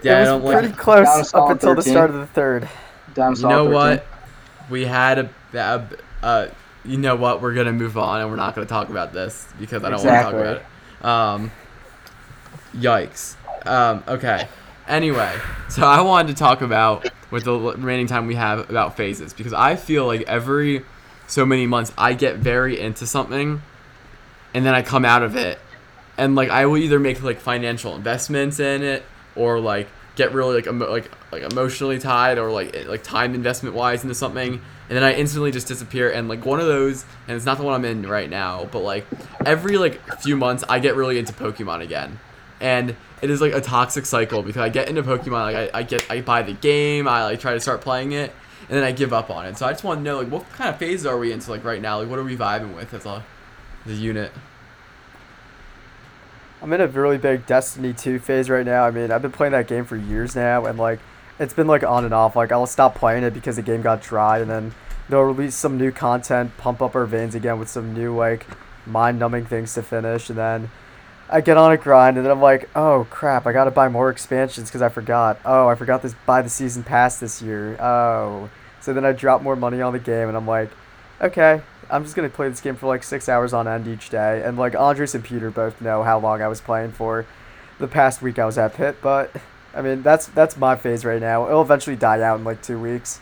it 0.03 0.11
I 0.13 0.21
was 0.21 0.29
don't 0.29 0.43
pretty 0.53 0.69
like. 0.69 0.77
close 0.79 1.07
up 1.09 1.27
solid 1.27 1.53
until 1.53 1.75
the 1.75 1.83
start 1.83 2.11
of 2.11 2.17
the 2.17 2.27
third. 2.27 2.69
Down 3.15 3.35
You 3.37 3.43
know 3.43 3.65
13. 3.65 3.73
what? 3.73 4.07
We 4.71 4.85
had 4.85 5.19
a, 5.19 5.31
a, 5.55 5.83
a. 6.23 6.51
You 6.85 6.99
know 6.99 7.17
what? 7.17 7.43
We're 7.43 7.55
gonna 7.55 7.73
move 7.73 7.97
on, 7.99 8.21
and 8.21 8.31
we're 8.31 8.37
not 8.37 8.55
gonna 8.55 8.67
talk 8.67 8.89
about 8.89 9.13
this 9.13 9.49
because 9.59 9.83
I 9.83 9.91
don't 9.91 9.99
Exactly. 10.01 10.35
want 10.35 10.47
to 10.47 10.55
talk 10.55 10.61
about 11.03 11.41
it. 11.41 11.45
Um, 11.45 11.51
yikes. 12.77 13.35
Um, 13.67 14.05
okay. 14.07 14.47
Anyway, 14.87 15.35
so 15.69 15.83
I 15.85 16.01
wanted 16.03 16.29
to 16.29 16.39
talk 16.39 16.61
about 16.63 17.09
with 17.31 17.45
the 17.45 17.59
remaining 17.59 18.07
time 18.07 18.27
we 18.27 18.35
have 18.35 18.71
about 18.71 18.97
phases. 18.97 19.33
Because 19.33 19.53
I 19.53 19.77
feel 19.77 20.07
like 20.07 20.23
every 20.23 20.85
so 21.27 21.45
many 21.45 21.67
months 21.67 21.93
I 21.99 22.15
get 22.15 22.37
very 22.37 22.79
into 22.81 23.07
something, 23.07 23.63
and 24.55 24.65
then 24.65 24.75
I 24.75 24.83
come 24.83 25.05
out 25.05 25.23
of 25.23 25.37
it, 25.37 25.59
and 26.17 26.35
like 26.35 26.51
I 26.51 26.67
will 26.67 26.79
either 26.79 26.99
make 26.99 27.23
like 27.23 27.41
financial 27.41 27.95
investments 27.95 28.61
in 28.61 28.83
it 28.83 29.05
or 29.35 29.61
like 29.61 29.89
get 30.17 30.33
really 30.33 30.57
like 30.57 30.67
emo- 30.67 30.91
like 30.91 31.11
like 31.31 31.43
emotionally 31.43 31.99
tied 31.99 32.39
or 32.39 32.51
like 32.51 32.87
like 32.87 33.03
time 33.03 33.35
investment 33.35 33.75
wise 33.75 34.03
into 34.03 34.15
something. 34.15 34.61
And 34.89 34.97
then 34.97 35.03
I 35.03 35.15
instantly 35.15 35.51
just 35.51 35.67
disappear. 35.67 36.11
And 36.11 36.29
like 36.29 36.47
one 36.47 36.61
of 36.61 36.67
those 36.67 37.05
and 37.29 37.37
it's 37.37 37.45
not 37.45 37.59
the 37.59 37.65
one 37.65 37.75
I'm 37.75 37.85
in 37.85 38.09
right 38.09 38.31
now 38.31 38.65
but 38.73 38.81
like 38.81 39.07
every 39.45 39.77
like 39.79 40.01
few 40.21 40.37
months 40.37 40.65
I 40.69 40.79
get 40.79 40.97
really 40.97 41.19
into 41.19 41.33
Pokemon 41.33 41.83
again. 41.83 42.19
And 42.61 42.97
it 43.23 43.31
is 43.31 43.41
like 43.41 43.53
a 43.53 43.61
toxic 43.61 44.07
cycle 44.07 44.43
because 44.43 44.61
I 44.61 44.69
get 44.69 44.89
into 44.89 45.03
Pokemon 45.03 45.53
like 45.53 45.57
I, 45.75 45.79
I 45.79 45.83
get 45.83 46.11
I 46.11 46.21
buy 46.21 46.43
the 46.43 46.53
game 46.53 47.09
I 47.09 47.25
like 47.25 47.41
try 47.41 47.55
to 47.55 47.61
start 47.61 47.81
playing 47.81 48.13
it 48.13 48.33
and 48.69 48.77
then 48.77 48.85
I 48.85 48.93
give 48.93 49.13
up 49.13 49.31
on 49.31 49.47
it 49.47 49.57
so 49.57 49.67
I 49.67 49.73
just 49.73 49.85
want 49.85 50.01
to 50.01 50.05
know 50.05 50.19
like 50.19 50.29
what 50.29 50.51
kind 50.53 50.71
of 50.71 50.79
phase 50.79 51.07
are 51.07 51.19
we 51.19 51.33
into 51.33 51.51
like 51.51 51.65
right 51.65 51.81
now 51.81 51.99
like 51.99 52.09
what 52.09 52.19
are 52.19 52.25
we 52.25 52.37
vibing 52.37 52.75
with 52.75 52.93
as 52.95 53.07
a 53.07 53.25
the 53.85 53.95
unit 53.95 54.33
I'm 56.63 56.73
in 56.73 56.81
a 56.81 56.87
really 56.87 57.19
big 57.19 57.47
Destiny 57.47 57.93
2 57.93 58.19
phase 58.19 58.49
right 58.49 58.65
now. 58.65 58.85
I 58.85 58.91
mean, 58.91 59.13
I've 59.13 59.23
been 59.23 59.33
playing 59.33 59.53
that 59.53 59.69
game 59.69 59.85
for 59.85 59.97
years 59.97 60.35
now, 60.35 60.65
and 60.65 60.79
like, 60.79 61.01
it's 61.39 61.53
been 61.53 61.67
like 61.67 61.85
on 61.85 62.05
and 62.05 62.15
off. 62.15 62.35
Like, 62.35 62.51
I'll 62.51 62.67
stop 62.67 62.95
playing 62.95 63.25
it 63.25 63.35
because 63.35 63.57
the 63.57 63.63
game 63.63 63.83
got 63.83 64.03
dry, 64.03 64.39
and 64.39 64.51
then 64.51 64.75
they'll 65.09 65.23
release 65.23 65.55
some 65.55 65.77
new 65.77 65.93
content, 65.93 66.57
pump 66.57 66.81
up 66.81 66.95
our 66.95 67.05
veins 67.05 67.35
again 67.35 67.59
with 67.59 67.69
some 67.69 67.93
new 67.93 68.17
like 68.17 68.47
mind-numbing 68.87 69.47
things 69.47 69.75
to 69.75 69.83
finish, 69.83 70.31
and 70.31 70.39
then 70.39 70.71
I 71.29 71.41
get 71.41 71.57
on 71.57 71.73
a 71.73 71.77
grind, 71.77 72.17
and 72.17 72.25
then 72.25 72.31
I'm 72.31 72.41
like, 72.41 72.71
oh 72.77 73.07
crap, 73.11 73.47
I 73.47 73.53
gotta 73.53 73.71
buy 73.71 73.89
more 73.89 74.11
expansions 74.11 74.69
because 74.69 74.83
I 74.83 74.89
forgot. 74.89 75.41
Oh, 75.45 75.69
I 75.69 75.75
forgot 75.75 76.03
this 76.03 76.15
buy 76.25 76.43
the 76.43 76.51
season 76.51 76.85
pass 76.85 77.19
this 77.19 77.43
year. 77.43 77.77
Oh, 77.81 78.49
so 78.81 78.95
then 78.95 79.05
I 79.05 79.13
drop 79.13 79.43
more 79.43 79.57
money 79.57 79.81
on 79.81 79.93
the 79.93 79.99
game, 79.99 80.29
and 80.29 80.37
I'm 80.37 80.47
like, 80.47 80.71
okay, 81.21 81.63
I'm 81.91 82.05
just 82.05 82.15
gonna 82.15 82.29
play 82.29 82.49
this 82.49 82.61
game 82.61 82.77
for 82.77 82.87
like 82.87 83.03
six 83.03 83.29
hours 83.29 83.53
on 83.53 83.67
end 83.67 83.89
each 83.89 84.11
day. 84.11 84.43
And 84.45 84.57
like 84.57 84.75
Andres 84.77 85.15
and 85.15 85.25
Peter 85.25 85.51
both 85.51 85.81
know 85.81 86.03
how 86.03 86.19
long 86.19 86.43
I 86.43 86.49
was 86.49 86.61
playing 86.61 86.93
for. 86.93 87.27
The 87.79 87.89
past 87.89 88.23
week 88.23 88.39
I 88.39 88.47
was 88.47 88.57
at 88.57 88.75
Pitt, 88.75 88.97
but 89.03 89.31
I 89.75 89.83
mean 89.83 90.03
that's 90.03 90.27
that's 90.29 90.57
my 90.57 90.77
phase 90.77 91.05
right 91.05 91.21
now. 91.21 91.47
It'll 91.49 91.63
eventually 91.63 91.97
die 91.97 92.23
out 92.23 92.39
in 92.39 92.45
like 92.45 92.63
two 92.63 92.79
weeks. 92.79 93.21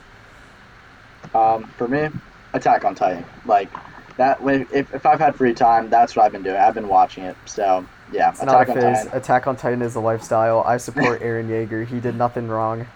Um, 1.34 1.64
for 1.78 1.88
me, 1.88 2.08
Attack 2.52 2.84
on 2.84 2.94
Titan. 2.94 3.24
Like 3.46 3.68
that. 4.16 4.42
When 4.42 4.66
if, 4.72 4.92
if 4.94 5.06
I've 5.06 5.18
had 5.20 5.34
free 5.36 5.54
time, 5.54 5.90
that's 5.90 6.14
what 6.16 6.24
I've 6.24 6.32
been 6.32 6.42
doing. 6.42 6.56
I've 6.56 6.74
been 6.74 6.88
watching 6.88 7.24
it. 7.24 7.36
So 7.46 7.86
yeah, 8.12 8.30
It's 8.30 8.42
not 8.42 8.62
Attack 8.62 8.68
a 8.68 8.70
on 8.72 8.76
phase. 8.94 9.04
Titan. 9.04 9.18
Attack 9.18 9.46
on 9.46 9.56
Titan 9.56 9.82
is 9.82 9.94
a 9.96 10.00
lifestyle. 10.00 10.62
I 10.66 10.76
support 10.76 11.20
Eren 11.22 11.48
Yeager. 11.48 11.86
He 11.86 12.00
did 12.00 12.14
nothing 12.16 12.48
wrong. 12.48 12.86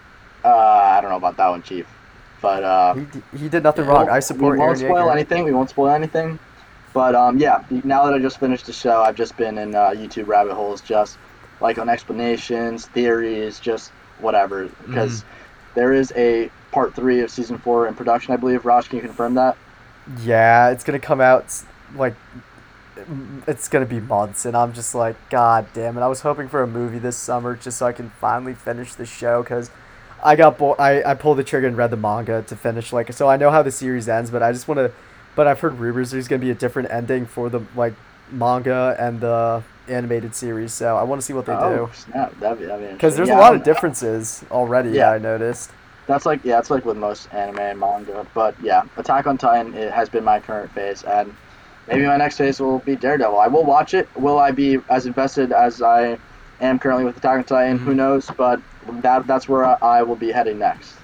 Uh, 0.45 0.49
I 0.49 1.01
don't 1.01 1.11
know 1.11 1.17
about 1.17 1.37
that 1.37 1.49
one, 1.49 1.63
Chief. 1.63 1.87
But 2.41 2.63
uh, 2.63 2.95
He 2.95 3.01
d- 3.05 3.23
he 3.37 3.49
did 3.49 3.63
nothing 3.65 3.87
wrong. 3.87 4.09
I 4.09 4.21
support 4.21 4.59
We 4.59 4.65
won't 4.65 4.79
spoil 4.79 5.07
Yeager. 5.09 5.13
anything. 5.13 5.45
We 5.45 5.53
won't 5.53 5.71
spoil 5.71 5.91
anything. 5.91 6.39
But 6.95 7.15
um, 7.15 7.37
yeah, 7.39 7.65
now 7.85 8.05
that 8.07 8.15
I 8.15 8.19
just 8.19 8.39
finished 8.41 8.67
the 8.67 8.73
show, 8.73 9.03
I've 9.03 9.17
just 9.17 9.37
been 9.37 9.59
in 9.59 9.75
uh, 9.75 9.91
YouTube 9.91 10.27
rabbit 10.27 10.55
holes, 10.55 10.81
just 10.81 11.19
like 11.61 11.79
on 11.79 11.89
explanations, 11.89 12.87
theories, 12.87 13.59
just 13.61 13.91
whatever. 14.21 14.69
Because 14.87 15.25
there 15.75 15.93
is 15.93 16.13
a 16.17 16.51
part 16.73 16.95
three 16.95 17.21
of 17.21 17.31
season 17.31 17.59
four 17.59 17.89
in 17.89 17.95
production, 17.95 18.33
I 18.33 18.37
believe. 18.37 18.65
Raj, 18.65 18.89
can 18.89 18.97
you 18.99 19.03
confirm 19.05 19.35
that? 19.35 19.57
Yeah, 20.23 20.71
it's 20.71 20.85
gonna 20.85 20.99
come 20.99 21.21
out 21.21 21.63
like 21.95 22.15
it's 23.47 23.69
gonna 23.69 23.87
be 23.87 24.01
months, 24.01 24.45
and 24.45 24.57
I'm 24.57 24.73
just 24.73 24.95
like, 24.95 25.17
God 25.31 25.67
damn 25.75 25.97
it! 25.97 26.01
I 26.01 26.09
was 26.09 26.21
hoping 26.21 26.49
for 26.49 26.63
a 26.63 26.67
movie 26.67 26.99
this 26.99 27.17
summer 27.17 27.57
just 27.57 27.79
so 27.79 27.87
I 27.87 27.93
can 27.93 28.11
finally 28.11 28.55
finish 28.55 28.95
the 28.95 29.07
show 29.07 29.43
because 29.43 29.71
I 30.23 30.37
got 30.37 30.59
bo- 30.59 30.75
I 30.75 31.11
I 31.11 31.15
pulled 31.15 31.39
the 31.39 31.45
trigger 31.45 31.67
and 31.67 31.77
read 31.77 31.91
the 31.91 31.97
manga 31.97 32.43
to 32.43 32.57
finish 32.57 32.93
like 32.93 33.13
so 33.13 33.29
I 33.29 33.37
know 33.37 33.51
how 33.51 33.63
the 33.63 33.71
series 33.71 34.09
ends, 34.09 34.31
but 34.31 34.43
I 34.43 34.53
just 34.53 34.69
want 34.69 34.79
to. 34.79 34.93
But 35.37 35.47
I've 35.47 35.61
heard 35.61 35.79
rumors 35.79 36.11
there's 36.11 36.27
gonna 36.27 36.41
be 36.41 36.51
a 36.51 36.55
different 36.55 36.91
ending 36.91 37.27
for 37.27 37.49
the 37.49 37.61
like 37.77 37.95
manga 38.31 38.97
and 38.99 39.21
the 39.21 39.63
animated 39.87 40.35
series, 40.35 40.73
so 40.73 40.97
I 40.97 41.03
want 41.03 41.21
to 41.21 41.25
see 41.25 41.33
what 41.33 41.47
they 41.47 41.53
oh, 41.53 41.87
do 41.87 41.93
snap! 41.95 42.39
That'd 42.41 42.59
be, 42.59 42.65
because 42.65 43.17
there's 43.17 43.29
interesting. 43.29 43.37
a 43.37 43.41
lot 43.41 43.55
of 43.55 43.61
uh, 43.61 43.65
differences 43.65 44.45
already. 44.51 44.91
Yeah. 44.91 45.13
I 45.13 45.19
noticed. 45.19 45.71
That's 46.09 46.25
like 46.25 46.41
yeah, 46.43 46.59
it's 46.59 46.71
like 46.71 46.87
with 46.87 46.97
most 46.97 47.33
anime 47.33 47.59
and 47.59 47.79
manga. 47.79 48.27
But 48.35 48.57
yeah, 48.63 48.83
Attack 48.97 49.27
on 49.27 49.37
Titan 49.37 49.75
it 49.75 49.93
has 49.93 50.09
been 50.09 50.25
my 50.25 50.41
current 50.41 50.73
phase, 50.73 51.05
and 51.05 51.37
maybe 51.87 52.07
my 52.07 52.17
next 52.17 52.39
phase 52.39 52.59
will 52.59 52.79
be 52.81 52.97
Daredevil. 52.97 53.39
I 53.39 53.47
will 53.47 53.65
watch 53.65 53.93
it. 53.93 54.09
Will 54.17 54.39
I 54.39 54.51
be 54.51 54.79
as 54.89 55.05
invested 55.05 55.53
as 55.53 55.83
I 55.83 56.19
am 56.63 56.79
currently 56.79 57.05
with 57.05 57.19
Attack 57.19 57.39
on 57.39 57.45
Titan? 57.45 57.79
Who 57.79 57.91
mm-hmm. 57.91 57.99
knows? 57.99 58.31
But 58.37 58.61
that 59.03 59.27
that's 59.27 59.49
where 59.49 59.67
I, 59.67 59.75
I 59.83 60.03
will 60.03 60.17
be 60.17 60.33
heading 60.33 60.59
next. 60.59 60.95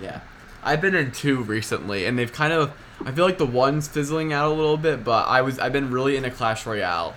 Yeah. 0.00 0.20
I've 0.62 0.80
been 0.80 0.94
in 0.94 1.12
two 1.12 1.42
recently 1.42 2.06
and 2.06 2.18
they've 2.18 2.32
kind 2.32 2.52
of 2.52 2.72
I 3.04 3.12
feel 3.12 3.26
like 3.26 3.36
the 3.36 3.46
one's 3.46 3.86
fizzling 3.86 4.32
out 4.32 4.50
a 4.50 4.54
little 4.54 4.78
bit, 4.78 5.04
but 5.04 5.28
I 5.28 5.42
was 5.42 5.58
I've 5.58 5.74
been 5.74 5.90
really 5.90 6.16
into 6.16 6.30
Clash 6.30 6.64
Royale 6.64 7.14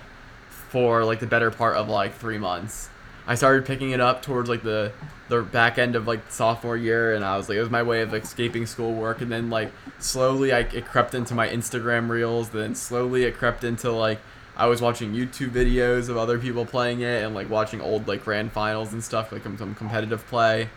for 0.50 1.02
like 1.04 1.20
the 1.20 1.26
better 1.26 1.50
part 1.50 1.76
of 1.78 1.88
like 1.88 2.14
3 2.14 2.36
months. 2.36 2.90
I 3.28 3.34
started 3.34 3.66
picking 3.66 3.90
it 3.90 4.00
up 4.00 4.22
towards 4.22 4.48
like 4.48 4.62
the 4.62 4.90
the 5.28 5.42
back 5.42 5.76
end 5.76 5.94
of 5.94 6.06
like 6.06 6.32
sophomore 6.32 6.78
year 6.78 7.14
and 7.14 7.22
I 7.22 7.36
was 7.36 7.50
like 7.50 7.58
it 7.58 7.60
was 7.60 7.68
my 7.68 7.82
way 7.82 8.00
of 8.00 8.14
escaping 8.14 8.64
schoolwork 8.64 9.20
and 9.20 9.30
then 9.30 9.50
like 9.50 9.70
slowly 9.98 10.50
I 10.50 10.60
it 10.60 10.86
crept 10.86 11.14
into 11.14 11.34
my 11.34 11.46
Instagram 11.46 12.08
reels, 12.08 12.48
then 12.48 12.74
slowly 12.74 13.24
it 13.24 13.36
crept 13.36 13.64
into 13.64 13.92
like 13.92 14.18
I 14.56 14.66
was 14.66 14.80
watching 14.80 15.12
YouTube 15.12 15.50
videos 15.50 16.08
of 16.08 16.16
other 16.16 16.38
people 16.38 16.64
playing 16.64 17.02
it 17.02 17.22
and 17.22 17.34
like 17.34 17.50
watching 17.50 17.82
old 17.82 18.08
like 18.08 18.24
grand 18.24 18.50
finals 18.50 18.94
and 18.94 19.04
stuff 19.04 19.30
like 19.30 19.42
some 19.42 19.58
some 19.58 19.74
competitive 19.74 20.26
play. 20.26 20.70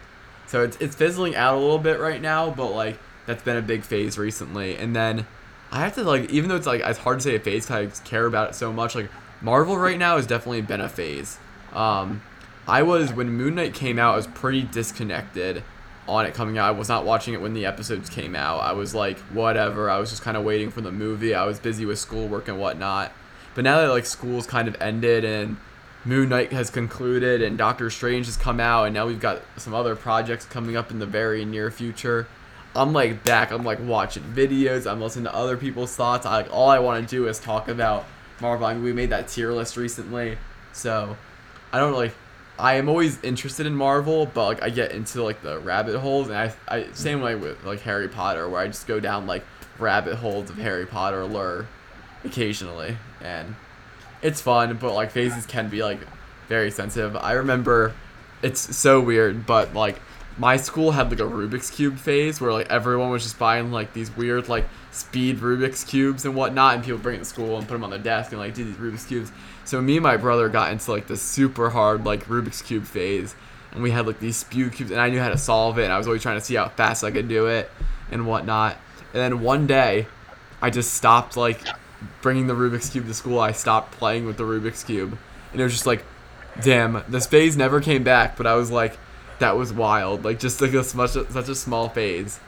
So 0.45 0.61
it's 0.61 0.75
it's 0.81 0.95
fizzling 0.95 1.37
out 1.37 1.55
a 1.55 1.59
little 1.59 1.79
bit 1.79 2.01
right 2.01 2.21
now, 2.21 2.49
but 2.51 2.71
like 2.71 2.99
that's 3.25 3.43
been 3.43 3.55
a 3.55 3.61
big 3.61 3.83
phase 3.83 4.17
recently. 4.17 4.75
And 4.75 4.93
then 4.93 5.25
I 5.71 5.79
have 5.79 5.95
to 5.95 6.03
like 6.03 6.29
even 6.29 6.49
though 6.49 6.57
it's 6.57 6.67
like 6.67 6.81
it's 6.83 6.99
hard 6.99 7.19
to 7.19 7.23
say 7.23 7.35
a 7.35 7.39
phase 7.39 7.65
because 7.65 8.01
I 8.01 8.03
care 8.03 8.25
about 8.25 8.49
it 8.49 8.55
so 8.55 8.73
much. 8.73 8.93
Like 8.93 9.09
Marvel 9.39 9.77
right 9.77 9.97
now 9.97 10.17
has 10.17 10.27
definitely 10.27 10.61
been 10.61 10.81
a 10.81 10.89
phase. 10.89 11.39
Um, 11.71 12.21
I 12.67 12.83
was 12.83 13.11
when 13.13 13.31
Moon 13.31 13.55
Knight 13.55 13.73
came 13.73 13.97
out, 13.97 14.13
I 14.13 14.17
was 14.17 14.27
pretty 14.27 14.63
disconnected 14.63 15.63
on 16.07 16.25
it 16.25 16.33
coming 16.33 16.57
out. 16.57 16.67
I 16.67 16.71
was 16.71 16.89
not 16.89 17.05
watching 17.05 17.33
it 17.33 17.41
when 17.41 17.53
the 17.53 17.65
episodes 17.65 18.09
came 18.09 18.35
out. 18.35 18.61
I 18.61 18.73
was 18.73 18.93
like 18.93 19.17
whatever. 19.19 19.89
I 19.89 19.97
was 19.97 20.09
just 20.09 20.21
kind 20.21 20.37
of 20.37 20.43
waiting 20.43 20.71
for 20.71 20.81
the 20.81 20.91
movie. 20.91 21.33
I 21.33 21.45
was 21.45 21.59
busy 21.59 21.85
with 21.85 21.99
schoolwork 21.99 22.47
and 22.47 22.59
whatnot. 22.59 23.11
But 23.55 23.63
now 23.63 23.81
that 23.81 23.89
like 23.89 24.05
school's 24.05 24.47
kind 24.47 24.67
of 24.67 24.79
ended 24.81 25.25
and 25.25 25.57
Moon 26.03 26.29
Knight 26.29 26.51
has 26.51 26.69
concluded 26.69 27.41
and 27.41 27.57
Doctor 27.57 27.89
Strange 27.89 28.25
has 28.25 28.37
come 28.37 28.59
out 28.59 28.85
and 28.85 28.93
now 28.93 29.05
we've 29.07 29.19
got 29.19 29.41
some 29.57 29.73
other 29.73 29.95
projects 29.95 30.45
coming 30.45 30.75
up 30.75 30.91
in 30.91 30.99
the 30.99 31.05
very 31.05 31.45
near 31.45 31.69
future. 31.69 32.27
I'm 32.75 32.93
like 32.93 33.23
back. 33.23 33.51
I'm 33.51 33.63
like 33.63 33.79
watching 33.81 34.23
videos. 34.23 34.89
I'm 34.89 35.01
listening 35.01 35.25
to 35.25 35.35
other 35.35 35.57
people's 35.57 35.95
thoughts. 35.95 36.25
I 36.25 36.37
like 36.37 36.53
all 36.53 36.69
I 36.69 36.79
want 36.79 37.07
to 37.07 37.15
do 37.15 37.27
is 37.27 37.39
talk 37.39 37.67
about 37.67 38.05
Marvel. 38.39 38.65
I 38.65 38.73
mean, 38.73 38.83
we 38.83 38.93
made 38.93 39.09
that 39.09 39.27
tier 39.27 39.51
list 39.51 39.77
recently, 39.77 40.37
so 40.73 41.17
I 41.71 41.79
don't 41.79 41.93
like. 41.93 42.13
I 42.61 42.75
am 42.75 42.89
always 42.89 43.21
interested 43.23 43.65
in 43.65 43.75
Marvel, 43.75 44.27
but 44.27 44.45
like 44.45 44.61
I 44.61 44.69
get 44.69 44.91
into 44.91 45.23
like 45.23 45.41
the 45.41 45.57
rabbit 45.59 45.97
holes, 45.99 46.29
and 46.29 46.37
I, 46.37 46.53
I 46.67 46.85
same 46.93 47.19
way 47.19 47.33
with 47.33 47.63
like 47.63 47.79
Harry 47.81 48.07
Potter, 48.07 48.47
where 48.47 48.61
I 48.61 48.67
just 48.67 48.85
go 48.85 48.99
down 48.99 49.25
like 49.25 49.43
rabbit 49.79 50.15
holes 50.17 50.51
of 50.51 50.57
Harry 50.57 50.85
Potter 50.85 51.25
lore 51.25 51.67
occasionally, 52.23 52.97
and 53.19 53.55
it's 54.21 54.41
fun, 54.41 54.77
but 54.77 54.93
like 54.93 55.09
phases 55.09 55.47
can 55.47 55.69
be 55.69 55.81
like 55.81 56.01
very 56.47 56.69
sensitive. 56.69 57.15
I 57.15 57.33
remember 57.33 57.95
it's 58.43 58.77
so 58.77 59.01
weird, 59.01 59.47
but 59.47 59.73
like 59.73 59.99
my 60.37 60.55
school 60.57 60.91
had 60.91 61.09
like 61.09 61.19
a 61.19 61.23
Rubik's 61.23 61.71
cube 61.71 61.97
phase 61.97 62.39
where 62.39 62.53
like 62.53 62.69
everyone 62.69 63.09
was 63.09 63.23
just 63.23 63.39
buying 63.39 63.71
like 63.71 63.93
these 63.93 64.15
weird 64.15 64.49
like 64.49 64.65
speed 64.91 65.39
Rubik's 65.39 65.83
cubes 65.83 66.25
and 66.25 66.35
whatnot, 66.35 66.75
and 66.75 66.83
people 66.83 66.99
bring 66.99 67.15
it 67.15 67.19
to 67.19 67.25
school 67.25 67.57
and 67.57 67.67
put 67.67 67.73
them 67.73 67.83
on 67.83 67.89
their 67.89 67.97
desk 67.97 68.31
and 68.31 68.39
like 68.39 68.53
do 68.53 68.63
these 68.63 68.75
Rubik's 68.75 69.05
cubes. 69.07 69.31
So 69.71 69.79
me 69.79 69.95
and 69.95 70.03
my 70.03 70.17
brother 70.17 70.49
got 70.49 70.73
into 70.73 70.91
like 70.91 71.07
this 71.07 71.21
super 71.21 71.69
hard 71.69 72.03
like 72.03 72.25
Rubik's 72.25 72.61
cube 72.61 72.83
phase, 72.83 73.35
and 73.71 73.81
we 73.81 73.91
had 73.91 74.05
like 74.05 74.19
these 74.19 74.35
spew 74.35 74.69
cubes, 74.69 74.91
and 74.91 74.99
I 74.99 75.07
knew 75.09 75.21
how 75.21 75.29
to 75.29 75.37
solve 75.37 75.79
it, 75.79 75.89
I 75.89 75.97
was 75.97 76.07
always 76.07 76.21
trying 76.21 76.37
to 76.37 76.43
see 76.43 76.55
how 76.55 76.67
fast 76.67 77.05
I 77.05 77.11
could 77.11 77.29
do 77.29 77.47
it 77.47 77.71
and 78.11 78.27
whatnot. 78.27 78.75
And 79.13 79.21
then 79.21 79.39
one 79.39 79.67
day, 79.67 80.07
I 80.61 80.71
just 80.71 80.95
stopped 80.95 81.37
like 81.37 81.61
bringing 82.21 82.47
the 82.47 82.53
Rubik's 82.53 82.89
cube 82.89 83.05
to 83.05 83.13
school. 83.13 83.39
I 83.39 83.53
stopped 83.53 83.93
playing 83.93 84.25
with 84.25 84.35
the 84.35 84.43
Rubik's 84.43 84.83
cube, 84.83 85.17
and 85.53 85.61
it 85.61 85.63
was 85.63 85.71
just 85.71 85.85
like 85.85 86.03
damn, 86.61 87.01
this 87.07 87.25
phase 87.25 87.55
never 87.55 87.79
came 87.79 88.03
back. 88.03 88.35
But 88.35 88.47
I 88.47 88.55
was 88.55 88.71
like, 88.71 88.97
that 89.39 89.55
was 89.55 89.71
wild. 89.71 90.25
Like 90.25 90.37
just 90.37 90.59
like 90.59 90.73
a 90.73 90.83
much 90.97 91.11
such 91.11 91.47
a 91.47 91.55
small 91.55 91.87
phase, 91.87 92.41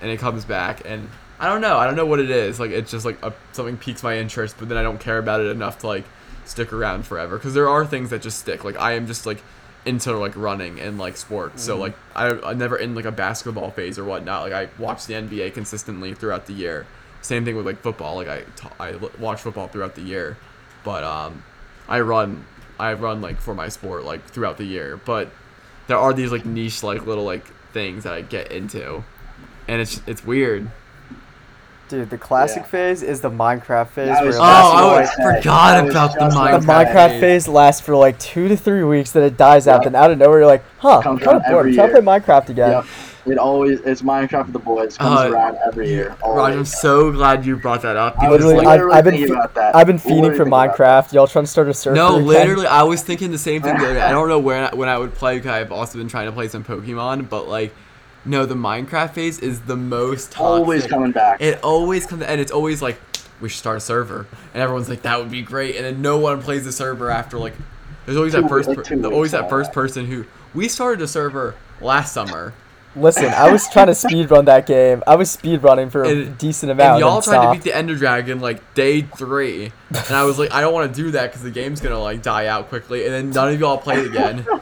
and 0.00 0.08
it 0.08 0.20
comes 0.20 0.44
back, 0.44 0.82
and 0.84 1.10
I 1.40 1.48
don't 1.48 1.62
know. 1.62 1.78
I 1.78 1.86
don't 1.88 1.96
know 1.96 2.06
what 2.06 2.20
it 2.20 2.30
is. 2.30 2.60
Like 2.60 2.70
it's 2.70 2.92
just 2.92 3.04
like 3.04 3.20
a, 3.24 3.32
something 3.50 3.76
piques 3.76 4.04
my 4.04 4.18
interest, 4.18 4.54
but 4.56 4.68
then 4.68 4.78
I 4.78 4.84
don't 4.84 5.00
care 5.00 5.18
about 5.18 5.40
it 5.40 5.48
enough 5.48 5.80
to 5.80 5.88
like 5.88 6.04
stick 6.44 6.72
around 6.72 7.06
forever. 7.06 7.36
Because 7.36 7.54
there 7.54 7.68
are 7.68 7.86
things 7.86 8.10
that 8.10 8.22
just 8.22 8.38
stick. 8.38 8.64
Like 8.64 8.78
I 8.78 8.92
am 8.92 9.06
just 9.06 9.26
like 9.26 9.42
into 9.84 10.16
like 10.16 10.36
running 10.36 10.80
and 10.80 10.98
like 10.98 11.16
sports. 11.16 11.62
So 11.62 11.76
like 11.76 11.94
I 12.14 12.30
I'm 12.30 12.58
never 12.58 12.76
in 12.76 12.94
like 12.94 13.04
a 13.04 13.12
basketball 13.12 13.70
phase 13.70 13.98
or 13.98 14.04
whatnot. 14.04 14.42
Like 14.42 14.52
I 14.52 14.68
watch 14.80 15.06
the 15.06 15.14
NBA 15.14 15.54
consistently 15.54 16.14
throughout 16.14 16.46
the 16.46 16.52
year. 16.52 16.86
Same 17.22 17.44
thing 17.44 17.56
with 17.56 17.66
like 17.66 17.80
football. 17.80 18.16
Like 18.16 18.28
I 18.28 18.40
t- 18.56 18.68
I 18.78 18.96
watch 19.18 19.40
football 19.40 19.68
throughout 19.68 19.94
the 19.94 20.02
year, 20.02 20.36
but 20.84 21.04
um, 21.04 21.42
I 21.88 22.00
run 22.00 22.44
I 22.78 22.94
run 22.94 23.20
like 23.20 23.40
for 23.40 23.54
my 23.54 23.68
sport 23.68 24.04
like 24.04 24.24
throughout 24.24 24.56
the 24.56 24.64
year. 24.64 24.96
But 24.96 25.30
there 25.86 25.98
are 25.98 26.12
these 26.12 26.32
like 26.32 26.46
niche 26.46 26.82
like 26.82 27.06
little 27.06 27.24
like 27.24 27.44
things 27.72 28.04
that 28.04 28.12
I 28.12 28.22
get 28.22 28.52
into, 28.52 29.04
and 29.68 29.80
it's 29.80 30.00
it's 30.06 30.24
weird. 30.24 30.70
Dude, 31.90 32.08
the 32.08 32.16
classic 32.18 32.62
Yeah. 32.62 32.68
phase 32.68 33.02
is 33.02 33.20
the 33.20 33.30
Minecraft 33.30 33.88
phase. 33.88 34.08
Where 34.22 34.32
Oh, 34.36 34.40
I 34.40 35.00
like, 35.00 35.08
forgot 35.40 35.74
I 35.76 35.82
was 35.82 35.90
about 35.90 36.12
the 36.14 36.20
just 36.20 36.36
the 36.36 36.40
Minecraft 36.40 36.60
Minecraft 36.64 37.08
phase. 37.10 37.20
phase 37.20 37.48
lasts 37.48 37.80
for 37.84 37.96
like 37.96 38.16
two 38.20 38.46
to 38.48 38.56
three 38.56 38.84
weeks, 38.84 39.10
then 39.10 39.24
it 39.24 39.36
dies 39.36 39.66
out. 39.66 39.82
Yep. 39.82 39.92
Then 39.92 39.94
out 39.96 40.10
of 40.12 40.18
nowhere, 40.18 40.38
you're 40.38 40.46
like, 40.46 40.62
huh, 40.78 41.00
Comes 41.02 41.20
I'm 41.20 41.24
kind 41.26 41.36
of 41.38 41.50
bored. 41.50 41.66
I'm 41.66 41.74
trying 41.74 41.88
to 41.94 42.00
play. 42.02 42.20
Minecraft 42.20 42.48
again. 42.48 42.70
Yep. 42.70 42.84
It 43.26 43.38
always 43.38 43.80
it's 43.80 44.02
Minecraft 44.02 44.44
with 44.44 44.52
the 44.52 44.58
boys 44.60 44.96
comes 44.96 45.18
Uh, 45.20 45.30
around 45.32 45.58
every 45.66 45.88
year. 45.88 46.14
Raj, 46.24 46.54
I'm 46.54 46.64
so 46.64 47.10
glad 47.10 47.44
you 47.44 47.56
brought 47.56 47.82
that 47.82 47.96
up. 47.96 48.14
Because, 48.14 48.30
Literally, 48.30 48.54
like, 48.54 48.66
I've- 48.66 48.70
literally 48.72 48.96
I've 48.98 49.04
been 49.04 49.14
fe- 49.26 49.32
about 49.34 49.54
that. 49.54 49.74
I've 49.76 49.86
been 49.88 49.98
feeding 49.98 50.34
for 50.34 50.46
Minecraft. 50.46 51.12
Y'all 51.12 51.26
trying 51.26 51.44
to 51.44 51.50
start 51.50 51.68
a 51.68 51.74
server? 51.74 51.96
No, 51.96 52.14
again? 52.16 52.26
literally, 52.26 52.66
I 52.66 52.84
was 52.84 53.02
thinking 53.02 53.32
the 53.32 53.36
same 53.38 53.62
thing 53.62 53.76
the 53.76 53.84
other 53.84 53.94
day. 53.94 54.00
I 54.00 54.10
don't 54.12 54.28
know 54.28 54.38
where 54.38 54.70
when 54.74 54.88
I 54.88 54.96
would 54.96 55.14
play 55.14 55.36
because 55.38 55.50
I've 55.50 55.72
also 55.72 55.98
been 55.98 56.08
trying 56.08 56.26
to 56.26 56.32
play 56.32 56.46
some 56.48 56.62
Pokemon, 56.64 57.28
but 57.28 57.48
like, 57.48 57.74
no, 58.24 58.44
the 58.46 58.54
Minecraft 58.54 59.12
phase 59.14 59.38
is 59.38 59.60
the 59.62 59.76
most 59.76 60.32
toxic. 60.32 60.40
Always 60.40 60.86
coming 60.86 61.12
back. 61.12 61.40
It 61.40 61.62
always 61.62 62.06
comes, 62.06 62.22
and 62.22 62.40
it's 62.40 62.52
always 62.52 62.82
like, 62.82 63.00
we 63.40 63.48
should 63.48 63.58
start 63.58 63.78
a 63.78 63.80
server, 63.80 64.26
and 64.52 64.62
everyone's 64.62 64.88
like, 64.88 65.02
that 65.02 65.18
would 65.18 65.30
be 65.30 65.42
great, 65.42 65.76
and 65.76 65.84
then 65.84 66.02
no 66.02 66.18
one 66.18 66.42
plays 66.42 66.64
the 66.64 66.72
server 66.72 67.10
after 67.10 67.38
like, 67.38 67.54
there's 68.04 68.16
always 68.16 68.34
Two 68.34 68.42
that 68.42 68.48
first, 68.48 68.68
weeks, 68.68 68.88
per- 68.88 68.96
the- 68.96 69.10
always 69.10 69.30
that 69.32 69.48
first 69.48 69.68
all 69.70 69.74
person 69.74 70.06
who 70.06 70.26
we 70.54 70.68
started 70.68 71.00
a 71.02 71.08
server 71.08 71.54
last 71.80 72.12
summer, 72.12 72.52
Listen, 72.96 73.26
I 73.26 73.52
was 73.52 73.68
trying 73.68 73.86
to 73.86 73.94
speed 73.94 74.32
run 74.32 74.46
that 74.46 74.66
game. 74.66 75.04
I 75.06 75.14
was 75.14 75.30
speed 75.30 75.62
running 75.62 75.90
for 75.90 76.02
a 76.02 76.08
And- 76.08 76.36
decent 76.38 76.72
amount. 76.72 76.94
and 76.94 77.00
y'all 77.00 77.20
then 77.20 77.34
tried 77.34 77.46
to 77.46 77.52
beat 77.52 77.62
the 77.62 77.72
Ender 77.76 77.94
Dragon 77.94 78.40
like 78.40 78.74
day 78.74 79.02
three, 79.02 79.70
and 79.90 80.10
I 80.10 80.24
was 80.24 80.40
like, 80.40 80.52
I 80.52 80.60
don't 80.60 80.74
want 80.74 80.92
to 80.92 81.02
do 81.02 81.12
that 81.12 81.28
because 81.28 81.42
the 81.44 81.52
game's 81.52 81.80
gonna 81.80 82.00
like 82.00 82.20
die 82.20 82.46
out 82.48 82.68
quickly, 82.68 83.04
and 83.06 83.14
then 83.14 83.30
none 83.30 83.54
of 83.54 83.60
y'all 83.60 83.78
played 83.78 84.06
again. 84.06 84.44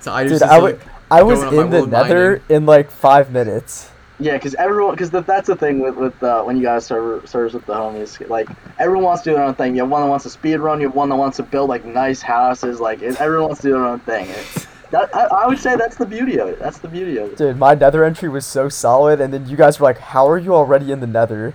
So 0.00 0.12
I 0.12 0.24
just 0.24 0.40
Dude, 0.40 0.40
used 0.40 0.42
I, 0.42 0.46
to, 0.46 0.54
w- 0.54 0.74
like, 0.74 1.01
I 1.12 1.22
was 1.22 1.40
going 1.40 1.48
on 1.48 1.56
my 1.56 1.62
in 1.62 1.70
the 1.70 1.86
nether 1.86 2.30
mining. 2.30 2.44
in 2.48 2.66
like 2.66 2.90
five 2.90 3.30
minutes. 3.30 3.90
Yeah, 4.18 4.34
because 4.34 4.54
everyone, 4.54 4.94
because 4.94 5.10
that's 5.10 5.46
the 5.48 5.56
thing 5.56 5.80
with 5.80 5.96
with 5.96 6.22
uh, 6.22 6.42
when 6.42 6.56
you 6.56 6.62
guys 6.62 6.86
serve 6.86 7.28
serves 7.28 7.54
with 7.54 7.66
the 7.66 7.74
homies, 7.74 8.26
like 8.28 8.48
everyone 8.78 9.04
wants 9.04 9.22
to 9.22 9.30
do 9.30 9.36
their 9.36 9.44
own 9.44 9.54
thing. 9.54 9.74
You 9.74 9.82
have 9.82 9.90
one 9.90 10.02
that 10.02 10.08
wants 10.08 10.22
to 10.24 10.30
speed 10.30 10.56
run, 10.56 10.80
you 10.80 10.86
have 10.86 10.94
one 10.94 11.08
that 11.08 11.16
wants 11.16 11.36
to 11.38 11.42
build 11.42 11.68
like 11.68 11.84
nice 11.84 12.22
houses. 12.22 12.80
Like 12.80 13.02
it, 13.02 13.20
everyone 13.20 13.48
wants 13.48 13.62
to 13.62 13.68
do 13.68 13.72
their 13.74 13.84
own 13.84 14.00
thing. 14.00 14.28
It, 14.28 14.66
that 14.90 15.14
I, 15.14 15.24
I 15.24 15.46
would 15.46 15.58
say 15.58 15.74
that's 15.74 15.96
the 15.96 16.06
beauty 16.06 16.38
of 16.38 16.48
it. 16.48 16.58
That's 16.58 16.78
the 16.78 16.88
beauty 16.88 17.16
of 17.16 17.32
it. 17.32 17.36
Dude, 17.36 17.58
my 17.58 17.74
nether 17.74 18.04
entry 18.04 18.28
was 18.28 18.46
so 18.46 18.68
solid, 18.68 19.20
and 19.20 19.34
then 19.34 19.48
you 19.48 19.56
guys 19.56 19.80
were 19.80 19.84
like, 19.84 19.98
"How 19.98 20.28
are 20.28 20.38
you 20.38 20.54
already 20.54 20.92
in 20.92 21.00
the 21.00 21.06
nether?" 21.06 21.54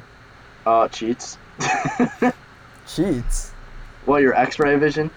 Uh, 0.65 0.87
cheats. 0.89 1.37
Cheats. 2.87 3.51
well, 4.05 4.19
your 4.19 4.33
X-ray 4.33 4.75
vision. 4.77 5.09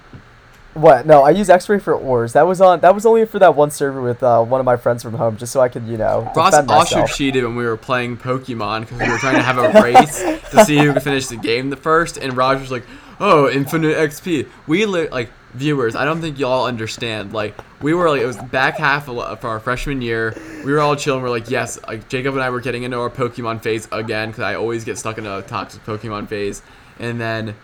What? 0.75 1.05
No, 1.05 1.23
I 1.23 1.31
use 1.31 1.51
X-ray 1.51 1.81
for 1.81 1.95
ores. 1.95 2.33
That 2.35 2.47
was 2.47 2.61
on. 2.61 2.81
That 2.81 2.95
was 2.95 3.05
only 3.05 3.25
for 3.27 3.41
that 3.41 3.57
one 3.57 3.71
server 3.73 4.01
with 4.01 4.23
uh, 4.23 4.43
one 4.45 4.61
of 4.61 4.65
my 4.65 4.77
friends 4.77 5.03
from 5.03 5.15
home, 5.15 5.37
just 5.37 5.53
so 5.53 5.61
I 5.61 5.69
could, 5.69 5.85
you 5.87 5.97
know, 5.97 6.31
Ross 6.37 6.55
also 6.55 6.65
myself. 6.97 7.15
cheated 7.17 7.43
when 7.43 7.57
we 7.57 7.65
were 7.65 7.77
playing 7.77 8.17
Pokemon 8.17 8.83
because 8.83 9.01
we 9.01 9.09
were 9.09 9.19
trying 9.19 9.35
to 9.35 9.43
have 9.43 9.59
a 9.59 9.83
race 9.83 10.23
to 10.51 10.65
see 10.65 10.79
who 10.79 10.93
could 10.93 11.03
finish 11.03 11.27
the 11.27 11.37
game 11.37 11.71
the 11.71 11.77
first, 11.77 12.19
and 12.19 12.37
Raj 12.37 12.61
was 12.61 12.71
like, 12.71 12.85
"Oh, 13.19 13.51
infinite 13.51 13.97
XP." 13.97 14.49
We 14.69 14.87
li- 14.87 15.09
like 15.09 15.31
viewers. 15.55 15.97
I 15.97 16.05
don't 16.05 16.21
think 16.21 16.39
y'all 16.39 16.67
understand. 16.67 17.33
Like 17.33 17.59
we 17.83 17.93
were 17.93 18.09
like 18.09 18.23
it 18.23 18.27
was 18.27 18.37
back 18.37 18.77
half 18.79 19.09
of, 19.09 19.19
of 19.19 19.45
our 19.45 19.59
freshman 19.59 20.01
year. 20.01 20.37
We 20.65 20.71
were 20.73 20.81
all 20.81 20.95
chilling. 20.95 21.21
We're 21.23 21.31
like, 21.31 21.51
yes, 21.51 21.81
like 21.89 22.09
Jacob 22.09 22.35
and 22.35 22.45
I 22.45 22.51
were 22.51 22.61
getting 22.61 22.85
into 22.85 23.01
our 23.01 23.11
Pokemon 23.11 23.63
phase 23.63 23.89
again 23.91 24.29
because 24.31 24.45
I 24.45 24.55
always 24.55 24.85
get 24.85 24.99
stuck 24.99 25.19
in 25.19 25.27
a 25.27 25.43
toxic 25.43 25.85
Pokemon 25.85 26.29
phase, 26.29 26.63
and 27.01 27.21
then. 27.21 27.57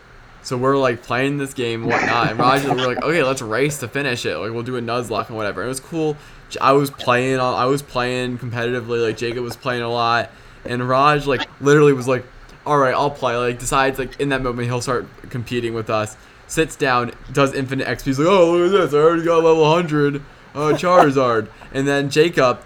So 0.47 0.55
we're 0.55 0.77
like 0.77 1.03
playing 1.03 1.39
this 1.39 1.53
game 1.53 1.81
and 1.81 1.91
whatnot, 1.91 2.29
and 2.29 2.39
Raj 2.39 2.63
we're 2.63 2.75
like, 2.75 3.03
okay, 3.03 3.21
let's 3.21 3.41
race 3.41 3.79
to 3.79 3.89
finish 3.89 4.25
it. 4.25 4.37
Like 4.37 4.53
we'll 4.53 4.63
do 4.63 4.77
a 4.77 4.81
Nuzlocke 4.81 5.27
and 5.27 5.35
whatever. 5.35 5.61
It 5.61 5.67
was 5.67 5.81
cool. 5.81 6.15
I 6.61 6.71
was 6.71 6.89
playing, 6.89 7.37
I 7.37 7.65
was 7.65 7.81
playing 7.81 8.37
competitively. 8.37 9.05
Like 9.05 9.17
Jacob 9.17 9.43
was 9.43 9.57
playing 9.57 9.81
a 9.81 9.89
lot, 9.89 10.31
and 10.63 10.87
Raj 10.87 11.27
like 11.27 11.45
literally 11.59 11.91
was 11.91 12.07
like, 12.07 12.25
all 12.65 12.77
right, 12.77 12.93
I'll 12.93 13.11
play. 13.11 13.35
Like 13.35 13.59
decides 13.59 13.99
like 13.99 14.21
in 14.21 14.29
that 14.29 14.41
moment 14.41 14.69
he'll 14.69 14.79
start 14.79 15.05
competing 15.29 15.73
with 15.73 15.89
us. 15.89 16.15
Sits 16.47 16.77
down, 16.77 17.11
does 17.33 17.53
infinite 17.53 17.85
XP. 17.85 18.05
He's 18.05 18.19
like, 18.19 18.29
oh 18.29 18.53
look 18.53 18.73
at 18.73 18.85
this, 18.85 18.93
I 18.93 18.99
already 18.99 19.25
got 19.25 19.43
level 19.43 19.63
100, 19.63 20.15
uh, 20.15 20.59
Charizard. 20.77 21.49
and 21.73 21.85
then 21.85 22.09
Jacob, 22.09 22.61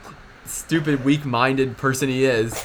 stupid 0.46 1.04
weak-minded 1.04 1.78
person 1.78 2.10
he 2.10 2.26
is, 2.26 2.64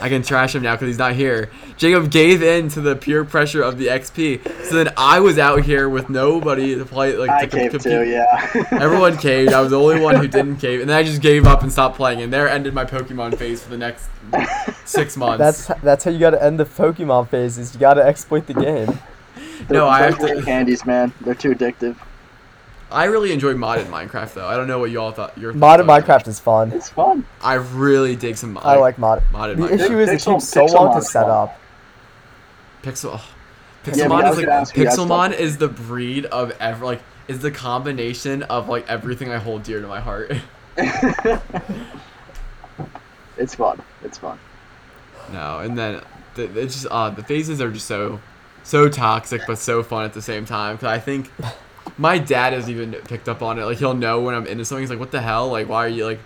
I 0.00 0.08
can 0.08 0.22
trash 0.22 0.54
him 0.54 0.62
now 0.62 0.74
because 0.74 0.88
he's 0.88 0.98
not 0.98 1.12
here. 1.14 1.50
Jacob 1.76 2.10
gave 2.10 2.42
in 2.42 2.68
to 2.70 2.80
the 2.80 2.96
pure 2.96 3.24
pressure 3.24 3.62
of 3.62 3.76
the 3.78 3.86
XP. 3.88 4.64
So 4.64 4.74
then 4.82 4.92
I 4.96 5.20
was 5.20 5.38
out 5.38 5.62
here 5.62 5.88
with 5.88 6.08
nobody 6.08 6.74
to 6.74 6.84
play. 6.84 7.16
Like 7.16 7.30
I 7.30 7.44
to 7.44 7.50
com- 7.50 7.60
caved 7.60 7.72
compete. 7.74 7.92
too. 7.92 8.04
Yeah. 8.10 8.50
Everyone 8.80 9.16
caved. 9.18 9.52
I 9.52 9.60
was 9.60 9.70
the 9.70 9.78
only 9.78 10.00
one 10.00 10.16
who 10.16 10.26
didn't 10.26 10.56
cave, 10.56 10.80
and 10.80 10.88
then 10.88 10.96
I 10.96 11.02
just 11.02 11.20
gave 11.22 11.46
up 11.46 11.62
and 11.62 11.70
stopped 11.70 11.96
playing. 11.96 12.22
And 12.22 12.32
there 12.32 12.48
ended 12.48 12.72
my 12.74 12.84
Pokemon 12.84 13.36
phase 13.36 13.62
for 13.62 13.70
the 13.70 13.78
next 13.78 14.08
six 14.84 15.16
months. 15.16 15.38
That's 15.66 15.80
that's 15.82 16.04
how 16.04 16.10
you 16.10 16.18
got 16.18 16.30
to 16.30 16.42
end 16.42 16.58
the 16.58 16.64
Pokemon 16.64 17.28
phases. 17.28 17.74
You 17.74 17.80
got 17.80 17.94
to 17.94 18.02
exploit 18.04 18.46
the 18.46 18.54
game. 18.54 18.98
No, 19.68 19.86
I 19.88 20.00
have 20.02 20.18
Those 20.18 20.30
to- 20.38 20.42
candies, 20.42 20.86
man. 20.86 21.12
They're 21.20 21.34
too 21.34 21.50
addictive. 21.50 21.96
I 22.92 23.04
really 23.04 23.32
enjoy 23.32 23.54
modded 23.54 23.86
Minecraft 23.86 24.34
though. 24.34 24.46
I 24.48 24.56
don't 24.56 24.66
know 24.66 24.78
what 24.78 24.90
you 24.90 25.00
all 25.00 25.12
thought. 25.12 25.36
Your 25.38 25.52
Modded 25.52 25.86
thoughts. 25.86 26.06
Minecraft 26.06 26.28
is 26.28 26.40
fun. 26.40 26.72
It's 26.72 26.88
fun. 26.88 27.24
I 27.42 27.54
really 27.54 28.16
dig 28.16 28.36
some. 28.36 28.54
Mod- 28.54 28.64
I 28.64 28.76
like 28.76 28.98
mod. 28.98 29.22
modded 29.32 29.56
The 29.56 29.62
Minecraft. 29.68 29.80
issue 29.80 29.98
is 30.00 30.08
it 30.08 30.12
Pixel- 30.20 30.32
takes 30.34 30.44
so 30.48 30.66
Pixelmon 30.66 30.72
long 30.74 30.94
to 30.96 31.02
set 31.02 31.22
fun. 31.22 31.30
up. 31.30 31.60
Pixel. 32.82 33.10
oh, 33.14 33.24
Pixelmon 33.84 34.08
but 34.08 34.24
I 34.24 34.30
is 34.30 34.36
like 34.36 34.46
gonna 34.46 34.58
ask 34.60 34.76
you 34.76 34.84
guys 34.84 34.96
Pixelmon 34.98 35.32
is 35.38 35.56
the 35.58 35.68
breed 35.68 36.26
of 36.26 36.52
ever 36.60 36.84
like 36.84 37.02
is 37.28 37.38
the 37.40 37.50
combination 37.50 38.42
of 38.44 38.68
like 38.68 38.88
everything 38.88 39.30
I 39.30 39.38
hold 39.38 39.62
dear 39.62 39.80
to 39.80 39.86
my 39.86 40.00
heart. 40.00 40.32
It's 43.36 43.54
fun. 43.54 43.80
It's 44.04 44.18
fun. 44.18 44.38
no, 45.32 45.60
and 45.60 45.76
then 45.78 46.02
the, 46.34 46.44
it's 46.60 46.74
just 46.74 46.86
uh 46.90 47.08
the 47.10 47.22
phases 47.22 47.60
are 47.62 47.70
just 47.70 47.86
so 47.86 48.20
so 48.64 48.88
toxic 48.90 49.40
but 49.46 49.56
so 49.58 49.82
fun 49.82 50.04
at 50.04 50.12
the 50.12 50.20
same 50.20 50.44
time. 50.44 50.76
Cause 50.76 50.84
I 50.88 50.98
think 50.98 51.30
my 52.00 52.16
dad 52.16 52.54
has 52.54 52.70
even 52.70 52.92
picked 52.92 53.28
up 53.28 53.42
on 53.42 53.58
it. 53.58 53.64
Like 53.64 53.76
he'll 53.76 53.94
know 53.94 54.22
when 54.22 54.34
I'm 54.34 54.46
into 54.46 54.64
something. 54.64 54.82
He's 54.82 54.90
like, 54.90 54.98
"What 54.98 55.10
the 55.10 55.20
hell? 55.20 55.48
Like 55.48 55.68
why 55.68 55.84
are 55.84 55.88
you 55.88 56.06
like 56.06 56.20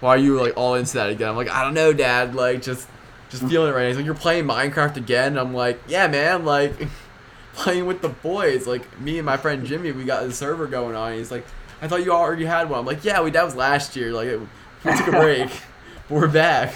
why 0.00 0.10
are 0.10 0.18
you 0.18 0.38
like 0.38 0.56
all 0.56 0.74
into 0.74 0.94
that 0.94 1.10
again?" 1.10 1.28
I'm 1.28 1.36
like, 1.36 1.48
"I 1.48 1.62
don't 1.62 1.74
know, 1.74 1.92
dad. 1.92 2.34
Like 2.34 2.60
just 2.60 2.88
just 3.30 3.44
feeling 3.44 3.72
it 3.72 3.76
right." 3.76 3.82
Now. 3.82 3.88
He's 3.88 3.96
like, 3.96 4.04
"You're 4.04 4.14
playing 4.14 4.44
Minecraft 4.46 4.96
again?" 4.96 5.38
I'm 5.38 5.54
like, 5.54 5.80
"Yeah, 5.88 6.08
man. 6.08 6.44
Like." 6.44 6.74
playing 7.54 7.84
with 7.84 8.00
the 8.00 8.08
boys. 8.08 8.66
Like 8.66 8.98
me 8.98 9.18
and 9.18 9.26
my 9.26 9.36
friend 9.36 9.66
Jimmy, 9.66 9.92
we 9.92 10.04
got 10.04 10.26
the 10.26 10.32
server 10.32 10.66
going 10.66 10.96
on. 10.96 11.12
He's 11.12 11.30
like, 11.30 11.44
I 11.82 11.88
thought 11.88 12.04
you 12.04 12.12
already 12.12 12.44
had 12.44 12.70
one. 12.70 12.80
I'm 12.80 12.86
like, 12.86 13.04
yeah, 13.04 13.20
we 13.20 13.30
that 13.32 13.44
was 13.44 13.54
last 13.54 13.94
year. 13.96 14.12
Like 14.12 14.28
we 14.84 14.96
took 14.96 15.08
a 15.08 15.10
break, 15.10 15.50
but 16.08 16.08
we're 16.08 16.28
back. 16.28 16.72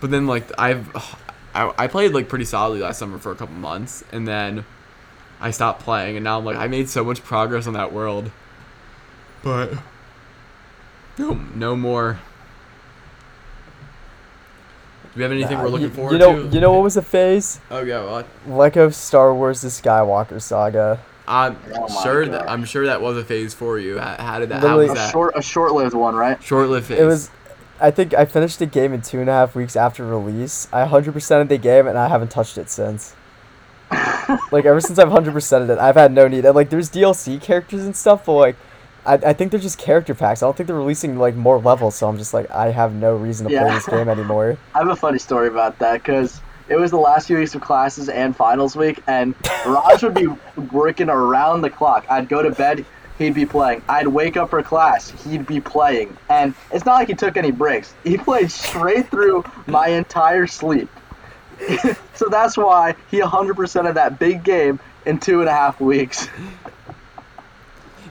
But 0.00 0.10
then 0.10 0.26
like 0.26 0.50
I've 0.58 0.88
I, 1.54 1.72
I 1.76 1.86
played 1.88 2.12
like 2.12 2.28
pretty 2.30 2.46
solidly 2.46 2.80
last 2.80 2.98
summer 2.98 3.18
for 3.18 3.30
a 3.30 3.34
couple 3.34 3.54
months, 3.54 4.02
and 4.10 4.26
then 4.26 4.64
I 5.42 5.50
stopped 5.50 5.82
playing, 5.82 6.16
and 6.16 6.24
now 6.24 6.38
I'm 6.38 6.44
like 6.44 6.56
I 6.56 6.68
made 6.68 6.88
so 6.88 7.04
much 7.04 7.22
progress 7.22 7.66
on 7.66 7.74
that 7.74 7.92
world, 7.92 8.30
but 9.42 9.72
no 11.18 11.34
no 11.54 11.76
more. 11.76 12.20
Do 15.04 15.18
we 15.18 15.22
have 15.24 15.32
anything 15.32 15.58
Nah, 15.58 15.64
we're 15.64 15.68
looking 15.68 15.88
you, 15.88 15.92
forward 15.94 16.12
you 16.12 16.18
know, 16.18 16.42
to? 16.44 16.48
you 16.54 16.60
know 16.60 16.72
what 16.72 16.82
was 16.82 16.96
a 16.96 17.02
phase? 17.02 17.60
oh 17.70 17.82
yeah, 17.82 18.02
what? 18.08 18.26
Lego 18.46 18.88
Star 18.90 19.34
Wars: 19.34 19.60
The 19.60 19.68
Skywalker 19.68 20.40
Saga. 20.40 21.00
I'm 21.28 21.56
Oh 21.74 21.88
my 21.88 22.02
sure 22.02 22.26
that 22.26 22.48
I'm 22.50 22.64
sure 22.64 22.86
that 22.86 23.00
was 23.02 23.16
a 23.16 23.24
phase 23.24 23.52
for 23.54 23.78
you. 23.78 23.98
How, 23.98 24.16
how 24.22 24.38
did 24.38 24.48
that? 24.48 24.62
Literally- 24.62 24.86
how 24.86 24.92
was 24.92 25.00
A 25.00 25.02
that? 25.02 25.12
short, 25.12 25.34
a 25.36 25.42
short-lived 25.42 25.94
one, 25.94 26.14
right? 26.14 26.42
Short-lived 26.42 26.86
phase. 26.86 26.98
It 27.00 27.04
was. 27.04 27.30
I 27.80 27.90
think 27.90 28.14
I 28.14 28.24
finished 28.26 28.58
the 28.60 28.66
game 28.66 28.92
in 28.92 29.02
two 29.02 29.20
and 29.20 29.28
a 29.28 29.32
half 29.32 29.54
weeks 29.56 29.74
after 29.76 30.06
release. 30.06 30.68
I 30.72 30.80
100 30.84 31.16
of 31.40 31.48
the 31.48 31.58
game 31.58 31.86
and 31.88 31.98
I 31.98 32.06
haven't 32.08 32.30
touched 32.30 32.56
it 32.56 32.70
since. 32.70 33.14
Like 34.50 34.64
ever 34.64 34.80
since 34.80 34.98
I've 34.98 35.08
100%ed 35.08 35.70
it, 35.70 35.78
I've 35.78 35.96
had 35.96 36.12
no 36.12 36.28
need. 36.28 36.44
And 36.44 36.54
like 36.54 36.70
there's 36.70 36.90
DLC 36.90 37.40
characters 37.40 37.84
and 37.84 37.96
stuff, 37.96 38.26
but 38.26 38.34
like 38.34 38.56
I, 39.04 39.14
I 39.14 39.32
think 39.32 39.50
they're 39.50 39.60
just 39.60 39.78
character 39.78 40.14
packs. 40.14 40.42
I 40.42 40.46
don't 40.46 40.56
think 40.56 40.66
they're 40.66 40.76
releasing 40.76 41.18
like 41.18 41.34
more 41.34 41.58
levels, 41.58 41.96
so 41.96 42.08
I'm 42.08 42.18
just 42.18 42.32
like 42.32 42.50
I 42.50 42.70
have 42.70 42.94
no 42.94 43.16
reason 43.16 43.48
to 43.48 43.58
play 43.58 43.70
this 43.70 43.86
game 43.86 44.08
anymore. 44.08 44.56
I 44.74 44.78
have 44.78 44.88
a 44.88 44.96
funny 44.96 45.18
story 45.18 45.48
about 45.48 45.78
that 45.80 46.02
because 46.02 46.40
it 46.68 46.76
was 46.76 46.90
the 46.90 46.98
last 46.98 47.26
few 47.26 47.38
weeks 47.38 47.54
of 47.54 47.60
classes 47.60 48.08
and 48.08 48.34
finals 48.34 48.76
week, 48.76 49.02
and 49.06 49.34
Raj 49.66 50.02
would 50.02 50.14
be 50.14 50.28
working 50.70 51.08
around 51.08 51.62
the 51.62 51.70
clock. 51.70 52.06
I'd 52.08 52.28
go 52.28 52.42
to 52.42 52.50
bed, 52.50 52.84
he'd 53.18 53.34
be 53.34 53.44
playing. 53.44 53.82
I'd 53.88 54.06
wake 54.06 54.36
up 54.36 54.50
for 54.50 54.62
class, 54.62 55.10
he'd 55.24 55.46
be 55.46 55.60
playing. 55.60 56.16
And 56.28 56.54
it's 56.70 56.84
not 56.84 56.94
like 56.94 57.08
he 57.08 57.14
took 57.14 57.36
any 57.36 57.50
breaks. 57.50 57.94
He 58.04 58.16
played 58.16 58.50
straight 58.50 59.10
through 59.10 59.44
my 59.66 59.88
entire 59.88 60.46
sleep. 60.46 60.88
so 62.14 62.28
that's 62.28 62.56
why 62.56 62.94
he 63.10 63.20
100% 63.20 63.88
of 63.88 63.94
that 63.94 64.18
big 64.18 64.44
game 64.44 64.80
in 65.06 65.18
two 65.18 65.40
and 65.40 65.48
a 65.48 65.52
half 65.52 65.80
weeks. 65.80 66.28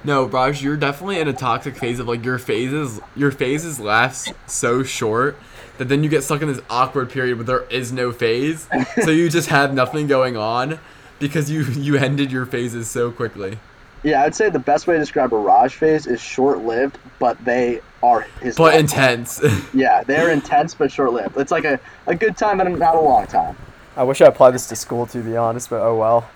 No, 0.04 0.26
Raj, 0.26 0.64
you're 0.64 0.78
definitely 0.78 1.20
in 1.20 1.28
a 1.28 1.34
toxic 1.34 1.78
phase 1.78 2.00
of 2.00 2.08
like 2.08 2.26
your 2.26 2.40
phases. 2.40 3.00
Your 3.16 3.32
phases 3.32 3.80
last 3.80 4.34
so 4.48 4.82
short 4.82 5.38
that 5.78 5.90
then 5.90 6.04
you 6.04 6.10
get 6.10 6.24
stuck 6.24 6.42
in 6.42 6.48
this 6.48 6.62
awkward 6.70 7.10
period 7.10 7.38
where 7.38 7.46
there 7.46 7.64
is 7.70 7.92
no 7.92 8.12
phase, 8.12 8.68
so 9.04 9.12
you 9.12 9.30
just 9.30 9.50
have 9.50 9.74
nothing 9.74 10.08
going 10.08 10.36
on 10.36 10.80
because 11.20 11.52
you 11.52 11.64
you 11.64 11.98
ended 11.98 12.32
your 12.32 12.46
phases 12.46 12.90
so 12.90 13.12
quickly. 13.12 13.60
Yeah, 14.04 14.24
I'd 14.24 14.34
say 14.34 14.50
the 14.50 14.60
best 14.60 14.88
way 14.88 14.96
to 14.96 15.00
describe 15.00 15.34
a 15.34 15.38
Raj 15.38 15.76
phase 15.76 16.08
is 16.08 16.20
short-lived, 16.20 16.98
but 17.20 17.44
they 17.46 17.82
are 18.02 18.22
his. 18.42 18.56
But 18.56 18.74
life. 18.74 18.80
intense. 18.80 19.42
Yeah, 19.74 20.04
they're 20.04 20.32
intense 20.32 20.74
but 20.74 20.92
short-lived. 20.92 21.38
It's 21.38 21.52
like 21.52 21.66
a, 21.66 21.80
a 22.08 22.16
good 22.16 22.36
time 22.36 22.60
and 22.62 22.80
not 22.80 22.96
a 22.96 23.00
long 23.00 23.28
time. 23.28 23.56
I 23.96 24.04
wish 24.04 24.22
I 24.22 24.26
applied 24.26 24.52
this 24.52 24.68
to 24.70 24.76
school 24.76 25.06
to 25.08 25.20
be 25.22 25.38
honest, 25.38 25.70
but 25.70 25.82
oh 25.82 25.96
well. 25.98 26.30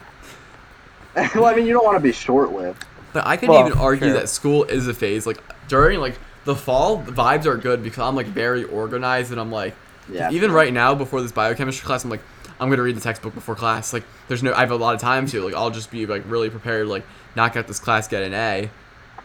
well, 1.35 1.45
I 1.45 1.55
mean, 1.55 1.65
you 1.65 1.73
don't 1.73 1.85
want 1.85 1.95
to 1.97 2.03
be 2.03 2.11
short-lived. 2.11 2.83
But 3.13 3.25
I 3.25 3.37
could 3.37 3.49
Well, 3.49 3.65
even 3.65 3.77
argue 3.79 4.07
fair. 4.07 4.13
that 4.19 4.29
school 4.29 4.65
is 4.65 4.87
a 4.87 4.93
phase. 4.93 5.25
Like 5.25 5.41
during 5.67 5.99
like 5.99 6.19
the 6.43 6.55
fall, 6.55 6.97
the 6.97 7.11
vibes 7.13 7.45
are 7.45 7.57
good 7.57 7.81
because 7.81 7.99
I'm 7.99 8.15
like 8.15 8.27
very 8.27 8.65
organized 8.65 9.31
and 9.31 9.39
I'm 9.39 9.51
like 9.51 9.73
Yeah. 10.11 10.29
even 10.31 10.51
right 10.51 10.71
now 10.73 10.93
before 10.93 11.21
this 11.21 11.31
biochemistry 11.31 11.85
class, 11.85 12.03
I'm 12.03 12.09
like 12.09 12.21
I'm 12.59 12.69
gonna 12.69 12.81
read 12.83 12.95
the 12.97 13.01
textbook 13.01 13.33
before 13.33 13.55
class. 13.55 13.91
Like 13.93 14.03
there's 14.27 14.41
no 14.43 14.53
I 14.53 14.59
have 14.61 14.71
a 14.71 14.75
lot 14.75 14.95
of 14.95 15.01
time 15.01 15.25
to 15.27 15.41
like 15.43 15.53
I'll 15.55 15.69
just 15.71 15.91
be 15.91 16.05
like 16.05 16.23
really 16.27 16.49
prepared 16.49 16.87
like 16.87 17.05
knock 17.35 17.55
out 17.55 17.67
this 17.67 17.79
class 17.79 18.07
get 18.07 18.23
an 18.23 18.33
A. 18.33 18.69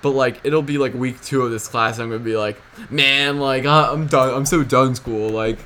But 0.03 0.11
like 0.11 0.40
it'll 0.44 0.62
be 0.62 0.78
like 0.78 0.94
week 0.94 1.20
two 1.22 1.42
of 1.42 1.51
this 1.51 1.68
class 1.68 1.96
and 1.98 2.05
I'm 2.05 2.11
gonna 2.11 2.24
be 2.24 2.36
like 2.36 2.61
man 2.90 3.38
like 3.38 3.64
uh, 3.66 3.90
I'm 3.92 4.07
done 4.07 4.34
I'm 4.34 4.46
so 4.46 4.62
done 4.64 4.94
school 4.94 5.28
like. 5.30 5.59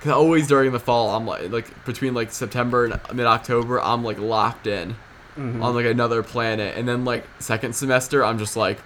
Cause 0.00 0.12
always 0.12 0.46
during 0.48 0.72
the 0.72 0.80
fall 0.80 1.14
I'm 1.16 1.26
like 1.26 1.50
like 1.50 1.84
between 1.86 2.12
like 2.14 2.30
September 2.30 2.84
and 2.84 3.00
mid 3.14 3.26
October 3.26 3.80
I'm 3.80 4.04
like 4.04 4.18
locked 4.18 4.66
in 4.66 4.96
Mhm. 5.38 5.64
on 5.64 5.74
like 5.74 5.86
another 5.86 6.22
planet, 6.22 6.76
and 6.78 6.86
then 6.86 7.04
like 7.04 7.24
second 7.40 7.74
semester, 7.74 8.24
I'm 8.24 8.38
just 8.38 8.56
like, 8.56 8.78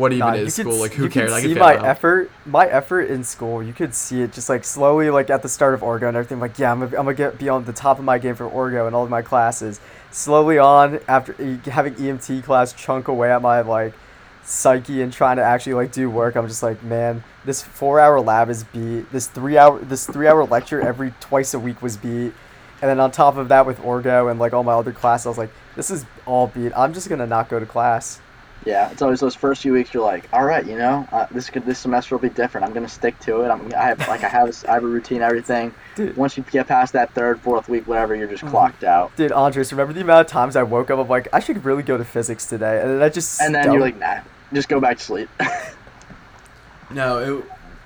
what 0.00 0.12
even 0.12 0.26
Nah, 0.26 0.34
is 0.34 0.56
could 0.56 0.62
school? 0.62 0.74
s- 0.74 0.80
Like, 0.80 0.92
who 0.94 1.02
you 1.04 1.08
could 1.08 1.14
cares? 1.28 1.32
I 1.32 1.42
see 1.42 1.54
my 1.54 1.76
out. 1.76 1.84
effort, 1.84 2.30
my 2.46 2.66
effort 2.66 3.02
in 3.02 3.22
school. 3.22 3.62
You 3.62 3.72
could 3.72 3.94
see 3.94 4.22
it 4.22 4.32
just 4.32 4.48
like 4.48 4.64
slowly, 4.64 5.10
like 5.10 5.30
at 5.30 5.42
the 5.42 5.48
start 5.48 5.74
of 5.74 5.80
Orgo 5.82 6.08
and 6.08 6.16
everything. 6.16 6.40
Like, 6.40 6.58
yeah, 6.58 6.72
I'm 6.72 6.80
gonna, 6.80 6.96
I'm 6.98 7.04
gonna 7.04 7.14
get 7.14 7.38
be 7.38 7.48
on 7.48 7.64
the 7.64 7.72
top 7.72 7.98
of 7.98 8.04
my 8.04 8.18
game 8.18 8.34
for 8.34 8.48
Orgo 8.48 8.86
and 8.86 8.96
all 8.96 9.04
of 9.04 9.10
my 9.10 9.22
classes. 9.22 9.80
Slowly 10.10 10.58
on 10.58 10.98
after 11.06 11.32
having 11.70 11.94
EMT 11.94 12.42
class 12.42 12.72
chunk 12.72 13.06
away 13.08 13.30
at 13.30 13.42
my 13.42 13.60
like 13.60 13.94
psyche 14.42 15.02
and 15.02 15.12
trying 15.12 15.36
to 15.36 15.42
actually 15.44 15.74
like 15.74 15.92
do 15.92 16.10
work. 16.10 16.34
I'm 16.36 16.48
just 16.48 16.62
like, 16.62 16.82
man, 16.82 17.22
this 17.44 17.62
four 17.62 18.00
hour 18.00 18.20
lab 18.20 18.50
is 18.50 18.64
beat. 18.64 19.10
This 19.12 19.26
three 19.26 19.56
hour, 19.58 19.78
this 19.78 20.06
three 20.06 20.26
hour 20.26 20.44
lecture 20.44 20.80
every 20.80 21.12
twice 21.20 21.54
a 21.54 21.58
week 21.58 21.82
was 21.82 21.96
beat. 21.96 22.32
And 22.82 22.88
then 22.88 22.98
on 22.98 23.10
top 23.10 23.36
of 23.36 23.48
that, 23.50 23.66
with 23.66 23.78
Orgo 23.80 24.30
and 24.30 24.40
like 24.40 24.54
all 24.54 24.62
my 24.64 24.72
other 24.72 24.92
classes, 24.92 25.26
I 25.26 25.28
was 25.28 25.38
like, 25.38 25.50
this 25.76 25.90
is 25.90 26.06
all 26.26 26.46
beat. 26.46 26.72
I'm 26.74 26.94
just 26.94 27.08
gonna 27.10 27.26
not 27.26 27.48
go 27.50 27.60
to 27.60 27.66
class. 27.66 28.20
Yeah, 28.66 28.90
it's 28.90 29.00
always 29.00 29.20
those 29.20 29.34
first 29.34 29.62
few 29.62 29.72
weeks. 29.72 29.94
You're 29.94 30.02
like, 30.04 30.28
all 30.34 30.44
right, 30.44 30.66
you 30.66 30.76
know, 30.76 31.08
uh, 31.12 31.26
this 31.30 31.48
could 31.48 31.64
this 31.64 31.78
semester 31.78 32.14
will 32.14 32.20
be 32.20 32.28
different. 32.28 32.66
I'm 32.66 32.74
gonna 32.74 32.88
stick 32.88 33.18
to 33.20 33.40
it. 33.40 33.48
I'm 33.48 33.72
I 33.74 33.84
have 33.86 33.98
like 34.06 34.22
I 34.22 34.28
have 34.28 34.48
a, 34.50 34.70
I 34.70 34.74
have 34.74 34.84
a 34.84 34.86
routine, 34.86 35.22
everything. 35.22 35.72
Dude. 35.96 36.16
Once 36.16 36.36
you 36.36 36.44
get 36.50 36.68
past 36.68 36.92
that 36.92 37.12
third, 37.14 37.40
fourth 37.40 37.68
week, 37.70 37.86
whatever, 37.88 38.14
you're 38.14 38.28
just 38.28 38.44
Mhm. 38.44 38.50
clocked 38.50 38.84
out. 38.84 39.16
Dude, 39.16 39.32
Andres, 39.32 39.72
remember 39.72 39.94
the 39.94 40.02
amount 40.02 40.26
of 40.26 40.26
times 40.26 40.56
I 40.56 40.62
woke 40.62 40.90
up? 40.90 40.98
I'm 40.98 41.08
like, 41.08 41.28
I 41.32 41.40
should 41.40 41.64
really 41.64 41.82
go 41.82 41.96
to 41.96 42.04
physics 42.04 42.44
today, 42.46 42.80
and 42.82 42.90
then 42.90 43.02
I 43.02 43.08
just 43.08 43.40
And 43.40 43.54
then 43.54 43.64
don't. 43.64 43.72
you're 43.74 43.82
like, 43.82 43.98
nah, 43.98 44.18
just 44.52 44.68
go 44.68 44.78
back 44.78 44.98
to 44.98 45.04
sleep. 45.04 45.28
No, 46.90 47.18
it, 47.38 47.44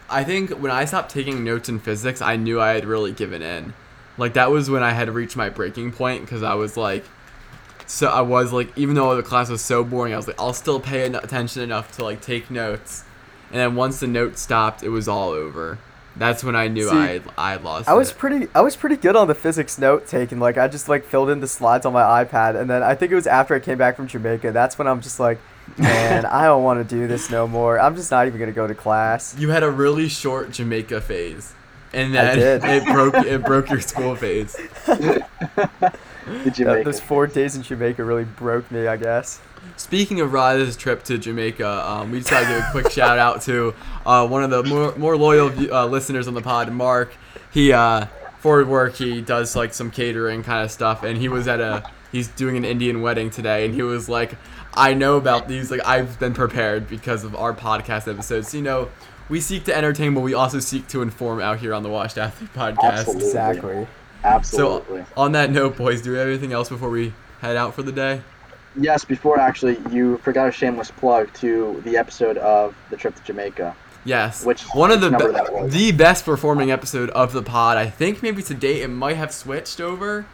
I 0.09 0.25
think 0.25 0.51
when 0.51 0.71
I 0.71 0.85
stopped 0.87 1.11
taking 1.11 1.45
notes 1.45 1.69
in 1.69 1.79
physics, 1.79 2.23
I 2.23 2.37
knew 2.37 2.61
I 2.61 2.73
had 2.73 2.85
really 2.87 3.13
given 3.13 3.43
in. 3.43 3.75
Like 4.17 4.33
that 4.35 4.51
was 4.51 4.71
when 4.71 4.83
I 4.83 4.93
had 4.93 5.11
reached 5.11 5.37
my 5.37 5.51
breaking 5.51 5.93
point 5.93 6.23
because 6.23 6.43
I 6.43 6.55
was 6.55 6.77
like, 6.77 7.05
so 7.87 8.09
I 8.09 8.21
was 8.23 8.53
like, 8.53 8.77
even 8.77 8.95
though 8.95 9.15
the 9.17 9.23
class 9.23 9.51
was 9.51 9.61
so 9.61 9.85
boring, 9.85 10.13
I 10.15 10.17
was 10.17 10.27
like, 10.27 10.41
I'll 10.41 10.53
still 10.55 10.81
pay 10.81 11.05
en- 11.05 11.15
attention 11.15 11.63
enough 11.63 11.97
to 11.97 12.05
like 12.05 12.21
take 12.21 12.51
notes. 12.51 13.05
And 13.51 13.61
then 13.61 13.75
once 13.77 14.01
the 14.01 14.07
notes 14.07 14.41
stopped, 14.41 14.83
it 14.83 14.89
was 14.89 15.07
all 15.07 15.31
over. 15.31 15.79
That's 16.17 16.45
when 16.45 16.55
I 16.55 16.69
knew 16.69 16.89
See, 16.89 16.97
I 16.97 17.21
I 17.37 17.57
lost. 17.57 17.89
I 17.89 17.95
was 17.95 18.11
it. 18.13 18.19
pretty, 18.19 18.47
I 18.55 18.61
was 18.61 18.77
pretty 18.77 18.97
good 18.97 19.17
on 19.17 19.27
the 19.27 19.35
physics 19.35 19.79
note 19.79 20.07
taking. 20.07 20.39
Like, 20.39 20.57
I 20.57 20.69
just 20.69 20.89
like 20.89 21.05
filled 21.05 21.29
in 21.29 21.41
the 21.41 21.49
slides 21.49 21.85
on 21.85 21.93
my 21.93 22.25
iPad, 22.25 22.55
and 22.59 22.71
then 22.71 22.83
I 22.85 22.95
think 22.95 23.11
it 23.11 23.17
was 23.17 23.27
after 23.27 23.55
I 23.55 23.59
came 23.59 23.79
back 23.79 23.97
from 23.97 24.07
Jamaica. 24.07 24.53
That's 24.53 24.79
when 24.79 24.87
I'm 24.87 25.01
just 25.01 25.19
like, 25.19 25.41
man, 25.77 26.25
I 26.41 26.45
don't 26.45 26.63
want 26.63 26.89
to 26.89 26.95
do 26.95 27.09
this 27.09 27.31
no 27.31 27.49
more. 27.49 27.81
I'm 27.81 27.97
just 27.97 28.13
not 28.13 28.29
even 28.29 28.39
gonna 28.39 28.53
go 28.53 28.67
to 28.69 28.75
class. 28.77 29.35
You 29.39 29.51
had 29.51 29.65
a 29.65 29.71
really 29.71 30.09
short 30.09 30.53
Jamaica 30.53 31.01
phase, 31.01 31.53
and 31.93 32.15
then 32.15 32.39
it 32.65 32.85
broke 32.85 33.15
it 33.17 33.45
broke 33.45 33.69
your 33.71 33.81
school 33.81 34.15
phase. 34.15 34.57
Did 36.27 36.59
you 36.59 36.65
those 36.65 37.01
four 37.01 37.27
days 37.27 37.57
in 37.57 37.63
Jamaica 37.63 38.03
really 38.05 38.25
broke 38.25 38.71
me, 38.71 38.87
I 38.87 38.97
guess. 38.97 39.41
Speaking 39.77 40.21
of 40.21 40.33
Rod's 40.33 40.77
trip 40.77 41.03
to 41.05 41.19
Jamaica, 41.19 41.91
um, 41.91 42.11
we 42.11 42.19
decided 42.19 42.49
to 42.49 42.55
give 42.55 42.65
a 42.65 42.71
quick 42.71 42.91
shout 42.91 43.19
out 43.19 43.43
to 43.43 43.75
uh, 44.05 44.27
one 44.27 44.45
of 44.45 44.51
the 44.51 44.63
more, 44.63 44.95
more 44.97 45.17
loyal 45.17 45.51
uh, 45.73 45.87
listeners 45.87 46.29
on 46.29 46.35
the 46.35 46.43
pod, 46.43 46.71
Mark. 46.71 47.15
He 47.51 47.73
uh, 47.73 48.07
for 48.39 48.63
work 48.65 48.95
he 48.97 49.23
does 49.23 49.57
like 49.57 49.73
some 49.73 49.91
catering 49.91 50.43
kind 50.43 50.65
of 50.65 50.71
stuff, 50.71 51.03
and 51.03 51.17
he 51.17 51.29
was 51.29 51.49
at 51.49 51.61
a 51.61 51.83
he's 52.13 52.29
doing 52.29 52.57
an 52.57 52.65
Indian 52.65 53.01
wedding 53.01 53.31
today, 53.31 53.65
and 53.65 53.75
he 53.75 53.83
was 53.83 54.09
like, 54.09 54.37
"I 54.75 54.93
know 54.93 55.17
about 55.17 55.49
these. 55.49 55.71
Like 55.71 55.81
I've 55.87 56.19
been 56.19 56.35
prepared 56.35 56.89
because 56.89 57.25
of 57.25 57.35
our 57.35 57.55
podcast 57.55 58.07
episodes. 58.11 58.55
you 58.55 58.61
know, 58.61 58.91
we 59.31 59.41
seek 59.41 59.65
to 59.65 59.75
entertain, 59.75 60.15
but 60.15 60.21
we 60.21 60.35
also 60.35 60.59
seek 60.61 60.89
to 60.89 61.01
inform 61.01 61.41
out 61.41 61.59
here 61.59 61.73
on 61.73 61.83
the 61.83 61.89
Washed 61.89 62.19
Athlete 62.19 62.53
podcast." 62.53 62.83
Absolutely. 62.83 63.27
Exactly. 63.27 63.87
Absolutely. 64.25 65.03
So 65.03 65.07
on 65.17 65.33
that 65.33 65.51
note, 65.51 65.77
boys, 65.77 66.03
do 66.03 66.13
we 66.13 66.19
have 66.19 66.29
anything 66.29 66.53
else 66.53 66.69
before 66.69 66.89
we 66.91 67.13
head 67.41 67.57
out 67.57 67.75
for 67.75 67.83
the 67.83 67.93
day? 67.93 68.23
yes, 68.77 69.05
before 69.05 69.39
actually, 69.39 69.79
you 69.93 70.17
forgot 70.19 70.49
a 70.49 70.51
shameless 70.53 70.91
plug 70.91 71.33
to 71.35 71.81
the 71.85 71.97
episode 71.97 72.37
of 72.39 72.75
the 72.91 72.97
trip 72.97 73.15
to 73.15 73.23
Jamaica. 73.23 73.77
Yes. 74.05 74.45
Which- 74.45 74.63
one 74.75 74.91
of 74.91 75.01
the 75.01 75.11
be- 75.11 75.69
the 75.69 75.93
best 75.93 76.25
performing 76.25 76.73
episode 76.73 77.09
of 77.11 77.33
the 77.33 77.43
pod. 77.43 77.77
I 77.77 77.89
think 77.89 78.21
maybe 78.23 78.43
to 78.43 78.53
date 78.55 78.83
it 78.83 78.89
might 78.89 79.17
have 79.17 79.33
switched 79.33 79.81
over. 79.81 80.27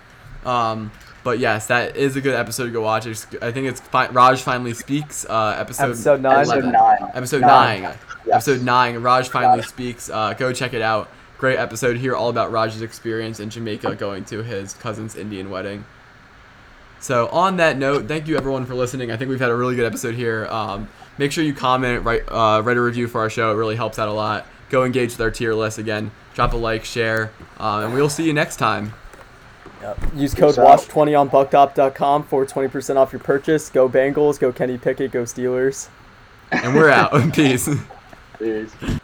Um, 0.46 0.90
but 1.22 1.38
yes, 1.38 1.66
that 1.66 1.96
is 1.98 2.16
a 2.16 2.22
good 2.22 2.34
episode 2.34 2.64
to 2.64 2.70
go 2.70 2.80
watch. 2.80 3.04
It's, 3.06 3.26
I 3.42 3.52
think 3.52 3.66
it's 3.66 3.80
fi- 3.80 4.08
Raj 4.08 4.40
finally 4.40 4.72
speaks. 4.72 5.26
Uh, 5.28 5.54
episode 5.58 5.90
Episode 5.90 6.22
nine. 6.22 6.38
Episode 6.38 6.64
nine. 6.64 7.10
Episode 7.14 7.40
Nine. 7.42 7.82
nine. 7.82 7.98
Yes. 8.24 8.34
Episode 8.48 8.62
nine. 8.62 8.96
Raj 9.02 9.28
finally 9.28 9.62
speaks. 9.62 10.08
Uh, 10.08 10.32
go 10.32 10.50
check 10.54 10.72
it 10.72 10.80
out. 10.80 11.10
Great 11.40 11.58
episode 11.58 11.96
here, 11.96 12.14
all 12.14 12.28
about 12.28 12.52
Raj's 12.52 12.82
experience 12.82 13.40
in 13.40 13.48
Jamaica, 13.48 13.94
going 13.94 14.26
to 14.26 14.42
his 14.42 14.74
cousin's 14.74 15.16
Indian 15.16 15.48
wedding. 15.48 15.86
So 17.00 17.28
on 17.28 17.56
that 17.56 17.78
note, 17.78 18.06
thank 18.06 18.28
you 18.28 18.36
everyone 18.36 18.66
for 18.66 18.74
listening. 18.74 19.10
I 19.10 19.16
think 19.16 19.30
we've 19.30 19.40
had 19.40 19.48
a 19.48 19.54
really 19.54 19.74
good 19.74 19.86
episode 19.86 20.14
here. 20.14 20.46
Um, 20.50 20.86
make 21.16 21.32
sure 21.32 21.42
you 21.42 21.54
comment, 21.54 22.04
write, 22.04 22.24
uh, 22.28 22.60
write 22.62 22.76
a 22.76 22.82
review 22.82 23.08
for 23.08 23.22
our 23.22 23.30
show. 23.30 23.50
It 23.52 23.54
really 23.54 23.74
helps 23.74 23.98
out 23.98 24.06
a 24.06 24.12
lot. 24.12 24.46
Go 24.68 24.84
engage 24.84 25.12
with 25.12 25.20
our 25.22 25.30
tier 25.30 25.54
list 25.54 25.78
again. 25.78 26.10
Drop 26.34 26.52
a 26.52 26.58
like, 26.58 26.84
share, 26.84 27.32
um, 27.56 27.84
and 27.84 27.94
we'll 27.94 28.10
see 28.10 28.24
you 28.24 28.34
next 28.34 28.56
time. 28.56 28.92
Yep. 29.80 29.98
Use 30.14 30.34
code 30.34 30.56
Peace 30.56 30.58
out. 30.58 30.78
WASH20 30.78 31.18
on 31.18 31.30
bucktop.com 31.30 32.24
for 32.24 32.44
20% 32.44 32.96
off 32.96 33.14
your 33.14 33.20
purchase. 33.20 33.70
Go 33.70 33.88
Bengals, 33.88 34.38
go 34.38 34.52
Kenny 34.52 34.76
Pickett, 34.76 35.10
go 35.10 35.22
Steelers. 35.22 35.88
And 36.52 36.74
we're 36.74 36.90
out. 36.90 37.12
Peace. 37.32 37.66
Peace. 38.38 39.00